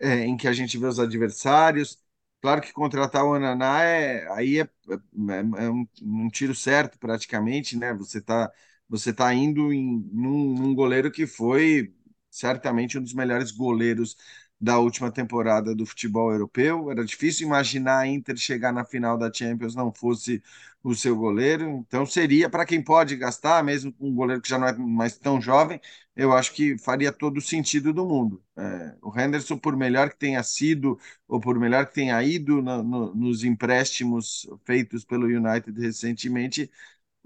é, 0.00 0.24
em 0.24 0.36
que 0.36 0.48
a 0.48 0.52
gente 0.52 0.78
vê 0.78 0.86
os 0.86 1.00
adversários. 1.00 1.98
Claro 2.40 2.60
que 2.60 2.72
contratar 2.72 3.24
o 3.24 3.34
Ananá 3.34 3.82
é, 3.84 4.28
aí 4.32 4.60
é, 4.60 4.64
é, 4.64 5.64
é 5.64 5.70
um, 5.70 5.86
um, 6.02 6.28
tiro 6.28 6.54
certo, 6.54 6.98
praticamente, 6.98 7.76
né? 7.76 7.94
Você 7.94 8.18
está 8.18 8.52
você 8.88 9.12
tá 9.14 9.32
indo 9.32 9.72
em, 9.72 10.08
num, 10.12 10.54
num 10.54 10.74
goleiro 10.74 11.10
que 11.10 11.26
foi 11.26 11.94
certamente 12.30 12.98
um 12.98 13.02
dos 13.02 13.14
melhores 13.14 13.50
goleiros 13.50 14.16
da 14.64 14.78
última 14.78 15.10
temporada 15.12 15.74
do 15.74 15.84
futebol 15.86 16.32
europeu. 16.32 16.90
Era 16.90 17.04
difícil 17.04 17.46
imaginar 17.46 17.98
a 18.00 18.06
Inter 18.06 18.36
chegar 18.36 18.72
na 18.72 18.84
final 18.84 19.18
da 19.18 19.32
Champions 19.32 19.74
não 19.74 19.92
fosse 19.92 20.42
o 20.82 20.94
seu 20.94 21.14
goleiro. 21.16 21.68
Então 21.86 22.06
seria 22.06 22.48
para 22.48 22.64
quem 22.66 22.82
pode 22.82 23.16
gastar, 23.16 23.62
mesmo 23.62 23.92
com 23.92 24.08
um 24.08 24.14
goleiro 24.14 24.40
que 24.42 24.48
já 24.48 24.58
não 24.58 24.66
é 24.66 24.72
mais 24.76 25.18
tão 25.18 25.40
jovem, 25.40 25.80
eu 26.16 26.32
acho 26.32 26.52
que 26.52 26.78
faria 26.78 27.12
todo 27.12 27.38
o 27.38 27.40
sentido 27.42 27.92
do 27.92 28.06
mundo. 28.06 28.42
É, 28.56 28.96
o 29.02 29.12
Henderson, 29.18 29.58
por 29.58 29.76
melhor 29.76 30.10
que 30.10 30.16
tenha 30.18 30.42
sido 30.42 30.98
ou 31.28 31.40
por 31.40 31.58
melhor 31.58 31.86
que 31.86 31.94
tenha 31.94 32.22
ido 32.22 32.62
no, 32.62 32.82
no, 32.82 33.14
nos 33.14 33.44
empréstimos 33.44 34.46
feitos 34.64 35.04
pelo 35.04 35.26
United 35.26 35.78
recentemente, 35.80 36.70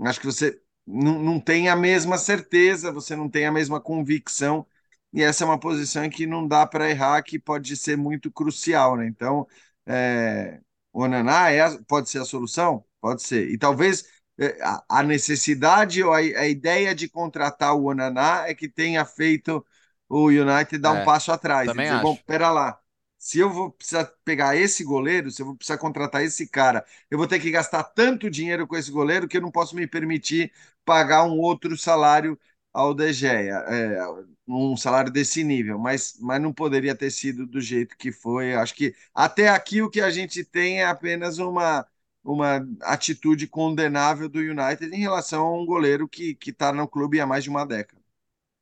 acho 0.00 0.20
que 0.20 0.26
você 0.26 0.60
não, 0.86 1.22
não 1.22 1.40
tem 1.40 1.68
a 1.68 1.76
mesma 1.76 2.18
certeza, 2.18 2.92
você 2.92 3.14
não 3.16 3.28
tem 3.28 3.46
a 3.46 3.52
mesma 3.52 3.80
convicção 3.80 4.66
e 5.12 5.22
essa 5.22 5.44
é 5.44 5.46
uma 5.46 5.58
posição 5.58 6.04
em 6.04 6.10
que 6.10 6.26
não 6.26 6.46
dá 6.46 6.66
para 6.66 6.90
errar, 6.90 7.22
que 7.22 7.38
pode 7.38 7.76
ser 7.76 7.96
muito 7.96 8.30
crucial, 8.30 8.96
né? 8.96 9.06
Então, 9.06 9.46
é, 9.86 10.60
o 10.92 11.02
Onaná 11.02 11.50
é, 11.50 11.78
pode 11.86 12.10
ser 12.10 12.20
a 12.20 12.24
solução? 12.24 12.84
Pode 13.00 13.22
ser. 13.22 13.50
E 13.50 13.56
talvez 13.56 14.04
é, 14.38 14.56
a, 14.88 15.02
necessidade 15.02 16.02
ou 16.02 16.12
a, 16.12 16.18
a, 16.18 16.48
ideia 16.48 16.94
de 16.94 17.08
contratar 17.08 17.74
o 17.74 17.84
Onaná 17.84 18.46
é 18.46 18.54
que 18.54 18.68
tenha 18.68 19.04
feito 19.04 19.64
o 20.08 20.26
United 20.26 20.78
dar 20.78 20.96
é, 20.96 21.02
um 21.02 21.04
passo 21.04 21.32
atrás. 21.32 21.66
Também 21.66 21.88
dizer. 21.88 22.02
Bom, 22.02 22.16
pera 22.26 22.50
lá. 22.50 22.78
Se 23.18 23.38
eu 23.38 23.50
vou 23.50 23.72
precisar 23.72 24.12
pegar 24.24 24.56
esse 24.56 24.84
goleiro, 24.84 25.30
se 25.30 25.42
eu 25.42 25.46
vou 25.46 25.56
precisar 25.56 25.78
contratar 25.78 26.22
esse 26.22 26.46
cara, 26.46 26.84
eu 27.10 27.18
vou 27.18 27.26
ter 27.26 27.40
que 27.40 27.50
gastar 27.50 27.82
tanto 27.82 28.30
dinheiro 28.30 28.66
com 28.66 28.76
esse 28.76 28.90
goleiro 28.92 29.26
que 29.26 29.36
eu 29.38 29.40
não 29.40 29.50
posso 29.50 29.74
me 29.74 29.86
permitir 29.88 30.52
pagar 30.84 31.24
um 31.24 31.38
outro 31.40 31.76
salário 31.76 32.38
ao 32.78 32.94
De 32.94 33.12
Gea, 33.12 33.56
é, 33.68 33.98
um 34.46 34.76
salário 34.76 35.10
desse 35.12 35.42
nível, 35.42 35.78
mas, 35.78 36.16
mas 36.20 36.40
não 36.40 36.52
poderia 36.52 36.94
ter 36.94 37.10
sido 37.10 37.44
do 37.46 37.60
jeito 37.60 37.96
que 37.96 38.12
foi. 38.12 38.54
Acho 38.54 38.74
que 38.74 38.94
até 39.14 39.48
aqui 39.48 39.82
o 39.82 39.90
que 39.90 40.00
a 40.00 40.10
gente 40.10 40.44
tem 40.44 40.80
é 40.80 40.86
apenas 40.86 41.38
uma, 41.38 41.84
uma 42.22 42.64
atitude 42.82 43.48
condenável 43.48 44.28
do 44.28 44.38
United 44.38 44.94
em 44.94 45.00
relação 45.00 45.46
a 45.46 45.60
um 45.60 45.66
goleiro 45.66 46.08
que 46.08 46.38
está 46.46 46.72
no 46.72 46.86
clube 46.86 47.20
há 47.20 47.26
mais 47.26 47.42
de 47.44 47.50
uma 47.50 47.66
década. 47.66 48.00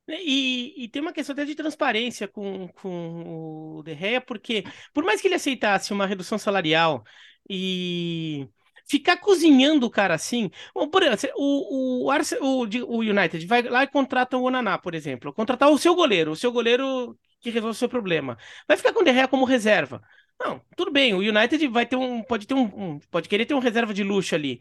E, 0.09 0.85
e, 0.85 0.89
tem 0.89 1.03
uma 1.03 1.13
questão 1.13 1.33
até 1.33 1.45
de 1.45 1.55
transparência 1.57 2.29
com, 2.29 2.69
com 2.69 3.79
o 3.79 3.83
De 3.83 3.95
Gea, 3.95 4.21
porque 4.21 4.65
por 4.95 5.05
mais 5.05 5.21
que 5.21 5.27
ele 5.29 5.35
aceitasse 5.35 5.93
uma 5.93 6.07
redução 6.07 6.39
salarial 6.39 7.05
e 7.51 8.49
Ficar 8.89 9.17
cozinhando 9.17 9.87
o 9.87 9.91
cara 9.91 10.15
assim. 10.15 10.51
Por 10.73 11.03
exemplo, 11.03 11.37
o, 11.37 12.07
o, 12.07 12.11
o, 12.11 12.97
o 12.97 12.99
United 13.01 13.45
vai 13.47 13.63
lá 13.63 13.83
e 13.83 13.89
contrata 13.89 14.37
o 14.37 14.43
Onaná, 14.45 14.79
por 14.79 14.95
exemplo. 14.95 15.33
Contratar 15.33 15.71
o 15.71 15.79
seu 15.79 15.95
goleiro, 15.95 16.31
o 16.33 16.37
seu 16.37 16.53
goleiro 16.53 17.19
que 17.41 17.51
resolve 17.51 17.73
o 17.73 17.79
seu 17.79 17.89
problema. 17.89 18.39
Vai 18.67 18.77
ficar 18.77 18.93
com 18.93 19.01
o 19.01 19.05
De 19.05 19.13
Gea 19.13 19.29
como 19.29 19.45
reserva. 19.45 20.03
Não, 20.39 20.61
tudo 20.77 20.91
bem, 20.93 21.15
o 21.15 21.19
United 21.19 21.67
vai 21.69 21.87
ter 21.87 21.97
um. 21.97 22.23
Pode 22.23 22.47
ter 22.47 22.55
um. 22.55 22.65
um 22.65 22.99
pode 23.11 23.29
querer 23.29 23.47
ter 23.47 23.55
um 23.55 23.59
reserva 23.59 23.93
de 23.95 24.05
luxo 24.05 24.35
ali. 24.35 24.61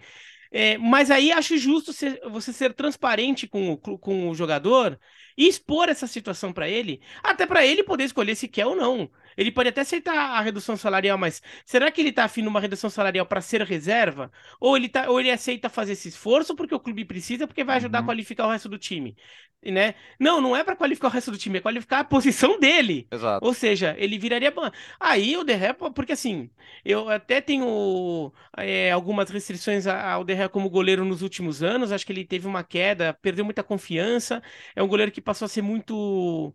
É, 0.52 0.78
mas 0.78 1.12
aí 1.12 1.32
acho 1.32 1.58
justo 1.58 1.92
ser, 1.92 2.20
você 2.30 2.54
ser 2.54 2.74
transparente 2.74 3.48
com 3.48 3.74
o, 3.74 3.78
com 3.78 4.30
o 4.30 4.36
jogador 4.36 4.98
e 5.38 5.48
expor 5.48 5.90
essa 5.90 6.08
situação 6.08 6.54
para 6.54 6.70
ele, 6.70 7.02
até 7.24 7.46
para 7.46 7.66
ele 7.66 7.84
poder 7.84 8.06
escolher 8.06 8.36
se 8.36 8.48
quer 8.48 8.66
ou 8.66 8.76
não. 8.76 9.10
Ele 9.38 9.52
pode 9.52 9.70
até 9.70 9.82
aceitar 9.82 10.16
a 10.16 10.42
redução 10.42 10.78
salarial, 10.78 11.18
mas 11.18 11.42
será 11.66 11.92
que 11.92 12.02
ele 12.02 12.10
está 12.10 12.26
afim 12.26 12.42
numa 12.42 12.60
redução 12.60 12.90
salarial 12.90 13.26
para 13.26 13.42
ser 13.42 13.62
reserva? 13.62 14.32
Ou 14.60 14.76
ele, 14.78 14.90
tá, 14.90 15.10
ou 15.10 15.20
ele 15.20 15.32
aceita 15.32 15.70
fazer 15.70 15.94
esse 15.94 16.10
esforço 16.10 16.56
porque 16.56 16.76
o 16.76 16.80
clube 16.80 17.06
precisa, 17.06 17.48
porque 17.48 17.64
vai 17.64 17.78
ajudar 17.78 18.00
uhum. 18.00 18.04
a 18.04 18.08
qualificar 18.08 18.48
o 18.48 18.52
resto 18.52 18.70
do 18.70 18.78
time? 18.78 19.16
Né? 19.64 19.96
Não, 20.20 20.40
não 20.40 20.56
é 20.56 20.64
para 20.64 20.76
qualificar 20.76 21.08
o 21.08 21.12
resto 21.12 21.32
do 21.32 21.38
time, 21.38 21.58
é 21.58 21.62
qualificar 21.62 22.00
a 22.00 22.04
posição 22.04 22.60
dele. 22.60 23.08
Exato. 23.12 23.44
Ou 23.44 23.54
seja, 23.54 23.96
ele 23.98 24.20
viraria. 24.20 24.54
Aí 25.00 25.36
o 25.36 25.44
Derré, 25.44 25.74
porque 25.74 26.12
assim, 26.12 26.52
eu 26.84 27.10
até 27.10 27.42
tenho 27.42 28.32
é, 28.58 28.92
algumas 28.92 29.30
restrições 29.32 29.88
ao 29.88 30.24
Derré 30.24 30.48
como 30.48 30.70
goleiro 30.70 31.04
nos 31.04 31.24
últimos 31.24 31.64
anos. 31.64 31.92
Acho 31.92 32.06
que 32.06 32.12
ele 32.14 32.26
teve 32.26 32.48
uma 32.48 32.64
queda, 32.64 33.14
perdeu 33.22 33.44
muita 33.44 33.64
confiança. 33.64 34.42
É 34.76 34.84
um 34.84 34.88
goleiro 34.88 35.12
que 35.12 35.22
passou 35.22 35.48
a 35.48 35.50
ser 35.50 35.64
muito 35.64 36.54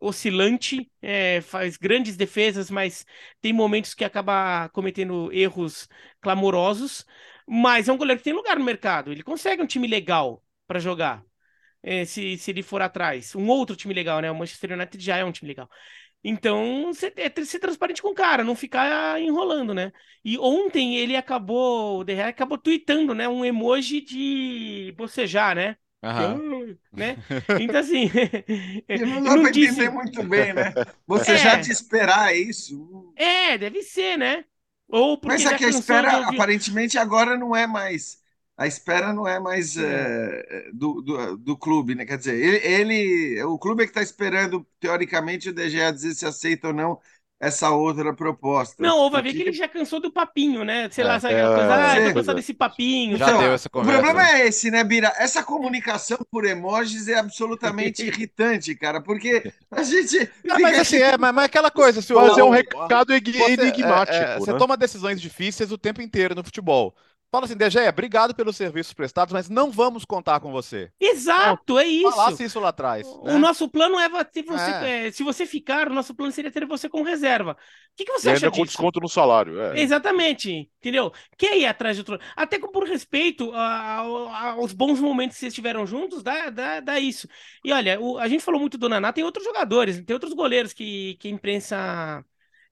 oscilante, 0.00 0.90
é, 1.02 1.40
faz 1.40 1.76
grandes 1.76 2.16
defesas, 2.16 2.70
mas 2.70 3.06
tem 3.40 3.52
momentos 3.52 3.94
que 3.94 4.04
acaba 4.04 4.68
cometendo 4.70 5.32
erros 5.32 5.88
clamorosos. 6.20 7.04
Mas 7.46 7.88
é 7.88 7.92
um 7.92 7.96
goleiro 7.96 8.18
que 8.18 8.24
tem 8.24 8.32
lugar 8.32 8.58
no 8.58 8.64
mercado. 8.64 9.12
Ele 9.12 9.22
consegue 9.22 9.62
um 9.62 9.66
time 9.66 9.86
legal 9.86 10.42
para 10.66 10.80
jogar. 10.80 11.24
É, 11.82 12.04
se, 12.04 12.36
se 12.38 12.50
ele 12.50 12.62
for 12.62 12.82
atrás. 12.82 13.34
Um 13.36 13.48
outro 13.48 13.76
time 13.76 13.94
legal, 13.94 14.20
né? 14.20 14.30
O 14.30 14.34
Manchester 14.34 14.72
United 14.72 15.02
já 15.02 15.16
é 15.18 15.24
um 15.24 15.32
time 15.32 15.48
legal. 15.48 15.70
Então, 16.24 16.92
ser, 16.92 17.12
é 17.16 17.30
ser 17.44 17.60
transparente 17.60 18.02
com 18.02 18.08
o 18.08 18.14
cara, 18.14 18.42
não 18.42 18.56
ficar 18.56 19.20
enrolando, 19.20 19.72
né? 19.72 19.92
E 20.24 20.36
ontem 20.38 20.96
ele 20.96 21.14
acabou, 21.16 22.00
o 22.02 22.04
acabou 22.28 22.58
tweetando, 22.58 23.14
né? 23.14 23.28
Um 23.28 23.44
emoji 23.44 24.00
de 24.00 24.92
bocejar, 24.96 25.54
né? 25.54 25.76
Uhum. 26.02 26.76
Né? 26.92 27.16
Então, 27.60 27.80
assim. 27.80 28.10
não 29.06 29.22
dá 29.22 29.40
para 29.40 29.50
disse... 29.50 29.72
entender 29.72 29.90
muito 29.90 30.22
bem, 30.22 30.52
né? 30.52 30.72
Você 31.06 31.32
é. 31.32 31.38
já 31.38 31.60
te 31.60 31.70
esperar 31.70 32.36
isso. 32.36 33.12
É, 33.16 33.58
deve 33.58 33.82
ser, 33.82 34.16
né? 34.16 34.44
Ou 34.88 35.18
Mas 35.24 35.44
é 35.44 35.56
que 35.56 35.64
a 35.64 35.68
espera, 35.68 36.18
ouvir... 36.18 36.34
aparentemente, 36.34 36.96
agora 36.96 37.36
não 37.36 37.56
é 37.56 37.66
mais. 37.66 38.24
A 38.56 38.66
espera 38.66 39.12
não 39.12 39.28
é 39.28 39.38
mais 39.38 39.76
é. 39.76 40.70
do, 40.72 41.02
do, 41.02 41.36
do, 41.36 41.56
clube, 41.58 41.94
né? 41.94 42.06
Quer 42.06 42.16
dizer, 42.16 42.34
ele, 42.34 42.56
ele 42.56 43.42
o 43.42 43.58
clube 43.58 43.82
é 43.82 43.86
que 43.86 43.90
está 43.90 44.02
esperando, 44.02 44.66
teoricamente, 44.80 45.50
o 45.50 45.52
DGA 45.52 45.92
dizer 45.92 46.14
se 46.14 46.24
aceita 46.24 46.68
ou 46.68 46.72
não 46.72 47.00
essa 47.38 47.70
outra 47.70 48.14
proposta. 48.14 48.82
Não, 48.82 48.98
ou 48.98 49.10
vai 49.10 49.22
ver 49.22 49.34
que 49.34 49.42
ele 49.42 49.52
já 49.52 49.68
cansou 49.68 50.00
do 50.00 50.10
papinho, 50.10 50.64
né? 50.64 50.88
Sei 50.90 51.04
é, 51.04 51.06
lá, 51.06 51.20
sabe 51.20 51.34
aquela 51.34 51.56
coisa, 51.56 51.74
ah, 51.74 52.08
tô 52.08 52.14
cansado 52.14 52.36
desse 52.36 52.54
papinho. 52.54 53.16
Já 53.16 53.26
então, 53.26 53.40
deu 53.40 53.52
essa 53.52 53.68
conversa. 53.68 53.98
O 53.98 54.02
problema 54.02 54.30
é 54.30 54.46
esse, 54.46 54.70
né, 54.70 54.82
Bira? 54.82 55.12
Essa 55.18 55.42
comunicação 55.42 56.18
por 56.30 56.46
emojis 56.46 57.08
é 57.08 57.18
absolutamente 57.18 58.02
irritante, 58.06 58.74
cara, 58.74 59.02
porque 59.02 59.52
a 59.70 59.82
gente. 59.82 60.30
Não, 60.42 60.58
mas 60.58 60.78
assim, 60.78 60.96
é, 60.96 61.18
mas, 61.18 61.34
mas 61.34 61.44
aquela 61.44 61.70
coisa, 61.70 62.00
se 62.00 62.14
Fazer 62.14 62.42
um 62.42 62.50
recado 62.50 63.12
enigmático. 63.12 64.16
É, 64.16 64.36
é, 64.36 64.38
você 64.38 64.52
né? 64.52 64.58
toma 64.58 64.76
decisões 64.76 65.20
difíceis 65.20 65.70
o 65.70 65.78
tempo 65.78 66.00
inteiro 66.00 66.34
no 66.34 66.42
futebol. 66.42 66.94
Fala 67.36 67.44
assim, 67.44 67.54
DG, 67.54 67.86
obrigado 67.86 68.34
pelos 68.34 68.56
serviços 68.56 68.94
prestados, 68.94 69.30
mas 69.30 69.50
não 69.50 69.70
vamos 69.70 70.06
contar 70.06 70.40
com 70.40 70.50
você. 70.50 70.90
Exato, 70.98 71.78
é 71.78 71.86
isso. 71.86 72.10
Falasse 72.10 72.44
isso 72.44 72.58
lá 72.58 72.70
atrás. 72.70 73.06
O 73.06 73.24
né? 73.24 73.36
nosso 73.36 73.68
plano 73.68 74.00
é 74.00 74.08
se 74.32 74.40
você, 74.40 74.70
é. 74.70 75.06
É, 75.08 75.10
se 75.10 75.22
você 75.22 75.44
ficar, 75.44 75.90
o 75.90 75.92
nosso 75.92 76.14
plano 76.14 76.32
seria 76.32 76.50
ter 76.50 76.64
você 76.64 76.88
como 76.88 77.04
reserva. 77.04 77.52
O 77.52 77.56
que, 77.94 78.06
que 78.06 78.12
você 78.12 78.28
e 78.28 78.32
acha 78.32 78.46
ainda 78.46 78.50
disso? 78.50 78.58
com 78.58 78.64
desconto 78.64 79.00
no 79.00 79.08
salário. 79.08 79.60
É. 79.60 79.78
Exatamente, 79.78 80.70
entendeu? 80.78 81.12
Quer 81.36 81.58
ir 81.58 81.66
atrás 81.66 81.96
de 81.96 82.00
outro. 82.00 82.18
Até 82.34 82.58
por 82.58 82.88
respeito 82.88 83.52
aos 83.52 84.72
bons 84.72 84.98
momentos 84.98 85.36
que 85.36 85.40
vocês 85.40 85.52
estiveram 85.52 85.86
juntos, 85.86 86.22
dá, 86.22 86.48
dá, 86.48 86.80
dá 86.80 86.98
isso. 86.98 87.28
E 87.62 87.70
olha, 87.70 88.00
o, 88.00 88.16
a 88.16 88.28
gente 88.28 88.42
falou 88.42 88.58
muito 88.58 88.78
do 88.78 88.88
Naná, 88.88 89.12
tem 89.12 89.24
outros 89.24 89.44
jogadores, 89.44 90.02
tem 90.02 90.14
outros 90.14 90.32
goleiros 90.32 90.72
que, 90.72 91.18
que 91.20 91.28
a 91.28 91.32
imprensa 91.32 92.24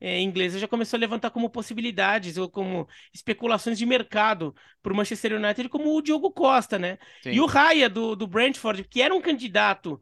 é, 0.04 0.20
inglesa 0.20 0.58
já 0.58 0.68
começou 0.68 0.98
a 0.98 1.00
levantar 1.00 1.30
como 1.30 1.48
possibilidades 1.48 2.36
ou 2.36 2.46
como 2.46 2.86
especulações 3.10 3.78
de 3.78 3.86
mercado 3.86 4.54
para 4.82 4.92
o 4.92 4.96
Manchester 4.96 5.32
United, 5.32 5.66
como 5.70 5.96
o 5.96 6.02
Diogo 6.02 6.30
Costa, 6.30 6.78
né? 6.78 6.98
Sim. 7.22 7.30
E 7.30 7.40
o 7.40 7.46
Raya 7.46 7.88
do, 7.88 8.14
do 8.14 8.26
Brentford, 8.26 8.84
que 8.84 9.00
era 9.00 9.14
um 9.14 9.20
candidato 9.22 9.98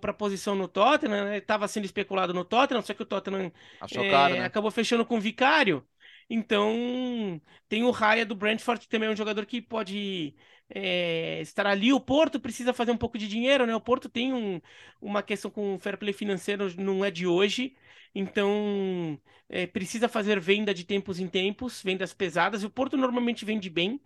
para 0.00 0.10
a 0.10 0.14
posição 0.14 0.54
no 0.54 0.66
Tottenham, 0.66 1.34
estava 1.34 1.64
né? 1.64 1.68
sendo 1.68 1.84
especulado 1.84 2.32
no 2.32 2.46
Tottenham, 2.46 2.80
só 2.80 2.94
que 2.94 3.02
o 3.02 3.06
Tottenham 3.06 3.52
é, 3.92 4.10
caro, 4.10 4.34
né? 4.36 4.44
acabou 4.46 4.70
fechando 4.70 5.04
com 5.04 5.18
o 5.18 5.20
Vicário. 5.20 5.86
Então, 6.28 7.38
tem 7.68 7.84
o 7.84 7.90
Raya 7.90 8.24
do 8.24 8.34
Brentford, 8.34 8.80
que 8.80 8.88
também 8.88 9.10
é 9.10 9.12
um 9.12 9.16
jogador 9.16 9.44
que 9.44 9.60
pode 9.60 10.34
é, 10.74 11.40
estará 11.40 11.70
ali. 11.70 11.92
O 11.92 12.00
Porto 12.00 12.40
precisa 12.40 12.72
fazer 12.74 12.90
um 12.92 12.96
pouco 12.96 13.18
de 13.18 13.28
dinheiro, 13.28 13.66
né? 13.66 13.74
O 13.76 13.80
Porto 13.80 14.08
tem 14.08 14.32
um, 14.34 14.60
uma 15.00 15.22
questão 15.22 15.50
com 15.50 15.74
o 15.76 15.78
fair 15.78 15.98
play 15.98 16.12
financeiro, 16.12 16.68
não 16.80 17.04
é 17.04 17.10
de 17.10 17.26
hoje. 17.26 17.76
Então, 18.14 19.20
é, 19.48 19.66
precisa 19.66 20.08
fazer 20.08 20.40
venda 20.40 20.74
de 20.74 20.84
tempos 20.84 21.18
em 21.20 21.28
tempos, 21.28 21.82
vendas 21.82 22.12
pesadas. 22.12 22.64
O 22.64 22.70
Porto 22.70 22.96
normalmente 22.96 23.44
vende 23.44 23.70
bem. 23.70 24.00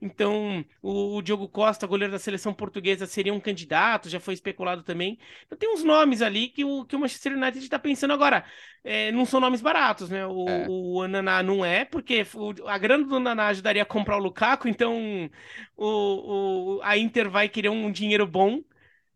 Então, 0.00 0.64
o, 0.82 1.16
o, 1.16 1.22
Diogo 1.22 1.48
Costa, 1.48 1.86
goleiro 1.86 2.12
da 2.12 2.18
seleção 2.18 2.52
portuguesa, 2.52 3.06
seria 3.06 3.32
um 3.32 3.40
candidato, 3.40 4.08
já 4.08 4.20
foi 4.20 4.34
especulado 4.34 4.82
também. 4.82 5.18
Então, 5.46 5.56
tem 5.56 5.72
uns 5.72 5.84
nomes 5.84 6.22
ali 6.22 6.48
que 6.48 6.64
o, 6.64 6.84
que 6.84 6.96
o 6.96 6.98
Manchester 6.98 7.32
United 7.32 7.58
está 7.58 7.78
pensando 7.78 8.12
agora. 8.12 8.44
É, 8.82 9.10
não 9.12 9.24
são 9.24 9.40
nomes 9.40 9.62
baratos, 9.62 10.10
né? 10.10 10.26
O, 10.26 10.48
é. 10.48 10.66
o 10.68 11.08
Naná 11.08 11.42
não 11.42 11.64
é, 11.64 11.84
porque 11.84 12.26
o, 12.34 12.68
a 12.68 12.76
grana 12.76 13.04
do 13.04 13.18
Naná 13.18 13.46
ajudaria 13.46 13.82
a 13.82 13.86
comprar 13.86 14.16
o 14.16 14.22
Lukaku, 14.22 14.68
então 14.68 15.30
o, 15.76 16.76
o, 16.76 16.80
a 16.82 16.96
Inter 16.98 17.30
vai 17.30 17.48
querer 17.48 17.70
um 17.70 17.90
dinheiro 17.90 18.26
bom. 18.26 18.62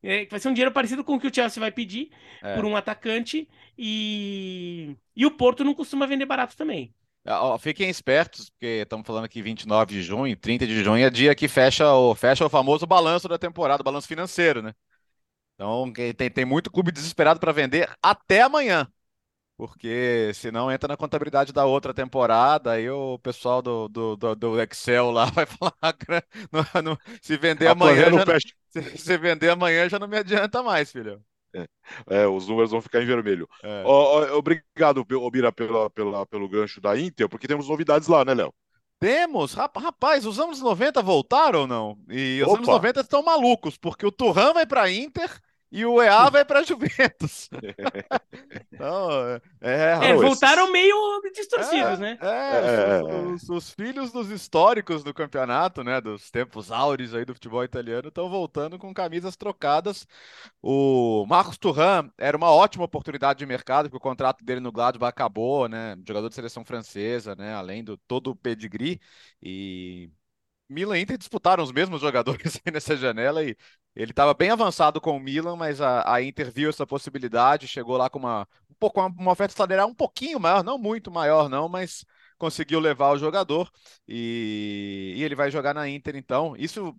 É, 0.03 0.27
vai 0.27 0.39
ser 0.39 0.49
um 0.49 0.53
dinheiro 0.53 0.73
parecido 0.73 1.05
com 1.05 1.17
o 1.17 1.21
que 1.21 1.27
o 1.27 1.35
Chelsea 1.35 1.61
vai 1.61 1.73
pedir 1.73 2.11
é. 2.43 2.55
por 2.55 2.65
um 2.65 2.77
atacante. 2.77 3.49
E, 3.77 4.97
e 5.15 5.25
o 5.27 5.31
Porto 5.31 5.65
não 5.65 5.75
costuma 5.75 6.07
vender 6.07 6.27
barato 6.27 6.57
também. 6.57 6.93
Fiquem 7.61 7.91
espertos, 7.91 8.49
porque 8.51 8.83
estamos 8.83 9.07
falando 9.07 9.25
aqui 9.25 9.43
29 9.43 9.95
de 9.95 10.03
junho, 10.03 10.37
30 10.37 10.67
de 10.67 10.83
junho 10.83 11.05
é 11.05 11.11
dia 11.11 11.35
que 11.35 11.47
fecha 11.47 11.93
o, 11.93 12.15
fecha 12.15 12.47
o 12.47 12.49
famoso 12.49 12.87
balanço 12.87 13.29
da 13.29 13.39
temporada, 13.39 13.83
o 13.83 13.85
balanço 13.85 14.09
financeiro, 14.09 14.63
né? 14.63 14.75
Então 15.55 15.93
tem, 15.93 16.31
tem 16.31 16.45
muito 16.45 16.71
clube 16.71 16.93
desesperado 16.93 17.41
para 17.41 17.53
vender 17.53 17.91
até 18.03 18.43
amanhã, 18.43 18.89
porque 19.57 20.33
senão 20.35 20.71
entra 20.73 20.89
na 20.89 20.97
contabilidade 20.97 21.53
da 21.53 21.67
outra 21.67 21.95
temporada, 21.95 22.73
aí 22.73 22.91
o 22.91 23.19
pessoal 23.19 23.63
do, 23.63 23.89
do, 23.89 24.17
do, 24.17 24.37
do 24.37 24.63
Excel 24.63 25.11
lá 25.11 25.27
vai 25.33 25.47
falar: 25.47 25.97
no, 26.53 26.83
no, 26.83 26.99
se 27.23 27.37
vender 27.37 27.67
tá 27.67 27.73
amanhã. 27.73 28.13
Já, 28.13 28.25
se, 28.71 28.99
se 28.99 29.19
vender 29.19 29.51
amanhã 29.51 29.89
já 29.89 29.99
não 29.99 30.09
me 30.09 30.19
adianta 30.19 30.63
mais, 30.63 30.93
filho. 30.93 31.25
É, 32.07 32.27
os 32.27 32.47
números 32.47 32.71
vão 32.71 32.81
ficar 32.81 33.03
em 33.03 33.07
vermelho. 33.07 33.49
É. 33.63 33.83
Oh, 33.87 34.37
obrigado, 34.37 35.05
Bira, 35.31 35.51
pela, 35.51 35.89
pela, 35.91 36.27
pelo 36.27 36.49
gancho 36.49 36.81
da 36.81 36.99
Inter, 36.99 37.29
porque 37.29 37.49
temos 37.49 37.69
novidades 37.69 38.09
lá, 38.09 38.25
né, 38.25 38.35
Léo? 38.35 38.53
Temos, 39.01 39.55
rapaz, 39.55 40.27
os 40.27 40.41
anos 40.41 40.61
90 40.61 41.01
voltaram 41.03 41.61
ou 41.61 41.67
não? 41.67 41.99
E 42.09 42.41
os 42.43 42.49
Opa. 42.49 42.57
anos 42.59 42.69
90 42.69 43.01
estão 43.01 43.23
malucos, 43.23 43.79
porque 43.79 44.05
o 44.05 44.13
Turran 44.13 44.53
vai 44.53 44.67
para 44.67 44.91
Inter 44.91 45.31
e 45.71 45.85
o 45.85 46.03
EA 46.03 46.31
vai 46.31 46.45
para 46.45 46.63
Juventus. 46.63 47.51
então, 48.73 49.11
é, 49.61 50.11
é, 50.11 50.15
voltaram 50.15 50.73
meio 50.73 50.97
distorcidos, 51.35 51.93
é, 51.93 51.97
né? 51.99 52.19
É, 52.21 53.03
os, 53.03 53.43
os, 53.43 53.51
os, 53.51 53.71
filhos 53.71 54.11
dos 54.11 54.31
históricos 54.31 55.05
do 55.05 55.13
campeonato, 55.13 55.85
né? 55.85 56.01
Dos 56.01 56.31
tempos 56.31 56.73
áureos 56.73 57.15
aí 57.15 57.25
do 57.25 57.35
futebol 57.35 57.63
italiano, 57.63 58.09
estão 58.09 58.31
voltando 58.31 58.79
com 58.79 58.95
camisas 58.95 59.37
trocadas. 59.37 60.07
O 60.63 61.27
Marcos 61.27 61.59
Turan 61.59 62.11
era 62.17 62.37
uma 62.37 62.51
ótima 62.51 62.85
oportunidade 62.85 63.39
de 63.39 63.47
mercado, 63.47 63.91
porque 63.91 63.99
o 63.99 64.09
contrato 64.09 64.45
dele 64.45 64.61
no 64.61 64.73
Gladbach 64.73 65.11
acabou, 65.11 65.69
né? 65.69 65.97
Jogador 66.07 66.29
de 66.29 66.35
seleção 66.35 66.65
francesa, 66.65 67.35
né? 67.35 67.55
Além 67.55 67.85
do 67.85 67.97
todo 67.97 68.31
o 68.31 68.37
pedigree. 68.37 69.01
E 69.43 70.11
Milan 70.69 70.99
e 70.99 71.03
Inter 71.03 71.17
disputaram 71.19 71.63
os 71.63 71.73
mesmos 71.73 72.01
jogadores 72.03 72.61
nessa 72.73 72.97
janela 72.97 73.43
e 73.43 73.57
ele 73.97 74.13
estava 74.13 74.35
bem 74.35 74.51
avançado 74.51 75.01
com 75.01 75.17
o 75.17 75.21
Milan, 75.21 75.57
mas 75.57 75.81
a, 75.81 76.15
a, 76.15 76.23
Inter 76.23 76.53
viu 76.53 76.71
essa 76.71 76.87
possibilidade, 76.87 77.67
chegou 77.67 77.97
lá 77.97 78.09
com 78.09 78.19
uma, 78.19 78.47
um 78.71 78.75
pouco, 78.79 79.01
uma, 79.01 79.33
oferta 79.33 79.55
salarial 79.55 79.89
um 79.89 79.95
pouquinho 79.95 80.39
maior, 80.39 80.63
não 80.63 80.79
muito 80.79 81.11
maior 81.11 81.49
não, 81.49 81.69
mas 81.69 82.05
conseguiu 82.39 82.79
levar 82.81 83.11
o 83.11 83.19
jogador 83.19 83.71
e, 84.07 85.15
e 85.17 85.25
ele 85.25 85.35
vai 85.35 85.51
jogar 85.51 85.75
na 85.75 85.89
Inter 85.89 86.17
então. 86.17 86.55
Isso, 86.57 86.95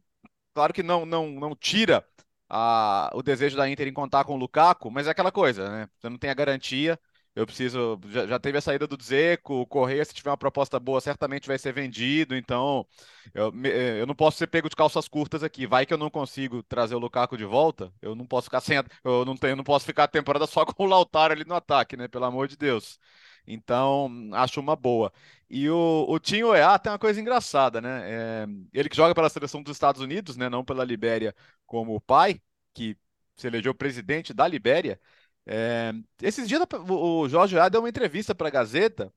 claro 0.54 0.74
que 0.74 0.84
não, 0.84 1.06
não, 1.06 1.30
não 1.32 1.56
tira 1.56 2.06
a, 2.50 3.12
o 3.14 3.22
desejo 3.24 3.56
da 3.56 3.70
Inter 3.70 3.88
em 3.88 3.94
contar 3.94 4.26
com 4.26 4.34
o 4.36 4.38
Lukaku, 4.38 4.92
mas 4.92 5.08
é 5.08 5.12
aquela 5.12 5.32
coisa, 5.32 5.70
né? 5.70 5.90
Você 6.00 6.10
não 6.10 6.18
tem 6.18 6.30
a 6.30 6.34
garantia 6.34 7.00
eu 7.36 7.46
preciso. 7.46 8.00
Já, 8.10 8.28
já, 8.28 8.40
teve 8.40 8.58
a 8.58 8.62
saída 8.62 8.88
do 8.88 8.98
Dzeko, 8.98 9.62
o 9.62 9.66
Correia, 9.66 10.04
se 10.04 10.14
tiver 10.14 10.30
uma 10.30 10.38
proposta 10.38 10.80
boa, 10.80 11.00
certamente 11.00 11.48
vai 11.48 11.58
ser 11.58 11.72
vendido. 11.72 12.36
Então, 12.36 12.86
eu, 13.34 13.54
eu 14.00 14.06
não 14.08 14.16
posso 14.16 14.38
ser 14.38 14.48
pego 14.48 14.70
de 14.70 14.76
calças 14.76 15.08
curtas 15.08 15.44
aqui. 15.44 15.66
Vai 15.68 15.86
que 15.86 15.94
eu 15.94 15.98
não 15.98 16.10
consigo 16.10 16.64
trazer 16.64 16.96
o 16.96 17.00
Lukaku 17.00 17.38
de 17.38 17.46
volta. 17.46 17.94
Eu 18.02 18.16
não 18.16 18.26
posso 18.26 18.46
ficar 18.46 18.62
sem. 18.62 18.78
Eu 19.04 19.26
não, 19.26 19.38
tenho, 19.38 19.56
não 19.56 19.64
posso 19.64 19.86
ficar 19.86 20.06
a 20.06 20.08
temporada 20.08 20.48
só 20.48 20.66
com 20.66 20.84
o 20.84 20.88
Lautaro 20.88 21.34
ali 21.34 21.46
no 21.46 21.56
ataque, 21.56 21.96
né? 21.96 22.08
Pelo 22.08 22.26
amor 22.26 22.48
de 22.48 22.58
Deus. 22.58 23.00
Então, 23.48 24.12
acho 24.34 24.60
uma 24.60 24.76
boa. 24.76 25.12
E 25.50 25.70
o, 25.70 26.06
o 26.08 26.20
Tim 26.20 26.44
Oea 26.44 26.78
tem 26.78 26.92
uma 26.92 27.00
coisa 27.00 27.20
engraçada, 27.20 27.82
né? 27.82 28.02
É, 28.06 28.48
ele 28.74 28.90
que 28.90 28.96
joga 28.96 29.16
pela 29.16 29.30
seleção 29.30 29.64
dos 29.64 29.76
Estados 29.76 30.02
Unidos, 30.02 30.38
né? 30.38 30.50
Não 30.50 30.64
pela 30.64 30.84
Libéria 30.84 31.36
como 31.66 31.96
o 31.96 32.02
pai, 32.02 32.42
que 32.74 32.98
se 33.36 33.48
elegeu 33.48 33.74
presidente 33.74 34.34
da 34.34 34.48
Libéria. 34.48 35.00
É, 35.46 35.94
esses 36.22 36.48
dias 36.48 36.62
o 36.90 37.28
Jorge 37.28 37.58
A 37.58 37.70
deu 37.70 37.82
uma 37.82 37.90
entrevista 37.90 38.36
para 38.36 38.48
a 38.48 38.52
Gazeta, 38.52 39.12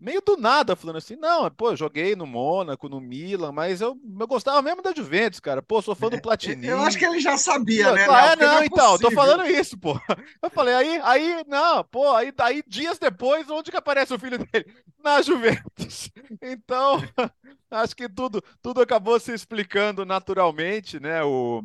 meio 0.00 0.22
do 0.22 0.36
nada, 0.36 0.74
falando 0.74 0.96
assim: 0.96 1.14
não, 1.16 1.50
pô, 1.50 1.76
joguei 1.76 2.16
no 2.16 2.26
Mônaco, 2.26 2.88
no 2.88 3.00
Milan, 3.00 3.52
mas 3.52 3.80
eu, 3.80 3.96
eu 4.18 4.26
gostava 4.26 4.62
mesmo 4.62 4.82
da 4.82 4.94
Juventus, 4.94 5.38
cara. 5.38 5.62
Pô, 5.62 5.82
sou 5.82 5.94
fã 5.94 6.08
do 6.08 6.20
Platini. 6.20 6.66
Eu 6.66 6.80
acho 6.80 6.98
que 6.98 7.04
ele 7.04 7.20
já 7.20 7.36
sabia, 7.36 7.92
né? 7.92 8.06
Ah, 8.08 8.34
não, 8.34 8.46
não 8.46 8.58
é 8.60 8.66
então, 8.66 8.98
tô 8.98 9.10
falando 9.10 9.46
isso, 9.46 9.78
pô. 9.78 10.00
Eu 10.42 10.48
falei, 10.50 10.74
aí, 10.74 11.00
aí, 11.04 11.44
não, 11.46 11.84
pô, 11.84 12.14
aí, 12.14 12.32
aí 12.38 12.62
dias 12.66 12.98
depois, 12.98 13.48
onde 13.50 13.70
que 13.70 13.76
aparece 13.76 14.14
o 14.14 14.18
filho 14.18 14.38
dele? 14.38 14.66
Na 15.04 15.20
Juventus. 15.20 16.10
Então, 16.42 17.02
acho 17.70 17.94
que 17.94 18.08
tudo, 18.08 18.42
tudo 18.62 18.80
acabou 18.80 19.18
se 19.18 19.32
explicando 19.34 20.06
naturalmente, 20.06 21.00
né? 21.00 21.22
O. 21.22 21.62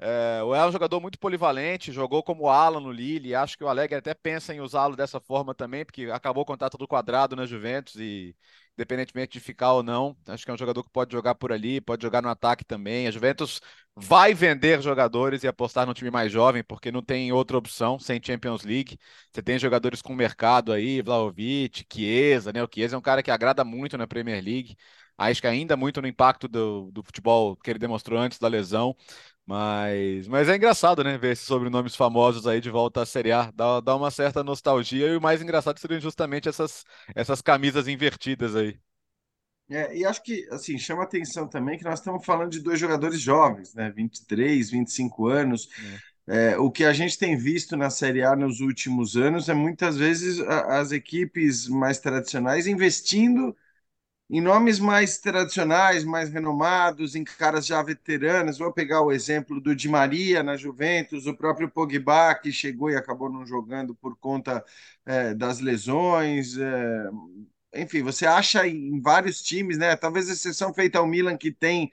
É, 0.00 0.40
o 0.44 0.54
é 0.54 0.64
um 0.64 0.70
jogador 0.70 1.00
muito 1.00 1.18
polivalente, 1.18 1.90
jogou 1.90 2.22
como 2.22 2.48
ala 2.48 2.78
no 2.78 2.92
Lille, 2.92 3.34
acho 3.34 3.58
que 3.58 3.64
o 3.64 3.68
Alegre 3.68 3.96
até 3.96 4.14
pensa 4.14 4.54
em 4.54 4.60
usá-lo 4.60 4.94
dessa 4.94 5.18
forma 5.18 5.52
também, 5.56 5.84
porque 5.84 6.04
acabou 6.12 6.44
o 6.44 6.46
contrato 6.46 6.78
do 6.78 6.86
quadrado 6.86 7.34
na 7.34 7.44
Juventus 7.46 7.96
e 7.96 8.32
independentemente 8.74 9.32
de 9.32 9.40
ficar 9.40 9.72
ou 9.72 9.82
não, 9.82 10.16
acho 10.28 10.44
que 10.44 10.50
é 10.52 10.54
um 10.54 10.56
jogador 10.58 10.84
que 10.84 10.90
pode 10.90 11.12
jogar 11.12 11.34
por 11.34 11.50
ali, 11.50 11.80
pode 11.80 12.00
jogar 12.02 12.22
no 12.22 12.28
ataque 12.28 12.64
também. 12.64 13.08
A 13.08 13.10
Juventus 13.10 13.60
vai 13.96 14.32
vender 14.34 14.80
jogadores 14.80 15.42
e 15.42 15.48
apostar 15.48 15.84
no 15.84 15.92
time 15.92 16.12
mais 16.12 16.30
jovem, 16.30 16.62
porque 16.62 16.92
não 16.92 17.02
tem 17.02 17.32
outra 17.32 17.58
opção 17.58 17.98
sem 17.98 18.20
Champions 18.24 18.62
League. 18.62 18.96
Você 19.32 19.42
tem 19.42 19.58
jogadores 19.58 20.00
com 20.00 20.14
mercado 20.14 20.72
aí, 20.72 21.02
Vlaovic, 21.02 21.84
Chiesa, 21.92 22.52
né? 22.52 22.62
O 22.62 22.68
Chiesa 22.72 22.94
é 22.94 22.98
um 22.98 23.02
cara 23.02 23.20
que 23.20 23.32
agrada 23.32 23.64
muito 23.64 23.98
na 23.98 24.06
Premier 24.06 24.40
League. 24.44 24.76
Acho 25.16 25.40
que 25.40 25.48
ainda 25.48 25.76
muito 25.76 26.00
no 26.00 26.06
impacto 26.06 26.46
do, 26.46 26.92
do 26.92 27.02
futebol 27.02 27.56
que 27.56 27.68
ele 27.70 27.78
demonstrou 27.80 28.20
antes 28.20 28.38
da 28.38 28.46
lesão. 28.46 28.94
Mas, 29.48 30.28
mas 30.28 30.46
é 30.46 30.56
engraçado, 30.56 31.02
né? 31.02 31.16
Ver 31.16 31.32
esses 31.32 31.46
sobrenomes 31.46 31.96
famosos 31.96 32.46
aí 32.46 32.60
de 32.60 32.68
volta 32.68 33.00
à 33.00 33.06
Série 33.06 33.32
A. 33.32 33.50
Dá, 33.50 33.80
dá 33.80 33.96
uma 33.96 34.10
certa 34.10 34.44
nostalgia. 34.44 35.06
E 35.08 35.16
o 35.16 35.22
mais 35.22 35.40
engraçado 35.40 35.78
seriam 35.78 35.98
justamente 35.98 36.50
essas, 36.50 36.84
essas 37.14 37.40
camisas 37.40 37.88
invertidas 37.88 38.54
aí. 38.54 38.78
É, 39.70 39.96
e 39.96 40.04
acho 40.04 40.22
que 40.22 40.46
assim 40.50 40.76
chama 40.78 41.02
atenção 41.02 41.48
também 41.48 41.78
que 41.78 41.84
nós 41.84 41.98
estamos 41.98 42.26
falando 42.26 42.50
de 42.50 42.60
dois 42.60 42.78
jogadores 42.78 43.22
jovens, 43.22 43.72
né? 43.72 43.90
23, 43.90 44.68
25 44.68 45.28
anos. 45.28 45.70
É. 46.26 46.50
É, 46.50 46.58
o 46.58 46.70
que 46.70 46.84
a 46.84 46.92
gente 46.92 47.16
tem 47.16 47.34
visto 47.34 47.74
na 47.74 47.88
Série 47.88 48.22
A 48.22 48.36
nos 48.36 48.60
últimos 48.60 49.16
anos 49.16 49.48
é 49.48 49.54
muitas 49.54 49.96
vezes 49.96 50.40
as 50.40 50.92
equipes 50.92 51.66
mais 51.66 51.98
tradicionais 52.00 52.66
investindo 52.66 53.56
em 54.30 54.40
nomes 54.40 54.78
mais 54.78 55.18
tradicionais, 55.18 56.04
mais 56.04 56.30
renomados, 56.30 57.14
em 57.14 57.24
caras 57.24 57.66
já 57.66 57.82
veteranas. 57.82 58.58
Vou 58.58 58.72
pegar 58.72 59.00
o 59.02 59.10
exemplo 59.12 59.60
do 59.60 59.74
Di 59.74 59.88
Maria 59.88 60.42
na 60.42 60.56
Juventus, 60.56 61.26
o 61.26 61.34
próprio 61.34 61.70
Pogba, 61.70 62.34
que 62.34 62.52
chegou 62.52 62.90
e 62.90 62.96
acabou 62.96 63.30
não 63.30 63.46
jogando 63.46 63.94
por 63.94 64.16
conta 64.16 64.64
é, 65.06 65.34
das 65.34 65.60
lesões. 65.60 66.56
É, 66.58 67.10
enfim, 67.74 68.02
você 68.02 68.26
acha 68.26 68.66
em 68.66 69.00
vários 69.00 69.42
times, 69.42 69.78
né? 69.78 69.96
Talvez 69.96 70.28
exceção 70.28 70.72
feita 70.74 70.98
ao 70.98 71.06
Milan, 71.06 71.36
que 71.36 71.50
tem 71.52 71.90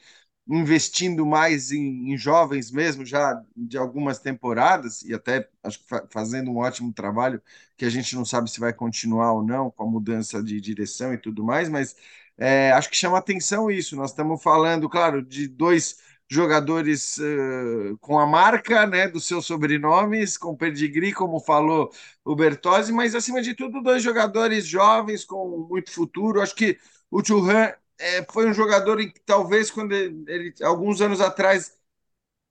investindo 0.47 1.25
mais 1.25 1.71
em, 1.71 2.11
em, 2.11 2.17
jovens 2.17 2.69
mesmo, 2.71 3.03
já 3.05 3.41
de 3.55 3.77
algumas 3.77 4.19
temporadas, 4.19 5.01
e 5.01 5.13
até 5.13 5.49
acho 5.63 5.79
que 5.79 5.85
fazendo 6.11 6.51
um 6.51 6.57
ótimo 6.57 6.93
trabalho, 6.93 7.41
que 7.75 7.83
a 7.85 7.89
gente 7.89 8.15
não 8.15 8.23
sabe 8.23 8.49
se 8.49 8.59
vai 8.59 8.71
continuar 8.73 9.33
ou 9.33 9.43
não, 9.43 9.71
com 9.71 9.83
a 9.83 9.87
mudança 9.87 10.43
de 10.43 10.61
direção 10.61 11.13
e 11.13 11.17
tudo 11.17 11.43
mais, 11.43 11.67
mas 11.67 11.95
é, 12.37 12.71
acho 12.73 12.89
que 12.89 12.97
chama 12.97 13.17
atenção 13.17 13.69
isso. 13.71 13.95
Nós 13.95 14.11
estamos 14.11 14.41
falando, 14.41 14.89
claro, 14.89 15.21
de 15.21 15.47
dois 15.47 15.97
jogadores 16.29 17.17
uh, 17.17 17.97
com 17.99 18.19
a 18.19 18.25
marca 18.25 18.85
né, 18.87 19.07
dos 19.07 19.25
seus 19.27 19.45
sobrenomes, 19.45 20.37
com 20.37 20.55
pedigree, 20.55 21.13
como 21.13 21.39
falou 21.39 21.91
o 22.23 22.35
Bertozzi, 22.35 22.91
mas 22.91 23.13
acima 23.15 23.41
de 23.41 23.53
tudo, 23.53 23.81
dois 23.81 24.01
jogadores 24.03 24.65
jovens 24.65 25.23
com 25.23 25.67
muito 25.69 25.91
futuro. 25.91 26.41
Acho 26.41 26.55
que 26.55 26.77
o 27.11 27.23
Churran 27.23 27.71
é, 27.99 28.23
foi 28.31 28.49
um 28.49 28.53
jogador 28.53 28.99
em 28.99 29.09
que 29.11 29.19
talvez 29.21 29.69
quando 29.71 29.93
ele, 29.93 30.23
ele, 30.27 30.53
alguns 30.63 30.99
anos 31.01 31.21
atrás 31.21 31.73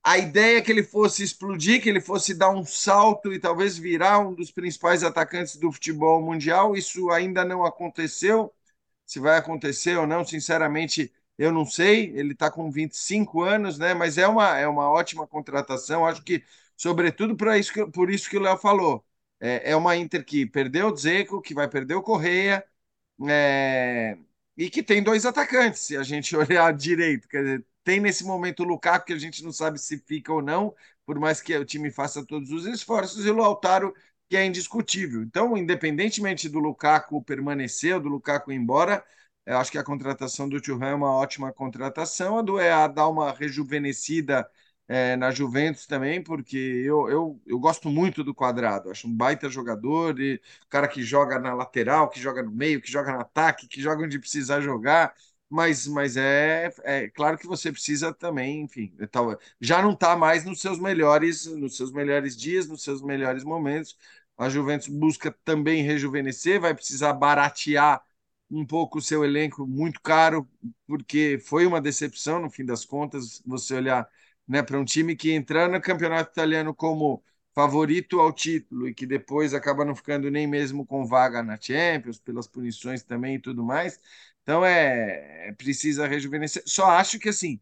a 0.03 0.19
ideia 0.19 0.59
é 0.59 0.61
que 0.61 0.71
ele 0.71 0.83
fosse 0.83 1.23
explodir, 1.23 1.83
que 1.83 1.89
ele 1.89 2.01
fosse 2.01 2.35
dar 2.35 2.51
um 2.51 2.65
salto 2.65 3.33
e 3.33 3.39
talvez 3.41 3.79
virar 3.79 4.19
um 4.19 4.35
dos 4.35 4.51
principais 4.51 5.03
atacantes 5.03 5.57
do 5.57 5.73
futebol 5.73 6.23
mundial. 6.23 6.77
Isso 6.77 7.11
ainda 7.11 7.45
não 7.45 7.65
aconteceu 7.65 8.53
se 9.07 9.19
vai 9.21 9.37
acontecer 9.39 9.97
ou 9.97 10.07
não, 10.07 10.25
sinceramente, 10.25 11.13
eu 11.39 11.53
não 11.53 11.65
sei, 11.67 12.11
ele 12.17 12.33
está 12.33 12.51
com 12.51 12.71
25 12.71 13.43
anos, 13.43 13.79
né? 13.79 13.95
Mas 13.95 14.19
é 14.19 14.27
uma, 14.27 14.57
é 14.59 14.67
uma 14.69 14.89
ótima 14.91 15.27
contratação. 15.27 16.07
Acho 16.07 16.23
que, 16.23 16.43
sobretudo, 16.77 17.37
isso 17.57 17.73
que, 17.73 17.87
por 17.91 18.11
isso 18.11 18.29
que 18.31 18.37
o 18.37 18.41
Léo 18.41 18.57
falou. 18.59 19.05
É, 19.41 19.73
é 19.73 19.77
uma 19.77 19.97
Inter 19.97 20.25
que 20.25 20.47
perdeu 20.47 20.89
o 20.89 20.93
Dzeko, 20.93 21.41
que 21.43 21.55
vai 21.55 21.69
perder 21.69 21.95
o 21.95 22.03
Correia, 22.03 22.65
é, 23.29 24.17
e 24.57 24.71
que 24.71 24.83
tem 24.83 25.03
dois 25.03 25.25
atacantes, 25.27 25.81
se 25.83 25.97
a 25.97 26.03
gente 26.03 26.37
olhar 26.37 26.73
direito. 26.75 27.29
Quer 27.29 27.43
dizer, 27.43 27.67
tem 27.85 28.01
nesse 28.01 28.25
momento 28.25 28.61
o 28.63 28.67
Lukaku, 28.67 29.07
que 29.07 29.13
a 29.13 29.19
gente 29.19 29.43
não 29.45 29.53
sabe 29.53 29.79
se 29.79 29.99
fica 29.99 30.33
ou 30.33 30.43
não, 30.43 30.75
por 31.07 31.19
mais 31.19 31.41
que 31.41 31.57
o 31.57 31.65
time 31.65 31.91
faça 31.91 32.25
todos 32.25 32.51
os 32.51 32.67
esforços, 32.67 33.25
e 33.27 33.31
o 33.31 33.37
Lautaro, 33.37 33.95
que 34.29 34.37
é 34.37 34.45
indiscutível. 34.47 35.23
Então, 35.23 35.57
independentemente 35.57 36.49
do 36.49 36.59
Lukaku 36.59 37.23
permanecer 37.23 37.95
ou 37.95 38.01
do 38.01 38.09
Lukaku 38.09 38.53
ir 38.53 38.57
embora, 38.57 39.05
eu 39.47 39.59
acho 39.59 39.71
que 39.71 39.79
a 39.79 39.85
contratação 39.85 40.49
do 40.49 40.61
Thuram 40.61 40.87
é 40.87 40.95
uma 40.95 41.11
ótima 41.13 41.53
contratação. 41.53 42.39
A 42.39 42.43
do 42.43 42.59
EA 42.61 42.87
dá 42.89 43.07
uma 43.09 43.33
rejuvenescida 43.33 44.49
é, 44.89 45.17
na 45.17 45.31
Juventus 45.31 45.87
também, 45.87 46.23
porque 46.23 46.57
eu, 46.57 47.09
eu, 47.09 47.43
eu 47.47 47.59
gosto 47.59 47.89
muito 47.89 48.23
do 48.25 48.35
quadrado, 48.35 48.91
acho 48.91 49.07
um 49.09 49.15
baita 49.15 49.49
jogador, 49.49 50.19
e 50.21 50.41
cara 50.69 50.87
que 50.89 51.03
joga 51.03 51.39
na 51.39 51.55
lateral, 51.55 52.09
que 52.11 52.21
joga 52.21 52.43
no 52.43 52.51
meio, 52.51 52.81
que 52.83 52.91
joga 52.91 53.13
no 53.13 53.21
ataque, 53.21 53.67
que 53.69 53.81
joga 53.81 54.05
onde 54.05 54.19
precisar 54.19 54.61
jogar, 54.61 55.15
mas, 55.51 55.87
mas 55.87 56.17
é, 56.17 56.71
é 56.85 57.09
claro 57.11 57.39
que 57.39 57.47
você 57.47 57.71
precisa 57.71 58.13
também, 58.13 58.63
enfim, 58.63 58.93
já 59.61 59.81
não 59.83 59.93
está 59.93 60.17
mais 60.17 60.45
nos 60.45 60.61
seus 60.61 60.79
melhores, 60.81 61.47
nos 61.47 61.77
seus 61.77 61.93
melhores 61.93 62.37
dias, 62.37 62.69
nos 62.69 62.83
seus 62.83 63.03
melhores 63.03 63.45
momentos. 63.45 63.97
A 64.37 64.49
Juventus 64.49 64.89
busca 64.89 65.31
também 65.45 65.83
rejuvenescer, 65.83 66.61
vai 66.61 66.75
precisar 66.75 67.13
baratear 67.13 68.03
um 68.51 68.67
pouco 68.67 68.99
o 68.99 69.03
seu 69.03 69.25
elenco 69.25 69.67
muito 69.67 70.01
caro, 70.03 70.49
porque 70.87 71.39
foi 71.39 71.67
uma 71.67 71.81
decepção 71.81 72.41
no 72.41 72.51
fim 72.51 72.65
das 72.65 72.85
contas, 72.85 73.41
você 73.47 73.75
olhar 73.75 74.09
né, 74.47 74.63
para 74.63 74.79
um 74.79 74.85
time 74.85 75.17
que 75.17 75.33
entrar 75.33 75.69
no 75.69 75.81
campeonato 75.81 76.31
italiano 76.33 76.75
como 76.75 77.23
favorito 77.55 78.19
ao 78.21 78.33
título 78.33 78.89
e 78.89 78.95
que 78.95 79.07
depois 79.07 79.55
acaba 79.55 79.85
não 79.85 79.95
ficando 79.95 80.31
nem 80.31 80.47
mesmo 80.47 80.85
com 80.85 81.07
vaga 81.07 81.43
na 81.43 81.59
Champions, 81.61 82.19
pelas 82.19 82.47
punições 82.49 83.03
também 83.05 83.37
e 83.37 83.39
tudo 83.41 83.63
mais. 83.65 83.99
Então 84.45 84.65
é, 84.67 85.49
é 85.51 85.53
precisa 85.55 86.09
rejuvenescer. 86.09 86.65
Só 86.67 86.87
acho 86.87 87.21
que 87.21 87.31
assim, 87.31 87.61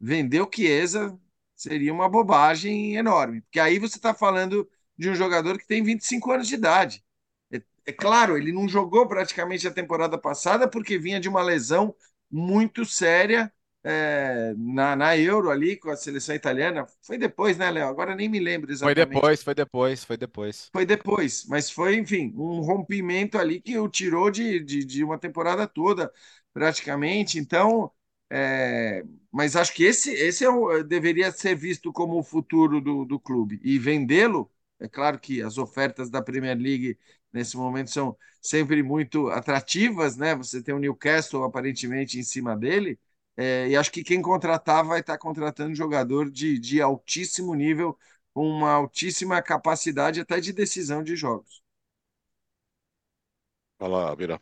vender 0.00 0.42
o 0.42 0.50
Chiesa 0.54 1.18
seria 1.56 1.94
uma 1.94 2.08
bobagem 2.10 2.96
enorme, 2.96 3.42
porque 3.42 3.60
aí 3.60 3.78
você 3.80 3.96
está 3.98 4.14
falando 4.14 4.68
de 4.98 5.10
um 5.10 5.16
jogador 5.16 5.58
que 5.58 5.66
tem 5.66 5.82
25 5.82 6.32
anos 6.32 6.48
de 6.48 6.56
idade. 6.56 7.04
É, 7.52 7.62
é 7.86 7.92
claro, 7.92 8.36
ele 8.38 8.52
não 8.52 8.68
jogou 8.68 9.08
praticamente 9.08 9.66
a 9.68 9.72
temporada 9.72 10.18
passada 10.18 10.68
porque 10.68 10.98
vinha 10.98 11.20
de 11.20 11.28
uma 11.28 11.42
lesão 11.42 11.94
muito 12.30 12.84
séria 12.84 13.52
é, 13.84 14.54
na, 14.56 14.96
na 14.96 15.16
Euro 15.16 15.50
ali 15.50 15.76
com 15.76 15.90
a 15.90 15.96
seleção 15.96 16.34
italiana. 16.34 16.86
Foi 17.02 17.18
depois, 17.18 17.58
né, 17.58 17.70
Léo? 17.70 17.88
Agora 17.88 18.14
nem 18.14 18.28
me 18.28 18.40
lembro 18.40 18.72
exatamente. 18.72 18.96
Foi 18.96 19.20
depois, 19.20 19.42
foi 19.42 19.54
depois, 19.54 20.04
foi 20.04 20.16
depois. 20.16 20.72
Foi 20.72 20.84
depois, 20.84 21.44
mas 21.46 21.70
foi, 21.70 21.96
enfim, 21.96 22.32
um 22.36 22.60
rompimento 22.60 23.38
ali 23.38 23.60
que 23.60 23.78
o 23.78 23.88
tirou 23.88 24.30
de, 24.30 24.58
de, 24.60 24.84
de 24.84 25.04
uma 25.04 25.18
temporada 25.18 25.68
toda, 25.68 26.12
praticamente. 26.52 27.38
Então, 27.38 27.92
é, 28.28 29.04
mas 29.30 29.54
acho 29.54 29.72
que 29.72 29.84
esse, 29.84 30.10
esse 30.12 30.44
é 30.44 30.50
o, 30.50 30.82
deveria 30.82 31.30
ser 31.30 31.54
visto 31.54 31.92
como 31.92 32.18
o 32.18 32.24
futuro 32.24 32.80
do, 32.80 33.04
do 33.04 33.20
clube. 33.20 33.60
E 33.62 33.78
vendê-lo, 33.78 34.50
é 34.80 34.88
claro 34.88 35.18
que 35.20 35.40
as 35.42 35.56
ofertas 35.58 36.10
da 36.10 36.20
Premier 36.20 36.58
League 36.58 36.98
nesse 37.32 37.56
momento 37.56 37.90
são 37.90 38.16
sempre 38.42 38.82
muito 38.82 39.28
atrativas, 39.28 40.16
né? 40.16 40.34
Você 40.34 40.60
tem 40.62 40.74
o 40.74 40.78
Newcastle 40.78 41.44
aparentemente 41.44 42.18
em 42.18 42.22
cima 42.24 42.56
dele. 42.56 42.98
É, 43.36 43.68
e 43.68 43.76
acho 43.76 43.90
que 43.92 44.04
quem 44.04 44.22
contratar 44.22 44.84
vai 44.84 45.00
estar 45.00 45.18
contratando 45.18 45.74
jogador 45.74 46.30
de, 46.30 46.58
de 46.58 46.80
altíssimo 46.80 47.54
nível, 47.54 47.98
com 48.32 48.46
uma 48.48 48.72
altíssima 48.72 49.42
capacidade 49.42 50.20
até 50.20 50.40
de 50.40 50.52
decisão 50.52 51.02
de 51.02 51.16
jogos. 51.16 51.62
Fala, 53.78 54.14
Vira. 54.16 54.40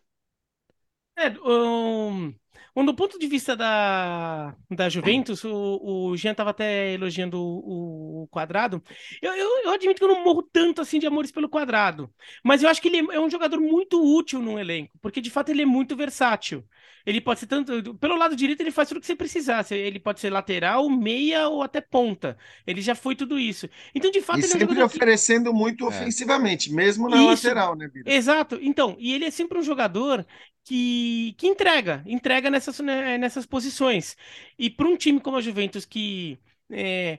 É, 1.17 1.29
um, 1.45 2.35
Bom, 2.75 2.85
do 2.87 2.95
ponto 2.95 3.19
de 3.19 3.27
vista 3.27 3.55
da, 3.55 4.57
da 4.71 4.89
Juventus, 4.89 5.45
o, 5.45 5.81
o 5.83 6.17
Jean 6.17 6.33
estava 6.33 6.51
até 6.51 6.95
elogiando 6.95 7.39
o, 7.39 8.23
o 8.23 8.29
quadrado. 8.29 8.83
Eu, 9.21 9.35
eu, 9.35 9.65
eu, 9.65 9.71
admito 9.73 9.99
que 9.99 10.05
eu 10.05 10.09
não 10.09 10.25
morro 10.25 10.43
tanto 10.43 10.81
assim 10.81 10.99
de 10.99 11.07
amores 11.07 11.31
pelo 11.31 11.51
quadrado. 11.51 12.11
Mas 12.43 12.63
eu 12.63 12.71
acho 12.71 12.81
que 12.81 12.89
ele 12.89 13.13
é 13.13 13.21
um 13.21 13.29
jogador 13.29 13.61
muito 13.61 14.03
útil 14.03 14.41
no 14.41 14.59
elenco, 14.59 14.99
porque 15.03 15.21
de 15.21 15.29
fato 15.29 15.51
ele 15.51 15.63
é 15.63 15.67
muito 15.67 15.95
versátil. 15.95 16.65
Ele 17.05 17.21
pode 17.21 17.41
ser 17.41 17.47
tanto. 17.47 17.95
Pelo 17.97 18.17
lado 18.17 18.37
direito, 18.37 18.61
ele 18.61 18.71
faz 18.71 18.89
tudo 18.89 18.99
o 18.99 19.01
que 19.01 19.07
você 19.07 19.17
precisar. 19.17 19.67
Ele 19.71 19.99
pode 19.99 20.21
ser 20.21 20.31
lateral, 20.31 20.89
meia 20.89 21.49
ou 21.49 21.63
até 21.63 21.81
ponta. 21.81 22.37
Ele 22.67 22.81
já 22.81 22.95
foi 22.95 23.17
tudo 23.17 23.39
isso. 23.39 23.69
Então, 23.95 24.11
de 24.11 24.21
fato, 24.21 24.39
e 24.39 24.43
ele 24.43 24.49
sempre 24.49 24.79
é 24.79 24.83
um 24.83 24.87
oferecendo 24.87 25.51
que... 25.51 25.57
muito 25.57 25.85
é. 25.85 25.89
ofensivamente, 25.89 26.73
mesmo 26.73 27.09
na 27.09 27.17
isso. 27.17 27.47
lateral, 27.47 27.75
né, 27.75 27.89
Bira? 27.89 28.13
Exato. 28.13 28.59
Então, 28.63 28.97
e 28.99 29.13
ele 29.13 29.25
é 29.25 29.31
sempre 29.31 29.59
um 29.59 29.63
jogador 29.63 30.25
que, 30.65 31.35
que 31.39 31.47
entrega, 31.47 32.03
entrega 32.07 32.51
nessas, 32.51 32.79
né, 32.81 33.19
nessas 33.19 33.47
posições. 33.47 34.17
E 34.59 34.71
para 34.71 34.87
um 34.89 34.97
time 34.97 35.21
como 35.21 35.37
a 35.37 35.41
Juventus, 35.41 35.85
que 35.85 36.39
é, 36.71 37.19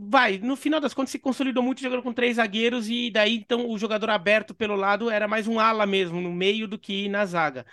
vai, 0.00 0.38
no 0.38 0.56
final 0.56 0.80
das 0.80 0.94
contas 0.94 1.10
se 1.10 1.18
consolidou 1.18 1.62
muito 1.62 1.80
jogando 1.82 2.02
com 2.02 2.12
três 2.12 2.36
zagueiros, 2.36 2.88
e 2.88 3.10
daí 3.10 3.36
então 3.36 3.68
o 3.68 3.78
jogador 3.78 4.10
aberto 4.10 4.54
pelo 4.54 4.74
lado 4.76 5.10
era 5.10 5.28
mais 5.28 5.46
um 5.46 5.58
ala 5.60 5.86
mesmo, 5.86 6.20
no 6.20 6.32
meio 6.32 6.66
do 6.68 6.78
que 6.78 7.08
na 7.08 7.26
zaga. 7.26 7.66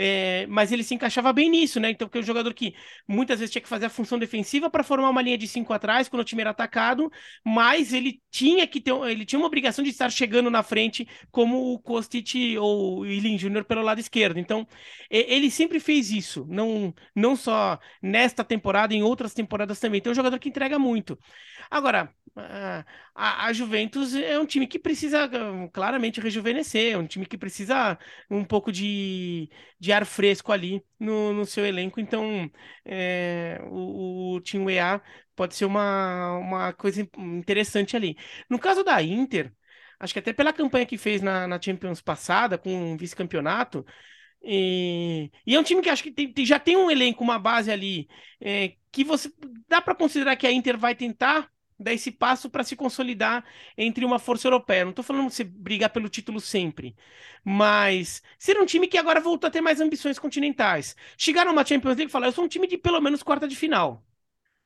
É, 0.00 0.46
mas 0.46 0.70
ele 0.70 0.84
se 0.84 0.94
encaixava 0.94 1.32
bem 1.32 1.50
nisso, 1.50 1.80
né? 1.80 1.90
Então, 1.90 2.06
porque 2.06 2.18
é 2.18 2.20
um 2.20 2.24
jogador 2.24 2.54
que 2.54 2.72
muitas 3.06 3.40
vezes 3.40 3.50
tinha 3.52 3.60
que 3.62 3.68
fazer 3.68 3.86
a 3.86 3.90
função 3.90 4.16
defensiva 4.16 4.70
para 4.70 4.84
formar 4.84 5.10
uma 5.10 5.20
linha 5.20 5.36
de 5.36 5.48
cinco 5.48 5.72
atrás 5.72 6.08
quando 6.08 6.22
o 6.22 6.24
time 6.24 6.40
era 6.40 6.50
atacado, 6.50 7.10
mas 7.44 7.92
ele 7.92 8.22
tinha 8.30 8.64
que 8.66 8.80
ter, 8.80 8.92
ele 9.10 9.24
tinha 9.26 9.38
uma 9.40 9.46
obrigação 9.48 9.82
de 9.82 9.90
estar 9.90 10.08
chegando 10.10 10.50
na 10.50 10.62
frente, 10.62 11.08
como 11.32 11.72
o 11.72 11.78
Kostic 11.80 12.34
ou 12.60 13.00
o 13.00 13.06
Ilin 13.06 13.36
Júnior 13.36 13.64
pelo 13.64 13.82
lado 13.82 13.98
esquerdo. 14.00 14.38
Então, 14.38 14.66
ele 15.10 15.50
sempre 15.50 15.80
fez 15.80 16.10
isso, 16.10 16.46
não, 16.48 16.94
não 17.14 17.34
só 17.36 17.78
nesta 18.02 18.44
temporada, 18.44 18.94
em 18.94 19.02
outras 19.02 19.34
temporadas 19.34 19.80
também. 19.80 19.98
Então, 19.98 20.10
é 20.10 20.12
um 20.12 20.16
jogador 20.16 20.38
que 20.38 20.48
entrega 20.48 20.78
muito. 20.78 21.18
Agora, 21.70 22.14
a, 23.14 23.46
a 23.46 23.52
Juventus 23.52 24.14
é 24.14 24.38
um 24.38 24.46
time 24.46 24.66
que 24.66 24.78
precisa 24.78 25.28
claramente 25.72 26.20
rejuvenescer, 26.20 26.94
é 26.94 26.98
um 26.98 27.06
time 27.06 27.26
que 27.26 27.36
precisa 27.38 27.98
um 28.30 28.44
pouco 28.44 28.70
de, 28.72 29.50
de 29.78 29.87
ar 29.92 30.06
fresco 30.06 30.52
ali 30.52 30.84
no, 30.98 31.32
no 31.32 31.44
seu 31.46 31.64
elenco. 31.66 32.00
Então, 32.00 32.50
é, 32.84 33.60
o, 33.70 34.36
o 34.36 34.40
Team 34.40 34.68
EA 34.70 35.00
pode 35.36 35.54
ser 35.54 35.64
uma, 35.64 36.36
uma 36.38 36.72
coisa 36.72 37.08
interessante 37.16 37.96
ali. 37.96 38.16
No 38.48 38.58
caso 38.58 38.82
da 38.84 39.02
Inter, 39.02 39.52
acho 39.98 40.12
que 40.12 40.18
até 40.18 40.32
pela 40.32 40.52
campanha 40.52 40.86
que 40.86 40.98
fez 40.98 41.22
na, 41.22 41.46
na 41.46 41.60
Champions 41.60 42.00
passada, 42.00 42.58
com 42.58 42.94
o 42.94 42.96
vice-campeonato, 42.96 43.84
e, 44.42 45.30
e, 45.46 45.54
é 45.54 45.60
um 45.60 45.62
time 45.64 45.82
que 45.82 45.90
acho 45.90 46.02
que 46.02 46.12
tem, 46.12 46.32
já 46.46 46.58
tem 46.60 46.76
um 46.76 46.90
elenco, 46.90 47.24
uma 47.24 47.38
base 47.38 47.70
ali, 47.70 48.08
é, 48.40 48.74
que 48.92 49.04
você 49.04 49.32
dá 49.68 49.80
para 49.82 49.94
considerar 49.94 50.36
que 50.36 50.46
a 50.46 50.52
Inter 50.52 50.78
vai 50.78 50.94
tentar 50.94 51.50
dar 51.78 51.92
esse 51.92 52.10
passo 52.10 52.50
para 52.50 52.64
se 52.64 52.74
consolidar 52.76 53.44
entre 53.76 54.04
uma 54.04 54.18
força 54.18 54.46
europeia. 54.48 54.84
Não 54.84 54.90
estou 54.90 55.04
falando 55.04 55.28
de 55.28 55.34
você 55.34 55.44
brigar 55.44 55.90
pelo 55.90 56.08
título 56.08 56.40
sempre, 56.40 56.96
mas 57.44 58.22
ser 58.38 58.58
um 58.60 58.66
time 58.66 58.88
que 58.88 58.98
agora 58.98 59.20
voltou 59.20 59.48
a 59.48 59.50
ter 59.50 59.60
mais 59.60 59.80
ambições 59.80 60.18
continentais. 60.18 60.96
Chegar 61.16 61.44
numa 61.46 61.64
Champions 61.64 61.96
League 61.96 62.10
e 62.10 62.12
falar, 62.12 62.26
eu 62.28 62.32
sou 62.32 62.44
um 62.44 62.48
time 62.48 62.66
de 62.66 62.78
pelo 62.78 63.00
menos 63.00 63.22
quarta 63.22 63.46
de 63.48 63.56
final. 63.56 64.04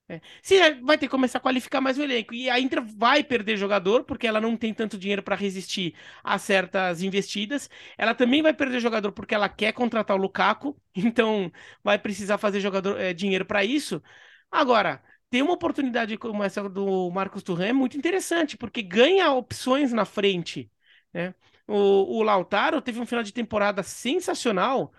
É. 0.09 0.21
Você 0.43 0.75
vai 0.83 0.99
ter 0.99 1.07
que 1.07 1.11
começar 1.11 1.39
a 1.39 1.41
qualificar 1.41 1.81
mais 1.81 1.97
o 1.99 2.03
elenco. 2.03 2.35
E 2.35 2.51
a 2.51 2.59
Inter 2.61 2.83
vai 2.83 3.23
perder 3.25 3.57
jogador, 3.57 4.05
porque 4.05 4.27
ela 4.27 4.41
não 4.41 4.57
tem 4.57 4.75
tanto 4.75 4.99
dinheiro 4.99 5.23
para 5.23 5.37
resistir 5.37 5.95
a 6.23 6.39
certas 6.39 7.03
investidas. 7.03 7.71
Ela 7.97 8.15
também 8.15 8.43
vai 8.43 8.53
perder 8.53 8.81
jogador 8.81 9.13
porque 9.13 9.35
ela 9.35 9.49
quer 9.49 9.73
contratar 9.73 10.17
o 10.17 10.21
Lukaku, 10.21 10.77
então 10.95 11.51
vai 11.83 11.99
precisar 11.99 12.37
fazer 12.39 12.61
jogador, 12.61 13.01
é, 13.01 13.15
dinheiro 13.15 13.45
para 13.47 13.65
isso. 13.65 14.03
Agora, 14.51 15.03
ter 15.33 15.41
uma 15.41 15.55
oportunidade 15.55 16.19
como 16.19 16.45
essa 16.45 16.69
do 16.69 17.11
Marcos 17.11 17.43
Turan 17.43 17.69
é 17.69 17.73
muito 17.73 17.97
interessante, 17.97 18.55
porque 18.55 18.83
ganha 18.83 19.33
opções 19.33 19.91
na 19.91 20.05
frente. 20.05 20.71
Né? 21.11 21.35
O, 21.67 22.19
o 22.19 22.23
Lautaro 22.23 22.83
teve 22.83 23.01
um 23.01 23.07
final 23.07 23.25
de 23.25 23.33
temporada 23.33 23.83
sensacional, 23.83 24.93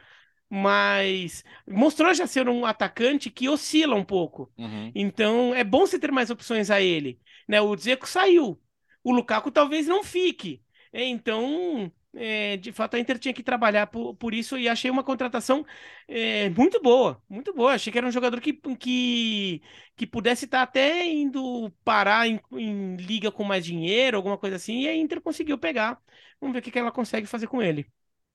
mas 0.49 1.43
mostrou 1.67 2.11
já 2.15 2.25
ser 2.25 2.49
um 2.49 2.65
atacante 2.65 3.29
que 3.29 3.47
oscila 3.47 3.95
um 3.95 4.03
pouco. 4.03 4.51
Uhum. 4.57 4.91
Então 4.95 5.53
é 5.53 5.63
bom 5.63 5.81
você 5.81 5.99
ter 5.99 6.11
mais 6.11 6.31
opções 6.31 6.71
a 6.71 6.81
ele. 6.81 7.19
Né? 7.47 7.61
O 7.61 7.75
Dzeko 7.75 8.09
saiu, 8.09 8.59
o 9.03 9.11
Lukaku 9.11 9.51
talvez 9.51 9.85
não 9.85 10.03
fique. 10.03 10.63
Então 10.91 11.91
é, 12.15 12.57
de 12.57 12.71
fato 12.71 12.95
a 12.95 12.99
Inter 12.99 13.17
tinha 13.17 13.33
que 13.33 13.43
trabalhar 13.43 13.87
por, 13.87 14.15
por 14.15 14.33
isso 14.33 14.57
e 14.57 14.69
achei 14.69 14.91
uma 14.91 15.03
contratação 15.03 15.65
é, 16.07 16.49
muito 16.49 16.81
boa, 16.81 17.21
muito 17.27 17.53
boa. 17.53 17.73
Achei 17.73 17.91
que 17.91 17.97
era 17.97 18.07
um 18.07 18.11
jogador 18.11 18.39
que, 18.39 18.53
que, 18.53 19.61
que 19.95 20.07
pudesse 20.07 20.45
estar 20.45 20.61
até 20.61 21.05
indo 21.05 21.71
parar 21.83 22.27
em, 22.27 22.39
em 22.51 22.95
liga 22.97 23.31
com 23.31 23.43
mais 23.43 23.65
dinheiro, 23.65 24.17
alguma 24.17 24.37
coisa 24.37 24.57
assim, 24.57 24.81
e 24.81 24.87
a 24.87 24.95
Inter 24.95 25.21
conseguiu 25.21 25.57
pegar. 25.57 25.99
Vamos 26.39 26.53
ver 26.53 26.59
o 26.59 26.61
que, 26.61 26.71
que 26.71 26.79
ela 26.79 26.91
consegue 26.91 27.27
fazer 27.27 27.47
com 27.47 27.61
ele. 27.61 27.85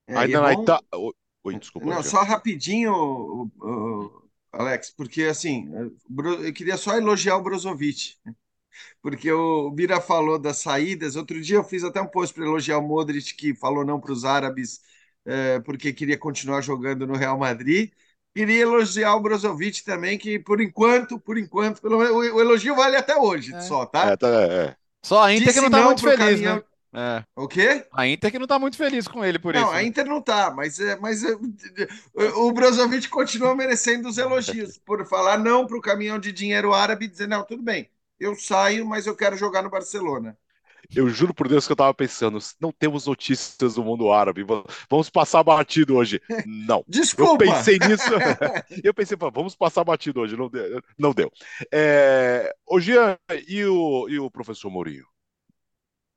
É, 0.07 0.17
Ainda 0.17 0.51
é 0.51 0.55
bom... 0.55 1.11
Oi, 1.43 1.57
desculpa. 1.57 1.87
Não, 1.87 2.03
só 2.03 2.21
rapidinho, 2.23 2.91
o, 2.93 3.51
o, 3.61 4.29
Alex, 4.51 4.91
porque 4.91 5.23
assim, 5.23 5.71
eu 5.73 6.53
queria 6.53 6.75
só 6.75 6.97
elogiar 6.97 7.37
o 7.37 7.41
Brozovic, 7.41 8.17
porque 9.01 9.31
o 9.31 9.69
Bira 9.71 10.01
falou 10.01 10.39
das 10.39 10.57
saídas. 10.57 11.15
Outro 11.15 11.39
dia 11.41 11.57
eu 11.57 11.63
fiz 11.63 11.83
até 11.83 12.01
um 12.01 12.07
post 12.07 12.33
para 12.33 12.45
elogiar 12.45 12.77
o 12.77 12.87
Modric, 12.87 13.35
que 13.35 13.55
falou 13.55 13.85
não 13.85 13.99
para 13.99 14.11
os 14.11 14.25
árabes, 14.25 14.81
é, 15.25 15.59
porque 15.59 15.93
queria 15.93 16.17
continuar 16.17 16.61
jogando 16.61 17.05
no 17.07 17.15
Real 17.15 17.37
Madrid. 17.37 17.91
Queria 18.35 18.61
elogiar 18.61 19.15
o 19.15 19.19
Brozovic 19.19 19.83
também, 19.83 20.17
que 20.17 20.37
por 20.39 20.61
enquanto, 20.61 21.19
por 21.19 21.37
enquanto, 21.37 21.81
pelo 21.81 21.97
menos, 21.97 22.15
o 22.15 22.39
elogio 22.39 22.75
vale 22.75 22.95
até 22.95 23.17
hoje 23.17 23.53
é. 23.53 23.61
só, 23.61 23.85
tá? 23.85 24.11
É, 24.11 24.17
tá 24.17 24.27
é. 24.27 24.75
Só 25.03 25.23
a 25.23 25.33
Inter 25.33 25.47
Disse 25.47 25.59
que 25.59 25.69
não 25.69 25.71
tá 25.71 25.83
muito 25.83 26.01
feliz, 26.01 26.17
caminhão... 26.17 26.55
né? 26.57 26.63
É. 26.91 27.23
O 27.35 27.47
quê? 27.47 27.85
A 27.93 28.07
Inter 28.07 28.31
que 28.31 28.39
não 28.39 28.47
tá 28.47 28.57
muito 28.57 28.75
feliz 28.75 29.07
com 29.07 29.23
ele 29.23 29.37
por 29.37 29.53
não, 29.53 29.61
isso. 29.61 29.69
Não, 29.69 29.77
a 29.77 29.81
né? 29.81 29.87
Inter 29.87 30.05
não 30.05 30.21
tá, 30.21 30.51
mas, 30.51 30.79
é, 30.79 30.95
mas 30.95 31.23
é, 31.23 31.37
o 32.35 32.51
Brozovic 32.51 33.07
continua 33.09 33.55
merecendo 33.55 34.09
os 34.09 34.17
elogios 34.17 34.77
por 34.79 35.05
falar 35.05 35.37
não 35.37 35.67
para 35.67 35.77
o 35.77 35.81
caminhão 35.81 36.17
de 36.17 36.31
dinheiro 36.31 36.73
árabe 36.73 37.05
e 37.05 37.07
dizer, 37.07 37.27
não, 37.27 37.43
tudo 37.43 37.61
bem, 37.61 37.89
eu 38.19 38.35
saio, 38.35 38.85
mas 38.85 39.05
eu 39.05 39.15
quero 39.15 39.37
jogar 39.37 39.61
no 39.61 39.69
Barcelona. 39.69 40.37
Eu 40.95 41.07
juro 41.07 41.33
por 41.33 41.47
Deus 41.47 41.67
que 41.67 41.71
eu 41.71 41.75
estava 41.75 41.93
pensando, 41.93 42.39
não 42.59 42.71
temos 42.71 43.05
notícias 43.05 43.75
do 43.75 43.83
mundo 43.83 44.11
árabe, 44.11 44.45
vamos 44.89 45.09
passar 45.09 45.43
batido 45.43 45.95
hoje. 45.95 46.19
Não. 46.45 46.83
Desculpa. 46.87 47.45
Eu 47.45 47.51
pensei 47.51 47.77
nisso. 47.77 48.09
eu 48.83 48.93
pensei, 48.93 49.15
vamos 49.17 49.55
passar 49.55 49.83
batido 49.83 50.21
hoje, 50.21 50.35
não 50.35 50.49
deu. 50.49 50.81
Não 50.97 51.13
deu. 51.13 51.31
É... 51.71 52.51
Ô, 52.65 52.79
Jean, 52.79 53.17
e 53.47 53.63
o, 53.65 54.09
e 54.09 54.19
o 54.19 54.31
professor 54.31 54.71
Mourinho? 54.71 55.05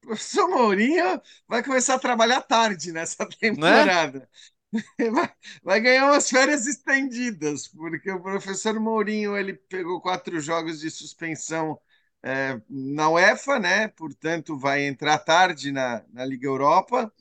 O 0.05 0.07
professor 0.09 0.49
Mourinho 0.49 1.21
vai 1.47 1.63
começar 1.63 1.95
a 1.95 1.99
trabalhar 1.99 2.41
tarde 2.41 2.93
nessa 2.93 3.27
temporada. 3.39 4.29
Né? 4.73 5.11
Vai, 5.11 5.33
vai, 5.63 5.81
ganhar 5.83 6.07
umas 6.07 6.31
férias 6.31 6.67
estendidas, 6.67 7.69
porque 7.69 8.11
o 8.11 8.23
professor 8.23 8.81
Mourinho 8.81 9.37
ele 9.37 9.53
pegou 9.53 10.01
quatro 10.01 10.41
jogos 10.41 10.81
de 10.81 10.91
suspensão 10.91 11.79
é, 12.23 12.61
na 12.69 13.11
UEFA, 13.11 13.59
né? 13.59 13.89
Portanto, 13.89 14.57
vai 14.59 14.85
entrar 14.87 15.19
tarde 15.19 15.73
na, 15.73 16.05
na 16.13 16.25
Liga 16.25 16.47
Europa. 16.47 17.13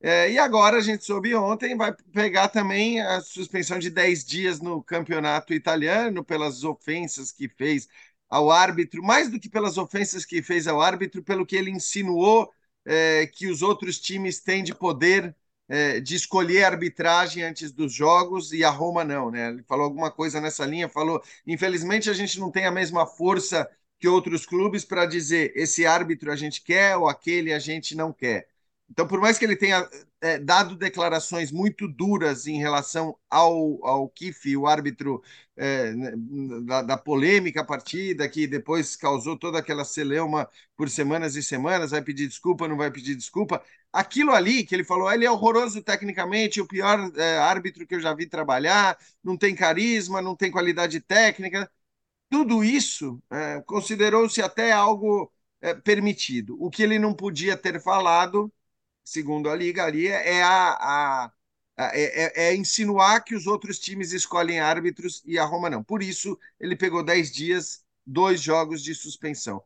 É, 0.00 0.30
e 0.30 0.38
agora 0.38 0.76
a 0.78 0.80
gente 0.80 1.04
soube 1.04 1.34
ontem, 1.34 1.76
vai 1.76 1.92
pegar 2.12 2.48
também 2.48 3.00
a 3.00 3.20
suspensão 3.22 3.78
de 3.78 3.88
10 3.90 4.24
dias 4.24 4.60
no 4.60 4.82
campeonato 4.82 5.54
italiano 5.54 6.22
pelas 6.22 6.62
ofensas 6.62 7.32
que 7.32 7.48
fez 7.48 7.88
ao 8.28 8.50
árbitro, 8.50 9.02
mais 9.02 9.30
do 9.30 9.40
que 9.40 9.48
pelas 9.48 9.78
ofensas 9.78 10.24
que 10.26 10.42
fez 10.42 10.66
ao 10.66 10.80
árbitro, 10.80 11.22
pelo 11.22 11.46
que 11.46 11.56
ele 11.56 11.70
insinuou 11.70 12.52
é, 12.84 13.26
que 13.28 13.46
os 13.46 13.62
outros 13.62 13.98
times 13.98 14.40
têm 14.40 14.62
de 14.62 14.74
poder 14.74 15.34
é, 15.68 15.98
de 16.00 16.14
escolher 16.14 16.64
arbitragem 16.64 17.42
antes 17.42 17.72
dos 17.72 17.90
jogos 17.92 18.52
e 18.52 18.62
a 18.62 18.68
Roma 18.70 19.02
não, 19.04 19.30
né? 19.30 19.48
Ele 19.48 19.62
falou 19.62 19.84
alguma 19.86 20.10
coisa 20.10 20.38
nessa 20.40 20.66
linha, 20.66 20.88
falou, 20.90 21.22
infelizmente 21.46 22.10
a 22.10 22.12
gente 22.12 22.38
não 22.38 22.50
tem 22.50 22.66
a 22.66 22.70
mesma 22.70 23.06
força 23.06 23.66
que 24.04 24.08
outros 24.08 24.44
clubes 24.44 24.84
para 24.84 25.06
dizer 25.06 25.50
esse 25.56 25.86
árbitro 25.86 26.30
a 26.30 26.36
gente 26.36 26.62
quer 26.62 26.94
ou 26.94 27.08
aquele 27.08 27.54
a 27.54 27.58
gente 27.58 27.94
não 27.94 28.12
quer. 28.12 28.46
Então, 28.90 29.08
por 29.08 29.18
mais 29.18 29.38
que 29.38 29.46
ele 29.46 29.56
tenha 29.56 29.88
é, 30.20 30.38
dado 30.38 30.76
declarações 30.76 31.50
muito 31.50 31.88
duras 31.88 32.46
em 32.46 32.58
relação 32.58 33.16
ao, 33.30 33.82
ao 33.82 34.06
Kiff, 34.10 34.54
o 34.58 34.66
árbitro 34.66 35.22
é, 35.56 35.92
né, 35.92 36.12
da, 36.66 36.82
da, 36.82 36.98
polêmica 36.98 37.64
partida, 37.64 38.28
que 38.28 38.46
depois 38.46 38.94
causou 38.94 39.38
toda 39.38 39.58
aquela 39.58 39.86
celeuma 39.86 40.50
por 40.76 40.90
semanas 40.90 41.34
e 41.34 41.42
semanas, 41.42 41.92
vai 41.92 42.02
pedir 42.02 42.28
desculpa, 42.28 42.68
não 42.68 42.76
vai 42.76 42.90
pedir 42.90 43.14
desculpa. 43.16 43.62
Aquilo 43.90 44.32
ali 44.32 44.64
que 44.64 44.74
ele 44.74 44.84
falou, 44.84 45.10
ele 45.10 45.24
é 45.24 45.30
horroroso 45.30 45.82
tecnicamente, 45.82 46.60
o 46.60 46.66
pior 46.66 47.10
é, 47.16 47.38
árbitro 47.38 47.86
que 47.86 47.94
eu 47.94 48.00
já 48.00 48.12
vi 48.14 48.26
trabalhar, 48.26 48.98
não 49.22 49.34
tem 49.36 49.54
carisma, 49.54 50.20
não 50.20 50.36
tem 50.36 50.50
qualidade 50.50 51.00
técnica. 51.00 51.70
Tudo 52.34 52.64
isso 52.64 53.22
é, 53.30 53.60
considerou-se 53.62 54.42
até 54.42 54.72
algo 54.72 55.32
é, 55.60 55.72
permitido. 55.72 56.56
O 56.60 56.68
que 56.68 56.82
ele 56.82 56.98
não 56.98 57.14
podia 57.14 57.56
ter 57.56 57.80
falado 57.80 58.52
segundo 59.04 59.50
a 59.50 59.56
Liga 59.56 59.84
ali, 59.84 60.08
é, 60.08 60.42
a, 60.42 60.72
a, 60.74 61.26
a 61.26 61.32
é, 61.96 62.46
é, 62.46 62.50
é, 62.50 62.56
insinuar 62.56 63.24
que 63.24 63.36
os 63.36 63.46
outros 63.46 63.78
times 63.78 64.12
escolhem 64.12 64.60
árbitros 64.60 65.22
e 65.26 65.38
a 65.38 65.44
Roma 65.44 65.70
não. 65.70 65.84
Por 65.84 66.02
isso, 66.02 66.38
ele 66.60 66.76
pegou 66.76 67.04
10 67.04 67.32
dias, 67.32 67.84
dois 68.06 68.40
jogos 68.42 68.82
de 68.82 68.94
suspensão. 68.94 69.62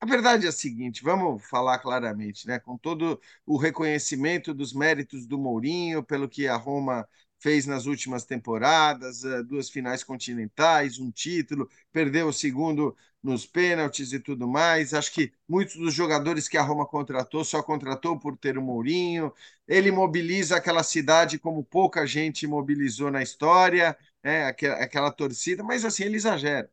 A 0.00 0.06
verdade 0.06 0.46
é 0.46 0.50
a 0.50 0.52
seguinte, 0.52 1.02
vamos 1.02 1.44
falar 1.48 1.78
claramente, 1.78 2.46
né? 2.46 2.58
Com 2.60 2.76
todo 2.78 3.20
o 3.46 3.56
reconhecimento 3.56 4.52
dos 4.54 4.72
méritos 4.74 5.26
do 5.26 5.38
Mourinho, 5.38 6.02
pelo 6.04 6.28
que 6.28 6.46
a 6.46 6.56
Roma 6.56 7.08
fez 7.44 7.66
nas 7.66 7.84
últimas 7.84 8.24
temporadas, 8.24 9.22
eh, 9.22 9.42
duas 9.42 9.68
finais 9.68 10.02
continentais, 10.02 10.98
um 10.98 11.10
título, 11.10 11.68
perdeu 11.92 12.28
o 12.28 12.32
segundo 12.32 12.96
nos 13.22 13.44
pênaltis 13.44 14.14
e 14.14 14.18
tudo 14.18 14.48
mais. 14.48 14.94
Acho 14.94 15.12
que 15.12 15.30
muitos 15.46 15.76
dos 15.76 15.92
jogadores 15.92 16.48
que 16.48 16.56
a 16.56 16.62
Roma 16.62 16.86
contratou 16.86 17.44
só 17.44 17.62
contratou 17.62 18.18
por 18.18 18.34
ter 18.38 18.56
o 18.56 18.62
Mourinho. 18.62 19.30
Ele 19.68 19.90
mobiliza 19.90 20.56
aquela 20.56 20.82
cidade 20.82 21.38
como 21.38 21.62
pouca 21.62 22.06
gente 22.06 22.46
mobilizou 22.46 23.10
na 23.10 23.22
história, 23.22 23.94
é, 24.22 24.44
aquela, 24.46 24.76
aquela 24.76 25.10
torcida, 25.12 25.62
mas 25.62 25.84
assim, 25.84 26.04
ele 26.04 26.16
exagera. 26.16 26.70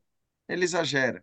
Ele 0.47 0.63
exagera. 0.63 1.22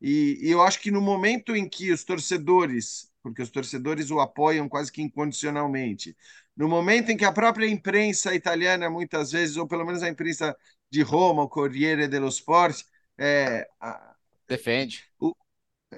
E, 0.00 0.38
e 0.42 0.50
eu 0.50 0.62
acho 0.62 0.80
que 0.80 0.90
no 0.90 1.02
momento 1.02 1.54
em 1.54 1.68
que 1.68 1.92
os 1.92 2.02
torcedores, 2.04 3.10
porque 3.26 3.42
os 3.42 3.50
torcedores 3.50 4.08
o 4.12 4.20
apoiam 4.20 4.68
quase 4.68 4.92
que 4.92 5.02
incondicionalmente, 5.02 6.16
no 6.56 6.68
momento 6.68 7.10
em 7.10 7.16
que 7.16 7.24
a 7.24 7.32
própria 7.32 7.66
imprensa 7.66 8.32
italiana, 8.32 8.88
muitas 8.88 9.32
vezes, 9.32 9.56
ou 9.56 9.66
pelo 9.66 9.84
menos 9.84 10.00
a 10.00 10.08
imprensa 10.08 10.56
de 10.88 11.02
Roma, 11.02 11.42
o 11.42 11.48
Corriere 11.48 12.06
dello 12.06 12.28
Sport, 12.28 12.84
é, 13.18 13.68
a, 13.80 14.14
defende. 14.46 15.10
O, 15.18 15.34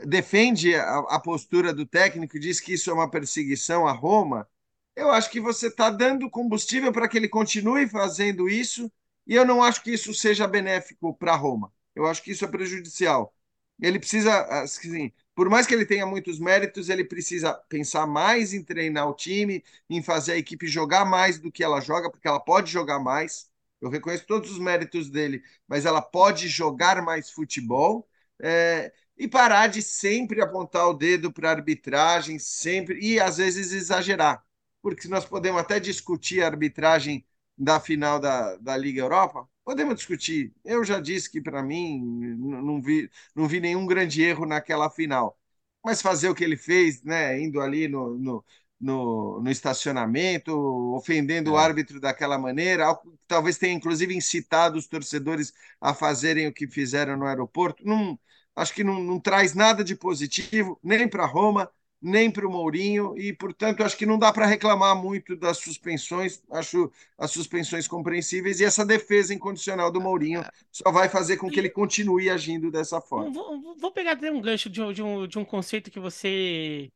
defende 0.06 0.74
a, 0.74 1.00
a, 1.00 1.20
postura 1.20 1.70
do 1.70 1.84
técnico, 1.84 2.40
diz 2.40 2.60
que 2.60 2.72
isso 2.72 2.88
é 2.90 2.94
uma 2.94 3.10
perseguição 3.10 3.86
a 3.86 3.92
Roma, 3.92 4.48
eu 4.96 5.10
acho 5.10 5.30
que 5.30 5.38
você 5.38 5.66
está 5.66 5.90
dando 5.90 6.30
combustível 6.30 6.90
para 6.90 7.06
que 7.08 7.18
ele 7.18 7.28
continue 7.28 7.86
fazendo 7.86 8.48
isso, 8.48 8.90
e 9.26 9.34
eu 9.34 9.44
não 9.44 9.62
acho 9.62 9.82
que 9.82 9.92
isso 9.92 10.14
seja 10.14 10.48
benéfico 10.48 11.14
para 11.14 11.36
Roma. 11.36 11.70
Eu 11.94 12.06
acho 12.06 12.22
que 12.22 12.30
isso 12.30 12.46
é 12.46 12.48
prejudicial. 12.48 13.34
Ele 13.78 13.98
precisa, 13.98 14.62
assim, 14.62 15.12
por 15.38 15.48
mais 15.48 15.68
que 15.68 15.74
ele 15.74 15.86
tenha 15.86 16.04
muitos 16.04 16.40
méritos, 16.40 16.88
ele 16.88 17.04
precisa 17.04 17.54
pensar 17.68 18.08
mais 18.08 18.52
em 18.52 18.60
treinar 18.60 19.08
o 19.08 19.14
time, 19.14 19.62
em 19.88 20.02
fazer 20.02 20.32
a 20.32 20.36
equipe 20.36 20.66
jogar 20.66 21.04
mais 21.04 21.38
do 21.38 21.52
que 21.52 21.62
ela 21.62 21.80
joga, 21.80 22.10
porque 22.10 22.26
ela 22.26 22.40
pode 22.40 22.72
jogar 22.72 22.98
mais. 22.98 23.48
Eu 23.80 23.88
reconheço 23.88 24.26
todos 24.26 24.50
os 24.50 24.58
méritos 24.58 25.08
dele, 25.08 25.40
mas 25.68 25.86
ela 25.86 26.02
pode 26.02 26.48
jogar 26.48 27.00
mais 27.04 27.30
futebol. 27.30 28.08
É, 28.42 28.92
e 29.16 29.28
parar 29.28 29.68
de 29.68 29.80
sempre 29.80 30.40
apontar 30.42 30.88
o 30.88 30.92
dedo 30.94 31.32
para 31.32 31.50
a 31.50 31.52
arbitragem, 31.52 32.36
sempre, 32.40 32.98
e 33.00 33.20
às 33.20 33.36
vezes 33.36 33.70
exagerar. 33.72 34.44
Porque 34.82 35.06
nós 35.06 35.24
podemos 35.24 35.60
até 35.60 35.78
discutir 35.78 36.42
a 36.42 36.46
arbitragem 36.46 37.24
da 37.56 37.78
final 37.78 38.18
da, 38.18 38.56
da 38.56 38.76
Liga 38.76 39.02
Europa, 39.02 39.48
Podemos 39.68 39.96
discutir. 39.96 40.50
Eu 40.64 40.82
já 40.82 40.98
disse 40.98 41.30
que, 41.30 41.42
para 41.42 41.62
mim, 41.62 42.00
não 42.38 42.80
vi, 42.80 43.10
não 43.34 43.46
vi 43.46 43.60
nenhum 43.60 43.84
grande 43.86 44.22
erro 44.22 44.46
naquela 44.46 44.88
final. 44.88 45.38
Mas 45.84 46.00
fazer 46.00 46.30
o 46.30 46.34
que 46.34 46.42
ele 46.42 46.56
fez, 46.56 47.02
né, 47.02 47.38
indo 47.38 47.60
ali 47.60 47.86
no, 47.86 48.16
no, 48.18 48.44
no, 48.80 49.42
no 49.42 49.50
estacionamento, 49.50 50.52
ofendendo 50.96 51.50
é. 51.50 51.52
o 51.52 51.56
árbitro 51.58 52.00
daquela 52.00 52.38
maneira, 52.38 52.98
talvez 53.26 53.58
tenha 53.58 53.74
inclusive 53.74 54.16
incitado 54.16 54.78
os 54.78 54.86
torcedores 54.86 55.52
a 55.78 55.92
fazerem 55.92 56.46
o 56.46 56.52
que 56.52 56.66
fizeram 56.66 57.18
no 57.18 57.26
aeroporto. 57.26 57.84
Não, 57.84 58.18
acho 58.56 58.72
que 58.72 58.82
não, 58.82 58.98
não 59.02 59.20
traz 59.20 59.54
nada 59.54 59.84
de 59.84 59.94
positivo, 59.94 60.80
nem 60.82 61.06
para 61.06 61.26
Roma, 61.26 61.70
nem 62.00 62.30
para 62.30 62.46
o 62.46 62.50
Mourinho, 62.50 63.14
e, 63.18 63.32
portanto, 63.32 63.82
acho 63.82 63.96
que 63.96 64.06
não 64.06 64.18
dá 64.18 64.32
para 64.32 64.46
reclamar 64.46 64.96
muito 64.96 65.34
das 65.34 65.58
suspensões, 65.58 66.42
acho 66.50 66.90
as 67.16 67.30
suspensões 67.30 67.88
compreensíveis, 67.88 68.60
e 68.60 68.64
essa 68.64 68.86
defesa 68.86 69.34
incondicional 69.34 69.90
do 69.90 70.00
Mourinho 70.00 70.44
só 70.70 70.92
vai 70.92 71.08
fazer 71.08 71.36
com 71.36 71.50
que 71.50 71.58
ele 71.58 71.70
continue 71.70 72.30
agindo 72.30 72.70
dessa 72.70 73.00
forma. 73.00 73.32
Vou, 73.32 73.76
vou 73.76 73.90
pegar 73.92 74.12
até 74.12 74.30
um 74.30 74.40
gancho 74.40 74.70
de, 74.70 74.94
de, 74.94 75.02
um, 75.02 75.26
de 75.26 75.38
um 75.38 75.44
conceito 75.44 75.90
que 75.90 75.98
você 76.00 76.90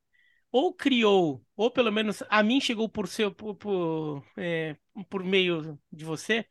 ou 0.53 0.72
criou, 0.74 1.42
ou 1.57 1.70
pelo 1.70 1.90
menos 1.90 2.22
a 2.28 2.42
mim 2.42 2.61
chegou 2.61 2.88
por, 2.88 3.09
seu, 3.09 3.32
por, 3.32 3.55
por, 3.57 4.22
é, 4.36 4.76
por 5.09 5.24
meio 5.24 5.78
de 5.90 6.05
você, 6.05 6.44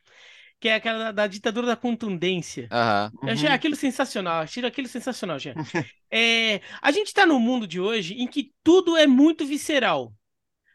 que 0.61 0.69
é 0.69 0.75
aquela 0.75 1.05
da, 1.05 1.11
da 1.11 1.27
ditadura 1.27 1.65
da 1.65 1.75
contundência. 1.75 2.69
Uhum. 2.71 3.27
Eu 3.27 3.33
achei 3.33 3.49
aquilo 3.49 3.75
sensacional, 3.75 4.43
achei 4.43 4.63
aquilo 4.63 4.87
sensacional, 4.87 5.39
já. 5.39 5.55
é, 6.11 6.61
a 6.79 6.91
gente 6.91 7.07
está 7.07 7.25
no 7.25 7.39
mundo 7.39 7.65
de 7.67 7.79
hoje 7.79 8.13
em 8.13 8.27
que 8.27 8.53
tudo 8.63 8.95
é 8.95 9.07
muito 9.07 9.43
visceral. 9.43 10.13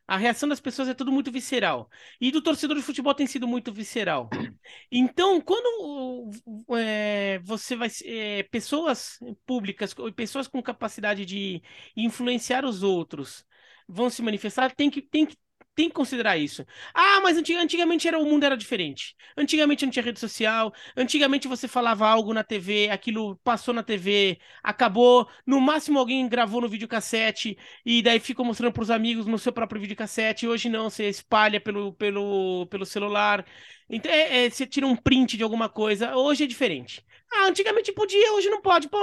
A 0.08 0.16
reação 0.16 0.48
das 0.48 0.60
pessoas 0.60 0.88
é 0.88 0.94
tudo 0.94 1.12
muito 1.12 1.30
visceral. 1.30 1.88
E 2.20 2.32
do 2.32 2.42
torcedor 2.42 2.76
de 2.76 2.82
futebol 2.82 3.14
tem 3.14 3.28
sido 3.28 3.46
muito 3.46 3.72
visceral. 3.72 4.28
Então, 4.90 5.40
quando 5.40 6.32
é, 6.76 7.38
você 7.44 7.76
vai. 7.76 7.88
É, 8.04 8.42
pessoas 8.44 9.18
públicas, 9.44 9.94
pessoas 10.16 10.48
com 10.48 10.60
capacidade 10.60 11.24
de 11.24 11.62
influenciar 11.96 12.64
os 12.64 12.82
outros 12.82 13.44
vão 13.88 14.10
se 14.10 14.20
manifestar, 14.22 14.74
tem 14.74 14.90
que, 14.90 15.00
tem 15.00 15.24
que 15.24 15.36
tem 15.76 15.88
que 15.88 15.94
considerar 15.94 16.38
isso. 16.38 16.66
Ah, 16.94 17.20
mas 17.22 17.36
antigamente 17.36 18.08
era, 18.08 18.18
o 18.18 18.24
mundo 18.24 18.44
era 18.44 18.56
diferente. 18.56 19.14
Antigamente 19.36 19.84
não 19.84 19.92
tinha 19.92 20.02
rede 20.02 20.18
social. 20.18 20.72
Antigamente 20.96 21.46
você 21.46 21.68
falava 21.68 22.08
algo 22.08 22.32
na 22.32 22.42
TV, 22.42 22.88
aquilo 22.90 23.36
passou 23.44 23.74
na 23.74 23.82
TV, 23.82 24.38
acabou. 24.62 25.28
No 25.46 25.60
máximo 25.60 25.98
alguém 25.98 26.26
gravou 26.28 26.62
no 26.62 26.68
videocassete 26.68 27.58
e 27.84 28.02
daí 28.02 28.18
ficou 28.18 28.44
mostrando 28.44 28.72
para 28.72 28.82
os 28.82 28.90
amigos 28.90 29.26
no 29.26 29.38
seu 29.38 29.52
próprio 29.52 29.80
videocassete. 29.80 30.48
Hoje 30.48 30.70
não, 30.70 30.88
você 30.88 31.10
espalha 31.10 31.60
pelo, 31.60 31.92
pelo, 31.92 32.66
pelo 32.68 32.86
celular. 32.86 33.44
Então 33.88 34.10
é, 34.10 34.46
é, 34.46 34.50
você 34.50 34.66
tira 34.66 34.86
um 34.86 34.96
print 34.96 35.36
de 35.36 35.42
alguma 35.42 35.68
coisa. 35.68 36.16
Hoje 36.16 36.44
é 36.44 36.46
diferente. 36.46 37.04
Ah, 37.30 37.48
antigamente 37.48 37.92
podia, 37.92 38.32
hoje 38.32 38.48
não 38.48 38.62
pode. 38.62 38.88
Pô, 38.88 38.98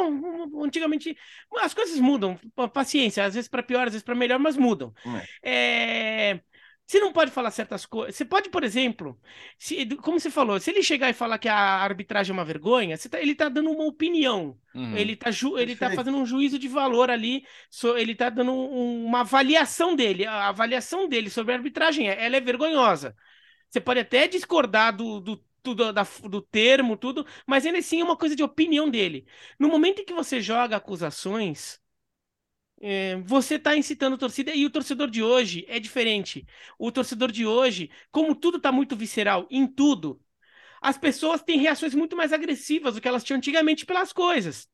antigamente 0.63 1.15
as 1.59 1.73
coisas 1.73 1.99
mudam. 1.99 2.35
Paciência, 2.73 3.23
às 3.23 3.35
vezes 3.35 3.47
para 3.47 3.61
pior, 3.61 3.85
às 3.85 3.93
vezes 3.93 4.03
para 4.03 4.15
melhor, 4.15 4.39
mas 4.39 4.57
mudam. 4.57 4.91
É. 5.43 6.31
é... 6.31 6.52
Você 6.85 6.99
não 6.99 7.13
pode 7.13 7.31
falar 7.31 7.49
certas 7.51 7.85
coisas. 7.85 8.15
Você 8.15 8.25
pode, 8.25 8.49
por 8.49 8.63
exemplo, 8.63 9.19
se, 9.57 9.85
como 9.97 10.19
você 10.19 10.29
falou, 10.29 10.59
se 10.59 10.69
ele 10.69 10.83
chegar 10.83 11.09
e 11.09 11.13
falar 11.13 11.39
que 11.39 11.47
a 11.47 11.55
arbitragem 11.55 12.31
é 12.31 12.33
uma 12.37 12.45
vergonha, 12.45 12.97
tá, 12.97 13.19
ele 13.21 13.31
está 13.31 13.47
dando 13.49 13.71
uma 13.71 13.85
opinião. 13.85 14.59
Uhum. 14.75 14.95
Ele 14.95 15.13
está 15.13 15.29
ele 15.57 15.75
tá 15.75 15.91
fazendo 15.91 16.17
um 16.17 16.25
juízo 16.25 16.59
de 16.59 16.67
valor 16.67 17.09
ali. 17.09 17.45
So, 17.69 17.97
ele 17.97 18.11
está 18.11 18.29
dando 18.29 18.51
um, 18.51 19.05
uma 19.05 19.21
avaliação 19.21 19.95
dele. 19.95 20.25
A 20.25 20.49
avaliação 20.49 21.07
dele 21.07 21.29
sobre 21.29 21.53
a 21.53 21.57
arbitragem 21.57 22.09
é, 22.09 22.25
ela 22.25 22.35
é 22.35 22.41
vergonhosa. 22.41 23.15
Você 23.69 23.79
pode 23.81 24.01
até 24.01 24.27
discordar 24.27 24.95
do, 24.95 25.19
do, 25.19 25.43
do, 25.63 25.93
da, 25.93 26.03
do 26.29 26.41
termo, 26.41 26.97
tudo, 26.97 27.25
mas 27.47 27.65
ainda 27.65 27.79
assim 27.79 28.01
é 28.01 28.03
uma 28.03 28.17
coisa 28.17 28.35
de 28.35 28.43
opinião 28.43 28.89
dele. 28.89 29.25
No 29.57 29.69
momento 29.69 30.01
em 30.01 30.05
que 30.05 30.13
você 30.13 30.39
joga 30.41 30.75
acusações 30.75 31.81
é, 32.83 33.15
você 33.17 33.55
está 33.55 33.77
incitando 33.77 34.15
a 34.15 34.17
torcida 34.17 34.53
e 34.53 34.65
o 34.65 34.69
torcedor 34.69 35.09
de 35.09 35.23
hoje 35.23 35.65
é 35.69 35.79
diferente. 35.79 36.45
O 36.77 36.91
torcedor 36.91 37.31
de 37.31 37.45
hoje, 37.45 37.89
como 38.11 38.35
tudo 38.35 38.57
está 38.57 38.71
muito 38.73 38.95
visceral 38.95 39.47
em 39.49 39.65
tudo, 39.67 40.21
as 40.81 40.97
pessoas 40.97 41.43
têm 41.43 41.59
reações 41.59 41.95
muito 41.95 42.15
mais 42.17 42.33
agressivas 42.33 42.95
do 42.95 43.01
que 43.01 43.07
elas 43.07 43.23
tinham 43.23 43.37
antigamente 43.37 43.85
pelas 43.85 44.13
coisas. 44.13 44.69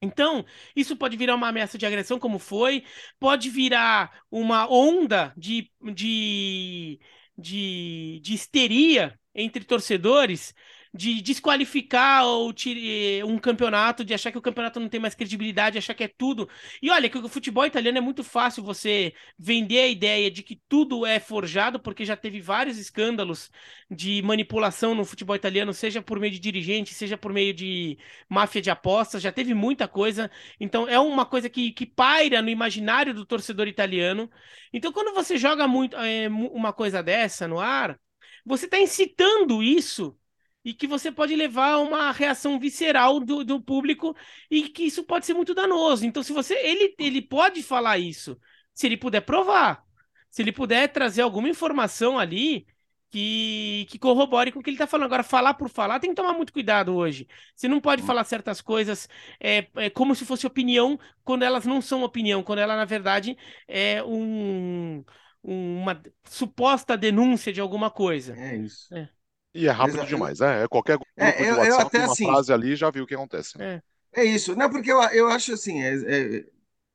Então, 0.00 0.44
isso 0.74 0.96
pode 0.96 1.16
virar 1.16 1.34
uma 1.36 1.48
ameaça 1.48 1.78
de 1.78 1.86
agressão, 1.86 2.18
como 2.18 2.38
foi, 2.38 2.84
pode 3.20 3.48
virar 3.50 4.22
uma 4.30 4.68
onda 4.70 5.32
de, 5.36 5.70
de, 5.94 6.98
de, 7.38 8.20
de 8.22 8.34
histeria 8.34 9.18
entre 9.34 9.64
torcedores 9.64 10.52
de 10.94 11.22
desqualificar 11.22 12.24
ou 12.26 12.52
tire, 12.52 13.24
um 13.24 13.38
campeonato, 13.38 14.04
de 14.04 14.12
achar 14.12 14.30
que 14.30 14.36
o 14.36 14.42
campeonato 14.42 14.78
não 14.78 14.88
tem 14.88 15.00
mais 15.00 15.14
credibilidade, 15.14 15.78
achar 15.78 15.94
que 15.94 16.04
é 16.04 16.08
tudo. 16.08 16.48
E 16.82 16.90
olha, 16.90 17.08
que 17.08 17.16
o 17.16 17.28
futebol 17.28 17.64
italiano 17.64 17.96
é 17.96 18.00
muito 18.00 18.22
fácil 18.22 18.62
você 18.62 19.14
vender 19.38 19.78
a 19.80 19.88
ideia 19.88 20.30
de 20.30 20.42
que 20.42 20.60
tudo 20.68 21.06
é 21.06 21.18
forjado, 21.18 21.80
porque 21.80 22.04
já 22.04 22.14
teve 22.14 22.40
vários 22.40 22.76
escândalos 22.76 23.50
de 23.90 24.20
manipulação 24.22 24.94
no 24.94 25.04
futebol 25.04 25.34
italiano, 25.34 25.72
seja 25.72 26.02
por 26.02 26.20
meio 26.20 26.32
de 26.32 26.38
dirigente, 26.38 26.92
seja 26.92 27.16
por 27.16 27.32
meio 27.32 27.54
de 27.54 27.98
máfia 28.28 28.60
de 28.60 28.70
apostas, 28.70 29.22
já 29.22 29.32
teve 29.32 29.54
muita 29.54 29.88
coisa. 29.88 30.30
Então 30.60 30.86
é 30.88 30.98
uma 30.98 31.24
coisa 31.24 31.48
que, 31.48 31.72
que 31.72 31.86
paira 31.86 32.42
no 32.42 32.50
imaginário 32.50 33.14
do 33.14 33.24
torcedor 33.24 33.66
italiano. 33.66 34.30
Então 34.72 34.92
quando 34.92 35.14
você 35.14 35.38
joga 35.38 35.66
muito 35.66 35.96
é, 35.96 36.28
uma 36.28 36.72
coisa 36.72 37.02
dessa 37.02 37.48
no 37.48 37.58
ar, 37.58 37.98
você 38.44 38.66
está 38.66 38.78
incitando 38.78 39.62
isso 39.62 40.16
e 40.64 40.72
que 40.74 40.86
você 40.86 41.10
pode 41.10 41.34
levar 41.34 41.72
a 41.72 41.78
uma 41.78 42.12
reação 42.12 42.58
visceral 42.58 43.20
do, 43.20 43.44
do 43.44 43.60
público 43.60 44.16
e 44.50 44.68
que 44.68 44.84
isso 44.84 45.04
pode 45.04 45.26
ser 45.26 45.34
muito 45.34 45.54
danoso. 45.54 46.06
Então, 46.06 46.22
se 46.22 46.32
você. 46.32 46.54
Ele, 46.54 46.94
ele 46.98 47.22
pode 47.22 47.62
falar 47.62 47.98
isso, 47.98 48.38
se 48.74 48.86
ele 48.86 48.96
puder 48.96 49.22
provar. 49.22 49.84
Se 50.30 50.40
ele 50.40 50.52
puder 50.52 50.88
trazer 50.88 51.22
alguma 51.22 51.48
informação 51.48 52.18
ali 52.18 52.66
que, 53.12 53.86
que 53.90 53.98
corrobore 53.98 54.50
com 54.50 54.60
o 54.60 54.62
que 54.62 54.70
ele 54.70 54.76
está 54.76 54.86
falando. 54.86 55.04
Agora, 55.04 55.22
falar 55.22 55.54
por 55.54 55.68
falar, 55.68 56.00
tem 56.00 56.10
que 56.10 56.16
tomar 56.16 56.32
muito 56.32 56.52
cuidado 56.52 56.94
hoje. 56.96 57.28
Você 57.54 57.68
não 57.68 57.80
pode 57.80 58.02
falar 58.02 58.24
certas 58.24 58.62
coisas 58.62 59.06
é, 59.38 59.68
é, 59.76 59.90
como 59.90 60.14
se 60.14 60.24
fosse 60.24 60.46
opinião, 60.46 60.98
quando 61.22 61.42
elas 61.42 61.66
não 61.66 61.82
são 61.82 62.02
opinião, 62.02 62.42
quando 62.42 62.60
ela, 62.60 62.74
na 62.74 62.86
verdade, 62.86 63.36
é 63.68 64.02
um, 64.02 65.04
uma 65.42 66.02
suposta 66.24 66.96
denúncia 66.96 67.52
de 67.52 67.60
alguma 67.60 67.90
coisa. 67.90 68.34
É 68.34 68.56
isso. 68.56 68.92
É. 68.94 69.10
E 69.54 69.68
é 69.68 69.70
rápido 69.70 69.96
Exato. 69.96 70.08
demais, 70.08 70.40
né? 70.40 70.64
É 70.64 70.68
qualquer 70.68 70.96
grupo 70.96 71.10
é, 71.16 71.42
eu, 71.42 71.56
WhatsApp, 71.56 71.68
eu 71.68 71.80
até, 71.80 71.98
uma 72.04 72.12
assim, 72.12 72.24
frase 72.24 72.52
ali 72.52 72.76
já 72.76 72.90
viu 72.90 73.04
o 73.04 73.06
que 73.06 73.14
acontece. 73.14 73.58
Né? 73.58 73.82
É. 74.14 74.22
é 74.22 74.24
isso. 74.24 74.56
Não, 74.56 74.70
porque 74.70 74.90
eu, 74.90 75.00
eu 75.10 75.28
acho 75.28 75.52
assim, 75.52 75.82
é, 75.82 75.94
é, 75.94 76.44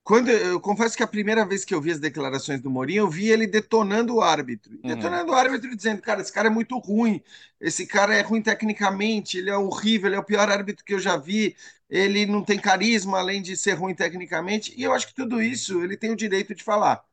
quando 0.04 0.30
eu 0.30 0.60
confesso 0.62 0.96
que 0.96 1.04
a 1.04 1.08
primeira 1.08 1.46
vez 1.46 1.66
que 1.66 1.76
eu 1.76 1.82
vi 1.82 1.92
as 1.92 2.00
declarações 2.00 2.62
do 2.62 2.70
Mourinho, 2.70 3.02
eu 3.02 3.10
vi 3.10 3.30
ele 3.30 3.46
detonando 3.46 4.16
o 4.16 4.22
árbitro. 4.22 4.74
Uhum. 4.82 4.96
Detonando 4.96 5.32
o 5.32 5.36
árbitro 5.36 5.76
dizendo, 5.76 6.02
cara, 6.02 6.22
esse 6.22 6.32
cara 6.32 6.48
é 6.48 6.50
muito 6.50 6.78
ruim, 6.80 7.22
esse 7.60 7.86
cara 7.86 8.16
é 8.16 8.22
ruim 8.22 8.42
tecnicamente, 8.42 9.38
ele 9.38 9.50
é 9.50 9.58
horrível, 9.58 10.08
ele 10.08 10.16
é 10.16 10.20
o 10.20 10.24
pior 10.24 10.50
árbitro 10.50 10.86
que 10.86 10.94
eu 10.94 11.00
já 11.00 11.18
vi, 11.18 11.56
ele 11.90 12.26
não 12.26 12.44
tem 12.44 12.58
carisma, 12.58 13.20
além 13.20 13.42
de 13.42 13.56
ser 13.58 13.74
ruim 13.74 13.94
tecnicamente. 13.94 14.74
E 14.78 14.84
eu 14.84 14.94
acho 14.94 15.08
que 15.08 15.14
tudo 15.14 15.42
isso 15.42 15.84
ele 15.84 15.98
tem 15.98 16.10
o 16.10 16.16
direito 16.16 16.56
de 16.56 16.64
falar. 16.64 17.04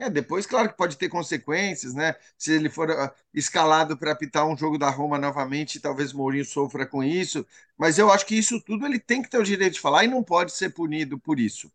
É, 0.00 0.08
depois, 0.08 0.46
claro 0.46 0.68
que 0.68 0.76
pode 0.76 0.96
ter 0.96 1.08
consequências, 1.08 1.92
né? 1.92 2.14
Se 2.36 2.52
ele 2.52 2.70
for 2.70 2.88
uh, 2.88 3.10
escalado 3.34 3.96
para 3.98 4.12
apitar 4.12 4.46
um 4.46 4.56
jogo 4.56 4.78
da 4.78 4.88
Roma 4.90 5.18
novamente, 5.18 5.80
talvez 5.80 6.12
Mourinho 6.12 6.44
sofra 6.44 6.86
com 6.86 7.02
isso. 7.02 7.44
Mas 7.76 7.98
eu 7.98 8.10
acho 8.12 8.24
que 8.24 8.36
isso 8.36 8.60
tudo 8.62 8.86
ele 8.86 9.00
tem 9.00 9.20
que 9.22 9.28
ter 9.28 9.38
o 9.38 9.42
direito 9.42 9.74
de 9.74 9.80
falar 9.80 10.04
e 10.04 10.08
não 10.08 10.22
pode 10.22 10.52
ser 10.52 10.70
punido 10.70 11.18
por 11.18 11.40
isso. 11.40 11.72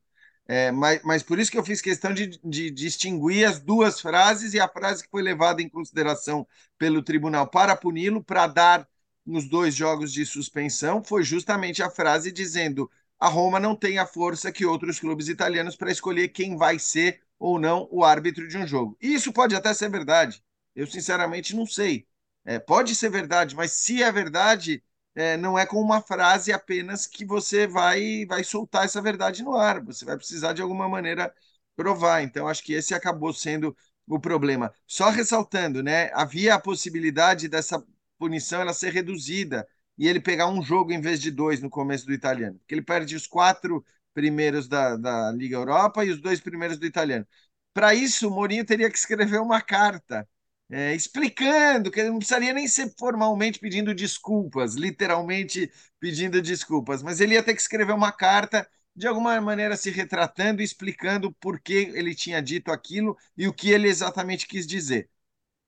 É, 0.47 0.71
mas, 0.71 1.01
mas 1.03 1.23
por 1.23 1.39
isso 1.39 1.51
que 1.51 1.57
eu 1.57 1.63
fiz 1.65 1.81
questão 1.81 2.13
de, 2.13 2.27
de, 2.27 2.39
de 2.43 2.71
distinguir 2.71 3.45
as 3.47 3.59
duas 3.59 3.99
frases 4.01 4.53
e 4.53 4.59
a 4.59 4.67
frase 4.69 5.03
que 5.03 5.09
foi 5.11 5.21
levada 5.21 5.61
em 5.61 5.69
consideração 5.69 6.47
pelo 6.77 7.01
tribunal 7.03 7.47
para 7.47 7.75
puni-lo, 7.75 8.23
para 8.23 8.47
dar 8.47 8.87
nos 9.25 9.45
dois 9.49 9.73
jogos 9.75 10.11
de 10.13 10.25
suspensão, 10.25 11.03
foi 11.03 11.23
justamente 11.23 11.81
a 11.81 11.89
frase 11.89 12.31
dizendo 12.31 12.89
a 13.19 13.27
Roma 13.27 13.59
não 13.59 13.75
tem 13.75 13.97
a 13.97 14.05
força 14.05 14.51
que 14.51 14.65
outros 14.65 14.99
clubes 14.99 15.29
italianos 15.29 15.75
para 15.75 15.91
escolher 15.91 16.27
quem 16.29 16.57
vai 16.57 16.77
ser 16.77 17.21
ou 17.43 17.59
não 17.59 17.89
o 17.91 18.05
árbitro 18.05 18.47
de 18.47 18.57
um 18.57 18.65
jogo. 18.65 18.97
E 19.01 19.13
isso 19.13 19.33
pode 19.33 19.53
até 19.53 19.73
ser 19.73 19.89
verdade. 19.89 20.41
Eu, 20.73 20.87
sinceramente, 20.87 21.53
não 21.53 21.65
sei. 21.65 22.07
É, 22.45 22.57
pode 22.57 22.95
ser 22.95 23.09
verdade, 23.09 23.53
mas 23.53 23.73
se 23.73 24.01
é 24.01 24.09
verdade, 24.13 24.81
é, 25.13 25.35
não 25.35 25.59
é 25.59 25.65
com 25.65 25.77
uma 25.81 26.01
frase 26.01 26.53
apenas 26.53 27.05
que 27.05 27.25
você 27.25 27.67
vai, 27.67 28.25
vai 28.25 28.45
soltar 28.45 28.85
essa 28.85 29.01
verdade 29.01 29.43
no 29.43 29.57
ar. 29.57 29.83
Você 29.83 30.05
vai 30.05 30.15
precisar, 30.15 30.53
de 30.53 30.61
alguma 30.61 30.87
maneira, 30.87 31.33
provar. 31.75 32.21
Então, 32.23 32.47
acho 32.47 32.63
que 32.63 32.71
esse 32.71 32.93
acabou 32.93 33.33
sendo 33.33 33.75
o 34.07 34.17
problema. 34.21 34.73
Só 34.87 35.09
ressaltando, 35.09 35.83
né? 35.83 36.11
Havia 36.13 36.55
a 36.55 36.59
possibilidade 36.59 37.49
dessa 37.49 37.85
punição 38.17 38.61
ela 38.61 38.73
ser 38.73 38.93
reduzida 38.93 39.67
e 39.97 40.07
ele 40.07 40.21
pegar 40.21 40.47
um 40.47 40.61
jogo 40.63 40.93
em 40.93 41.01
vez 41.01 41.19
de 41.21 41.29
dois 41.29 41.61
no 41.61 41.69
começo 41.69 42.05
do 42.05 42.13
italiano. 42.13 42.57
Porque 42.59 42.73
ele 42.73 42.81
perde 42.81 43.17
os 43.17 43.27
quatro 43.27 43.83
primeiros 44.13 44.67
da, 44.67 44.95
da 44.97 45.31
Liga 45.31 45.55
Europa 45.57 46.05
e 46.05 46.09
os 46.11 46.21
dois 46.21 46.39
primeiros 46.39 46.77
do 46.77 46.85
italiano. 46.85 47.27
Para 47.73 47.93
isso, 47.93 48.27
o 48.27 48.31
Mourinho 48.31 48.65
teria 48.65 48.89
que 48.89 48.97
escrever 48.97 49.39
uma 49.41 49.61
carta 49.61 50.27
é, 50.69 50.95
explicando 50.95 51.91
que 51.91 51.99
ele 51.99 52.09
não 52.09 52.17
precisaria 52.17 52.53
nem 52.53 52.67
ser 52.67 52.93
formalmente 52.97 53.59
pedindo 53.59 53.93
desculpas, 53.93 54.75
literalmente 54.75 55.71
pedindo 55.99 56.41
desculpas, 56.41 57.03
mas 57.03 57.19
ele 57.21 57.33
ia 57.35 57.43
ter 57.43 57.53
que 57.53 57.61
escrever 57.61 57.93
uma 57.93 58.11
carta 58.11 58.67
de 58.95 59.07
alguma 59.07 59.39
maneira 59.41 59.75
se 59.75 59.89
retratando 59.91 60.61
e 60.61 60.65
explicando 60.65 61.31
por 61.33 61.59
que 61.59 61.73
ele 61.93 62.15
tinha 62.15 62.41
dito 62.41 62.71
aquilo 62.71 63.17
e 63.37 63.47
o 63.47 63.53
que 63.53 63.71
ele 63.71 63.87
exatamente 63.87 64.47
quis 64.47 64.65
dizer. 64.67 65.09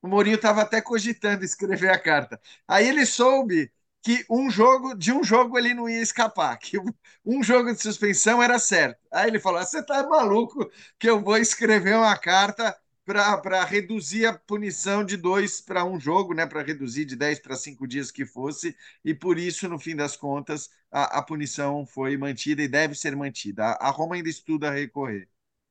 O 0.02 0.08
Mourinho 0.08 0.36
estava 0.36 0.62
até 0.62 0.82
cogitando 0.82 1.44
escrever 1.44 1.90
a 1.90 2.00
carta. 2.00 2.40
Aí 2.68 2.88
ele 2.88 3.06
soube 3.06 3.72
que 4.06 4.24
um 4.30 4.50
jogo, 4.52 4.94
de 4.96 5.12
um 5.12 5.24
jogo 5.24 5.58
ele 5.58 5.74
não 5.74 5.90
ia 5.90 6.02
escapar, 6.02 6.58
que 6.60 6.78
um 7.26 7.42
jogo 7.44 7.74
de 7.74 7.82
suspensão 7.82 8.42
era 8.42 8.60
certo. 8.60 9.00
Aí 9.12 9.28
ele 9.30 9.40
falou: 9.40 9.60
Você 9.62 9.84
tá 9.84 10.08
maluco 10.08 10.70
que 11.00 11.10
eu 11.10 11.22
vou 11.24 11.38
escrever 11.38 11.96
uma 11.98 12.16
carta 12.18 12.78
para 13.04 13.64
reduzir 13.66 14.26
a 14.26 14.34
punição 14.38 15.04
de 15.04 15.16
dois 15.18 15.62
para 15.62 15.84
um 15.86 16.00
jogo, 16.00 16.34
né? 16.34 16.46
Para 16.46 16.62
reduzir 16.64 17.06
de 17.06 17.16
10 17.16 17.40
para 17.40 17.56
5 17.56 17.88
dias 17.88 18.12
que 18.12 18.26
fosse, 18.26 18.76
e 19.04 19.14
por 19.14 19.38
isso, 19.40 19.68
no 19.70 19.80
fim 19.80 19.96
das 19.96 20.16
contas, 20.16 20.70
a, 20.92 21.20
a 21.20 21.24
punição 21.24 21.86
foi 21.86 22.18
mantida 22.18 22.62
e 22.64 22.68
deve 22.68 22.96
ser 22.96 23.16
mantida. 23.16 23.66
A, 23.66 23.88
a 23.88 23.92
Roma 23.92 24.16
ainda 24.16 24.30
estuda 24.30 24.72
recorrer. 24.72 25.28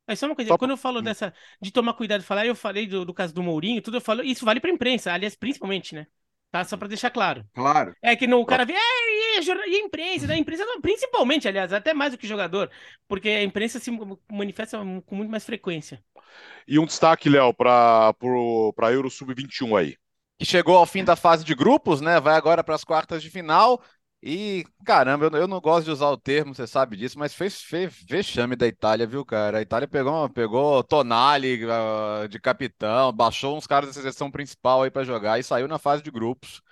Mas 0.07 0.19
só 0.19 0.27
uma 0.27 0.35
coisa, 0.37 0.55
quando 0.55 0.73
eu 0.73 0.77
falo 0.77 1.01
dessa 1.01 1.35
de 1.61 1.71
tomar 1.71 1.95
cuidado 1.95 2.21
de 2.21 2.27
falar, 2.27 2.47
eu 2.47 2.55
falei 2.55 2.87
do, 2.87 3.05
do 3.05 3.15
caso 3.15 3.33
do 3.35 3.43
Mourinho, 3.43 3.81
tudo 3.83 3.97
eu 3.97 4.01
falo, 4.01 4.23
isso 4.23 4.45
vale 4.45 4.61
para 4.61 4.71
imprensa, 4.71 5.13
aliás, 5.13 5.35
principalmente, 5.35 5.95
né? 5.95 6.07
Tá? 6.55 6.63
Só 6.63 6.77
para 6.77 6.87
deixar 6.87 7.11
claro. 7.11 7.45
Claro. 7.53 7.97
É 8.01 8.15
que 8.15 8.29
no, 8.29 8.39
o 8.39 8.47
cara 8.47 8.65
vê, 8.65 8.75
é, 8.75 9.43
e, 9.43 9.51
a 9.51 9.79
imprensa, 9.81 10.29
né? 10.29 10.35
A 10.35 10.39
imprensa, 10.39 10.65
principalmente, 10.81 11.49
aliás, 11.49 11.73
até 11.73 11.93
mais 11.93 12.13
do 12.13 12.17
que 12.17 12.29
jogador, 12.29 12.71
porque 13.09 13.29
a 13.29 13.43
imprensa 13.43 13.81
se 13.81 13.91
manifesta 14.31 14.79
com 15.05 15.17
muito 15.17 15.33
mais 15.33 15.45
frequência. 15.45 16.01
E 16.69 16.79
um 16.79 16.87
destaque, 16.87 17.29
Léo, 17.29 17.53
para 17.53 18.15
a 18.79 18.93
Euro 18.93 19.11
Sub-21 19.11 19.77
aí. 19.77 19.97
Que 20.39 20.45
chegou 20.45 20.77
ao 20.77 20.87
fim 20.87 21.03
da 21.03 21.17
fase 21.17 21.45
de 21.45 21.57
grupos, 21.57 22.01
né? 22.01 22.21
Vai 22.21 22.37
agora 22.37 22.63
para 22.63 22.77
as 22.77 22.85
quartas 22.85 23.21
de 23.21 23.31
final. 23.31 23.83
E, 24.27 24.65
caramba, 24.87 25.27
eu, 25.37 25.47
não 25.47 25.61
gosto 25.61 25.85
de 25.85 25.91
usar 25.91 26.09
o 26.09 26.17
termo, 26.17 26.55
você 26.55 26.67
sabe 26.67 26.97
disso, 26.97 27.19
mas 27.19 27.35
fez, 27.35 27.63
vexame 28.09 28.57
da 28.57 28.67
Itália, 28.67 29.07
viu, 29.07 29.23
cara? 29.23 29.59
A 29.59 29.61
Itália 29.61 29.87
pegou, 29.87 30.31
pegou 30.31 30.83
Tonali 30.83 31.63
uh, 31.67 32.27
de 32.27 32.41
capitão, 32.41 33.13
baixou 33.13 33.55
uns 33.55 33.67
caras 33.67 33.91
da 33.91 33.93
seleção 33.93 34.31
principal 34.31 34.83
aí 34.83 34.91
para 34.91 35.05
jogar 35.05 35.39
e 35.39 35.43
saiu 35.43 35.69
na 35.69 35.79
fase 35.79 36.03
de 36.03 36.11
grupos. 36.11 36.63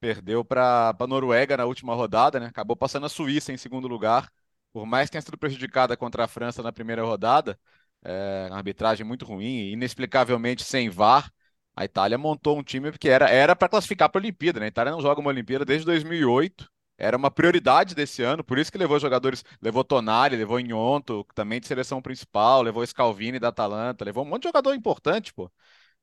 Perdeu 0.00 0.44
para 0.44 0.94
a 0.98 1.06
Noruega 1.06 1.56
na 1.56 1.64
última 1.66 1.94
rodada, 1.94 2.40
né? 2.40 2.46
Acabou 2.48 2.76
passando 2.76 3.06
a 3.06 3.08
Suíça 3.08 3.52
em 3.52 3.56
segundo 3.56 3.88
lugar. 3.88 4.30
Por 4.72 4.86
mais 4.86 5.08
que 5.08 5.12
tenha 5.12 5.22
sido 5.22 5.38
prejudicada 5.38 5.96
contra 5.96 6.24
a 6.24 6.28
França 6.28 6.62
na 6.62 6.72
primeira 6.72 7.02
rodada, 7.02 7.58
é, 8.04 8.48
arbitragem 8.52 9.06
muito 9.06 9.24
ruim, 9.24 9.72
inexplicavelmente 9.72 10.62
sem 10.64 10.90
VAR. 10.90 11.32
A 11.76 11.84
Itália 11.84 12.18
montou 12.18 12.58
um 12.58 12.62
time 12.62 12.92
que 12.92 13.08
era 13.08 13.30
era 13.30 13.56
para 13.56 13.68
classificar 13.68 14.10
para 14.10 14.20
a 14.20 14.22
Olimpíada, 14.22 14.60
né? 14.60 14.66
A 14.66 14.68
Itália 14.68 14.92
não 14.92 15.00
joga 15.00 15.20
uma 15.20 15.30
Olimpíada 15.30 15.64
desde 15.64 15.86
2008. 15.86 16.73
Era 16.96 17.16
uma 17.16 17.30
prioridade 17.30 17.94
desse 17.94 18.22
ano, 18.22 18.44
por 18.44 18.56
isso 18.58 18.70
que 18.70 18.78
levou 18.78 19.00
jogadores, 19.00 19.44
levou 19.60 19.82
Tonali, 19.82 20.36
levou 20.36 20.60
Nhonto, 20.60 21.24
também 21.34 21.60
de 21.60 21.66
seleção 21.66 22.00
principal, 22.00 22.62
levou 22.62 22.86
Scalvini 22.86 23.38
da 23.40 23.48
Atalanta, 23.48 24.04
levou 24.04 24.24
um 24.24 24.28
monte 24.28 24.42
de 24.42 24.48
jogador 24.48 24.74
importante, 24.74 25.34
pô. 25.34 25.50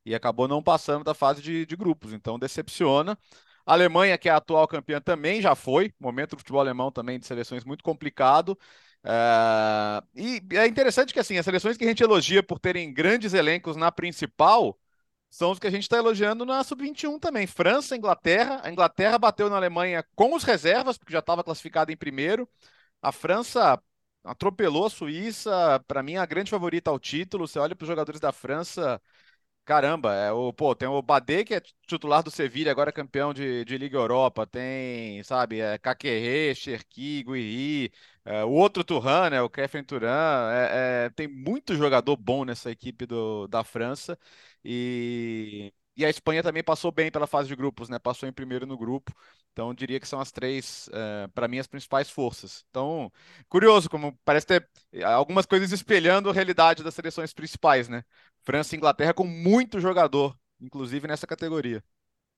E 0.05 0.15
acabou 0.15 0.47
não 0.47 0.63
passando 0.63 1.03
da 1.03 1.13
fase 1.13 1.41
de, 1.41 1.65
de 1.65 1.75
grupos, 1.75 2.13
então 2.13 2.39
decepciona. 2.39 3.17
A 3.65 3.73
Alemanha, 3.73 4.17
que 4.17 4.27
é 4.29 4.31
a 4.31 4.37
atual 4.37 4.67
campeã, 4.67 4.99
também 4.99 5.41
já 5.41 5.55
foi. 5.55 5.93
Momento 5.99 6.31
do 6.31 6.37
futebol 6.39 6.61
alemão 6.61 6.91
também 6.91 7.19
de 7.19 7.25
seleções 7.27 7.63
muito 7.63 7.83
complicado. 7.83 8.57
É... 9.03 10.03
E 10.15 10.41
é 10.53 10.67
interessante 10.67 11.13
que 11.13 11.19
assim, 11.19 11.37
as 11.37 11.45
seleções 11.45 11.77
que 11.77 11.83
a 11.85 11.87
gente 11.87 12.03
elogia 12.03 12.43
por 12.43 12.59
terem 12.59 12.93
grandes 12.93 13.33
elencos 13.33 13.75
na 13.75 13.91
principal 13.91 14.77
são 15.31 15.51
os 15.51 15.59
que 15.59 15.65
a 15.65 15.71
gente 15.71 15.83
está 15.83 15.97
elogiando 15.97 16.45
na 16.45 16.61
Sub-21 16.61 17.17
também. 17.17 17.47
França, 17.47 17.95
Inglaterra. 17.95 18.59
A 18.63 18.69
Inglaterra 18.69 19.17
bateu 19.17 19.49
na 19.49 19.55
Alemanha 19.55 20.05
com 20.13 20.35
os 20.35 20.43
reservas, 20.43 20.97
porque 20.97 21.13
já 21.13 21.19
estava 21.19 21.41
classificada 21.43 21.91
em 21.91 21.95
primeiro. 21.97 22.47
A 23.01 23.13
França 23.13 23.81
atropelou 24.25 24.85
a 24.85 24.89
Suíça. 24.89 25.79
Para 25.87 26.03
mim, 26.03 26.17
a 26.17 26.25
grande 26.25 26.51
favorita 26.51 26.91
ao 26.91 26.99
título. 26.99 27.47
Você 27.47 27.57
olha 27.59 27.73
para 27.75 27.85
os 27.85 27.87
jogadores 27.87 28.19
da 28.19 28.33
França, 28.33 29.01
Caramba, 29.71 30.13
é 30.13 30.29
o, 30.33 30.51
pô, 30.51 30.75
tem 30.75 30.85
o 30.89 31.01
Badé, 31.01 31.45
que 31.45 31.53
é 31.53 31.61
titular 31.87 32.21
do 32.21 32.29
Sevilha, 32.29 32.69
agora 32.69 32.91
campeão 32.91 33.33
de, 33.33 33.63
de 33.63 33.77
Liga 33.77 33.95
Europa. 33.97 34.45
Tem, 34.45 35.23
sabe, 35.23 35.61
é, 35.61 35.77
Caquerê, 35.77 36.53
Cherki, 36.53 37.23
Guiri, 37.23 37.89
é, 38.25 38.43
o 38.43 38.49
outro 38.49 38.83
Turan, 38.83 39.29
né, 39.29 39.41
o 39.41 39.49
Kefren 39.49 39.81
Turan. 39.85 40.51
É, 40.51 41.05
é, 41.05 41.09
tem 41.11 41.25
muito 41.25 41.73
jogador 41.73 42.17
bom 42.17 42.43
nessa 42.43 42.69
equipe 42.69 43.05
do, 43.05 43.47
da 43.47 43.63
França. 43.63 44.19
E, 44.63 45.73
e 45.95 46.03
a 46.05 46.09
Espanha 46.09 46.43
também 46.43 46.63
passou 46.63 46.91
bem 46.91 47.09
pela 47.09 47.25
fase 47.25 47.47
de 47.47 47.55
grupos, 47.55 47.87
né? 47.87 47.97
Passou 47.97 48.27
em 48.27 48.33
primeiro 48.33 48.65
no 48.65 48.77
grupo. 48.77 49.13
Então, 49.53 49.73
diria 49.73 49.99
que 50.01 50.07
são 50.07 50.19
as 50.19 50.31
três, 50.33 50.89
é, 50.93 51.27
para 51.29 51.47
mim, 51.47 51.59
as 51.59 51.67
principais 51.67 52.09
forças. 52.09 52.65
Então, 52.69 53.09
curioso, 53.47 53.89
como 53.89 54.17
parece 54.25 54.47
ter 54.47 54.69
algumas 55.05 55.45
coisas 55.45 55.71
espelhando 55.71 56.29
a 56.29 56.33
realidade 56.33 56.83
das 56.83 56.93
seleções 56.93 57.33
principais, 57.33 57.87
né? 57.89 58.03
França 58.43 58.75
e 58.75 58.77
Inglaterra 58.77 59.13
com 59.13 59.25
muito 59.25 59.79
jogador, 59.79 60.37
inclusive 60.59 61.07
nessa 61.07 61.27
categoria. 61.27 61.83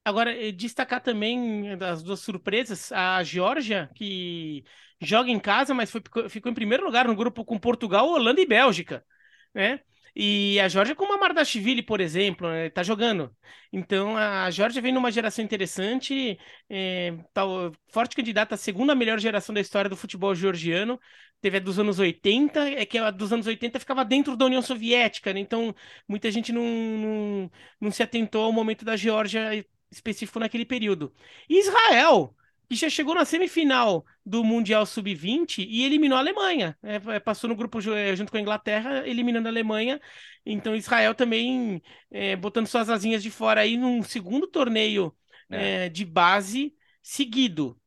Agora, 0.06 0.32
eh, 0.36 0.51
destacar 0.51 1.01
também 1.01 1.78
das 1.78 2.04
duas 2.04 2.20
surpresas, 2.20 2.91
a 2.91 3.24
Geórgia, 3.24 3.89
que 3.95 4.64
joga 5.01 5.30
em 5.30 5.39
casa, 5.39 5.74
mas 5.74 5.89
foi, 5.89 6.01
ficou 6.30 6.51
em 6.51 6.56
primeiro 6.56 6.84
lugar 6.86 7.08
no 7.08 7.16
grupo 7.16 7.45
com 7.45 7.58
Portugal, 7.58 8.08
Holanda 8.10 8.41
e 8.41 8.45
Bélgica, 8.45 9.06
né? 9.54 9.80
E 10.16 10.59
a 10.59 10.68
Georgia 10.68 10.95
com 10.95 11.05
uma 11.05 11.18
Mardashvili, 11.18 11.82
por 11.82 11.99
exemplo, 11.99 12.47
né, 12.47 12.70
tá 12.70 12.84
jogando. 12.84 13.36
Então 13.72 14.16
a 14.16 14.49
Georgia 14.51 14.82
vem 14.82 14.93
numa 14.93 15.11
geração 15.11 15.43
interessante, 15.43 16.38
é, 16.70 17.18
tá, 17.34 17.43
forte 17.91 18.16
candidata 18.16 18.55
à 18.55 18.57
segunda 18.57 18.93
melhor 18.93 19.20
geração 19.20 19.53
da 19.53 19.61
história 19.61 19.89
do 19.89 19.97
futebol 19.97 20.36
georgiano. 20.36 20.99
Teve 21.41 21.57
a 21.57 21.59
dos 21.59 21.80
anos 21.80 21.99
80, 21.99 22.59
é 22.70 22.86
que 22.86 22.97
a 22.97 23.11
dos 23.11 23.34
anos 23.34 23.47
80 23.47 23.80
ficava 23.80 24.05
dentro 24.05 24.38
da 24.38 24.45
União 24.45 24.61
Soviética, 24.61 25.34
né? 25.34 25.39
Então 25.39 25.76
muita 26.07 26.32
gente 26.32 26.53
não, 26.53 26.64
não, 26.64 27.51
não 27.82 27.91
se 27.91 28.03
atentou 28.03 28.45
ao 28.45 28.51
momento 28.53 28.86
da 28.86 28.95
Geórgia 28.95 29.66
específico 29.91 30.39
naquele 30.39 30.66
período. 30.66 31.14
Israel, 31.49 32.36
que 32.74 32.80
já 32.80 32.89
chegou 32.89 33.13
na 33.13 33.24
semifinal 33.24 34.03
do 34.26 34.43
Mundial 34.43 34.86
Sub-20 34.86 35.59
e 35.59 35.84
eliminou 35.84 36.17
a 36.17 36.21
Alemanha. 36.21 36.76
É, 36.82 36.95
é 37.15 37.19
passou 37.19 37.47
no 37.47 37.55
grupo 37.55 37.80
é, 37.93 38.15
junto 38.15 38.32
com 38.32 38.38
a 38.38 38.41
Inglaterra, 38.41 39.07
eliminando 39.07 39.47
a 39.47 39.51
Alemanha. 39.51 40.01
Então 40.43 40.76
Israel 40.76 41.13
também 41.13 41.82
é, 42.09 42.36
botando 42.36 42.65
suas 42.65 42.89
asinhas 42.89 43.21
de 43.21 43.30
fora 43.30 43.61
aí 43.61 43.78
num 43.78 44.01
segundo 44.01 44.47
torneio 44.47 45.15
é. 45.49 45.86
é 45.86 45.89
de 45.89 46.03
base 46.03 46.74
seguido. 47.01 47.80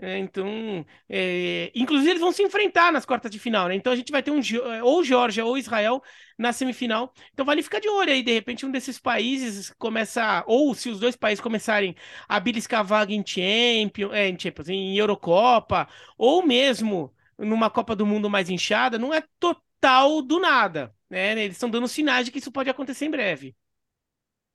É, 0.00 0.16
então, 0.16 0.86
é, 1.08 1.72
inclusive 1.74 2.10
eles 2.10 2.20
vão 2.20 2.30
se 2.30 2.40
enfrentar 2.40 2.92
nas 2.92 3.04
quartas 3.04 3.32
de 3.32 3.38
final, 3.38 3.66
né? 3.66 3.74
Então 3.74 3.92
a 3.92 3.96
gente 3.96 4.12
vai 4.12 4.22
ter 4.22 4.30
um 4.30 4.40
ou 4.84 5.02
Geórgia 5.02 5.44
ou 5.44 5.58
Israel 5.58 6.00
na 6.38 6.52
semifinal. 6.52 7.12
Então 7.32 7.44
vale 7.44 7.64
ficar 7.64 7.80
de 7.80 7.88
olho 7.88 8.12
aí, 8.12 8.22
de 8.22 8.32
repente 8.32 8.64
um 8.64 8.70
desses 8.70 8.96
países 9.00 9.74
começa, 9.76 10.44
ou 10.46 10.72
se 10.72 10.88
os 10.88 11.00
dois 11.00 11.16
países 11.16 11.42
começarem 11.42 11.96
a 12.28 12.38
beliscar 12.38 12.84
vaga 12.84 13.12
em 13.12 13.24
Champions, 13.26 14.12
é, 14.12 14.28
em 14.28 14.38
Champions, 14.38 14.68
em 14.68 14.96
Eurocopa, 14.96 15.88
ou 16.16 16.46
mesmo 16.46 17.12
numa 17.36 17.68
Copa 17.68 17.96
do 17.96 18.06
Mundo 18.06 18.30
mais 18.30 18.48
inchada, 18.48 18.98
não 18.98 19.12
é 19.12 19.24
total 19.40 20.22
do 20.22 20.38
nada, 20.38 20.94
né? 21.10 21.32
Eles 21.32 21.56
estão 21.56 21.68
dando 21.70 21.88
sinais 21.88 22.24
de 22.24 22.30
que 22.30 22.38
isso 22.38 22.52
pode 22.52 22.70
acontecer 22.70 23.06
em 23.06 23.10
breve. 23.10 23.56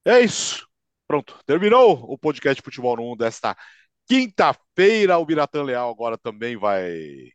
É 0.06 0.20
isso. 0.22 0.68
Pronto, 1.08 1.38
terminou 1.46 2.12
o 2.12 2.18
podcast 2.18 2.62
Futebol 2.62 2.96
no 2.96 3.04
Mundo 3.04 3.20
desta 3.20 3.56
Quinta-feira, 4.08 5.18
o 5.18 5.26
Biratan 5.26 5.64
Leal 5.64 5.90
agora 5.90 6.18
também 6.18 6.58
vai 6.58 7.30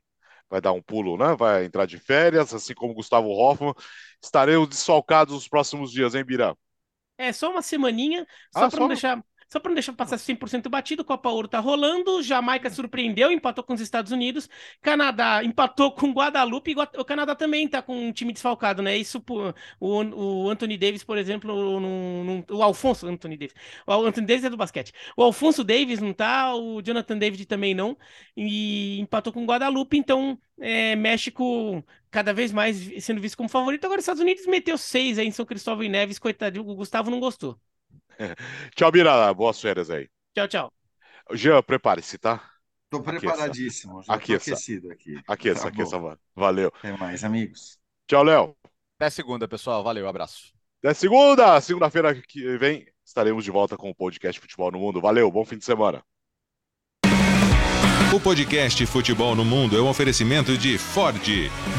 vai 0.50 0.60
dar 0.60 0.72
um 0.72 0.82
pulo, 0.82 1.16
né? 1.18 1.36
Vai 1.36 1.64
entrar 1.66 1.86
de 1.86 1.98
férias, 1.98 2.54
assim 2.54 2.74
como 2.74 2.94
Gustavo 2.94 3.28
Hoffman. 3.28 3.74
Estaremos 4.22 4.68
desfalcados 4.68 5.34
nos 5.34 5.48
próximos 5.48 5.92
dias, 5.92 6.14
hein, 6.14 6.24
Birã? 6.24 6.54
É, 7.18 7.32
só 7.32 7.50
uma 7.50 7.62
semaninha, 7.62 8.26
só 8.52 8.64
ah, 8.64 8.70
para 8.70 8.80
não 8.80 8.88
deixar 8.88 9.22
só 9.48 9.58
para 9.58 9.70
não 9.70 9.74
deixar 9.74 9.92
passar 9.94 10.18
100% 10.18 10.68
batido, 10.68 11.04
Copa 11.04 11.28
Ouro 11.30 11.48
tá 11.48 11.58
rolando. 11.58 12.22
Jamaica 12.22 12.68
surpreendeu, 12.70 13.32
empatou 13.32 13.64
com 13.64 13.72
os 13.72 13.80
Estados 13.80 14.12
Unidos. 14.12 14.48
Canadá 14.82 15.42
empatou 15.42 15.90
com 15.92 16.12
Guadalupe. 16.12 16.74
O 16.96 17.04
Canadá 17.04 17.34
também 17.34 17.66
tá 17.66 17.80
com 17.80 18.08
um 18.08 18.12
time 18.12 18.32
desfalcado, 18.32 18.82
né? 18.82 18.96
Isso 18.96 19.22
o, 19.80 20.44
o 20.44 20.50
Anthony 20.50 20.76
Davis, 20.76 21.02
por 21.02 21.16
exemplo, 21.18 21.80
não, 21.80 22.24
não, 22.24 22.44
o 22.50 22.62
Alfonso 22.62 23.06
Anthony 23.06 23.36
Davis. 23.36 23.54
O 23.86 23.92
Anthony 23.92 24.26
Davis 24.26 24.44
é 24.44 24.50
do 24.50 24.56
basquete. 24.56 24.92
O 25.16 25.22
Alfonso 25.22 25.64
Davis 25.64 26.00
não 26.00 26.12
tá, 26.12 26.54
o 26.54 26.82
Jonathan 26.82 27.18
David 27.18 27.46
também 27.46 27.74
não. 27.74 27.96
E 28.36 29.00
empatou 29.00 29.32
com 29.32 29.46
Guadalupe, 29.46 29.96
então 29.96 30.38
é, 30.60 30.94
México 30.96 31.82
cada 32.10 32.32
vez 32.32 32.52
mais 32.52 32.76
sendo 33.02 33.20
visto 33.20 33.36
como 33.36 33.48
favorito. 33.48 33.84
Agora, 33.84 33.98
os 33.98 34.02
Estados 34.04 34.22
Unidos 34.22 34.46
meteu 34.46 34.76
seis 34.78 35.18
aí 35.18 35.26
em 35.26 35.30
São 35.30 35.46
Cristóvão 35.46 35.84
e 35.84 35.88
Neves, 35.88 36.18
coitado, 36.18 36.60
o 36.60 36.74
Gustavo 36.74 37.10
não 37.10 37.20
gostou. 37.20 37.58
tchau, 38.74 38.90
Mira. 38.92 39.32
Boas 39.32 39.60
férias 39.60 39.90
aí. 39.90 40.08
Tchau, 40.34 40.48
tchau. 40.48 40.72
Jean, 41.32 41.62
prepare-se, 41.62 42.18
tá? 42.18 42.42
Tô 42.90 43.02
preparadíssimo. 43.02 44.02
Já 44.02 44.14
aqui, 44.14 44.28
tô 44.28 44.36
aquecido 44.36 44.90
aqui. 44.90 45.20
Aqueça, 45.28 45.62
tá 45.62 45.68
aqueça, 45.68 45.98
mano. 45.98 46.18
Valeu. 46.34 46.72
Até 46.78 46.96
mais, 46.96 47.22
amigos. 47.22 47.78
Tchau, 48.06 48.22
Léo. 48.22 48.56
Até 48.98 49.10
segunda, 49.10 49.46
pessoal. 49.46 49.82
Valeu, 49.84 50.08
abraço. 50.08 50.52
Até 50.82 50.94
segunda. 50.94 51.60
Segunda-feira 51.60 52.14
que 52.14 52.56
vem 52.56 52.86
estaremos 53.04 53.44
de 53.44 53.50
volta 53.50 53.76
com 53.76 53.90
o 53.90 53.94
podcast 53.94 54.40
Futebol 54.40 54.70
no 54.70 54.78
Mundo. 54.78 55.00
Valeu, 55.00 55.30
bom 55.30 55.44
fim 55.44 55.58
de 55.58 55.64
semana. 55.64 56.02
O 58.14 58.18
podcast 58.18 58.86
Futebol 58.86 59.34
no 59.34 59.44
Mundo 59.44 59.76
é 59.76 59.82
um 59.82 59.88
oferecimento 59.88 60.56
de 60.56 60.78
Ford, 60.78 61.22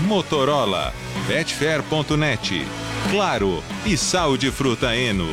Motorola, 0.07 0.93
Betfair.net, 1.27 2.61
Claro 3.09 3.63
e 3.83 3.97
Sal 3.97 4.37
de 4.37 4.51
Fruta 4.51 4.95
Eno. 4.95 5.27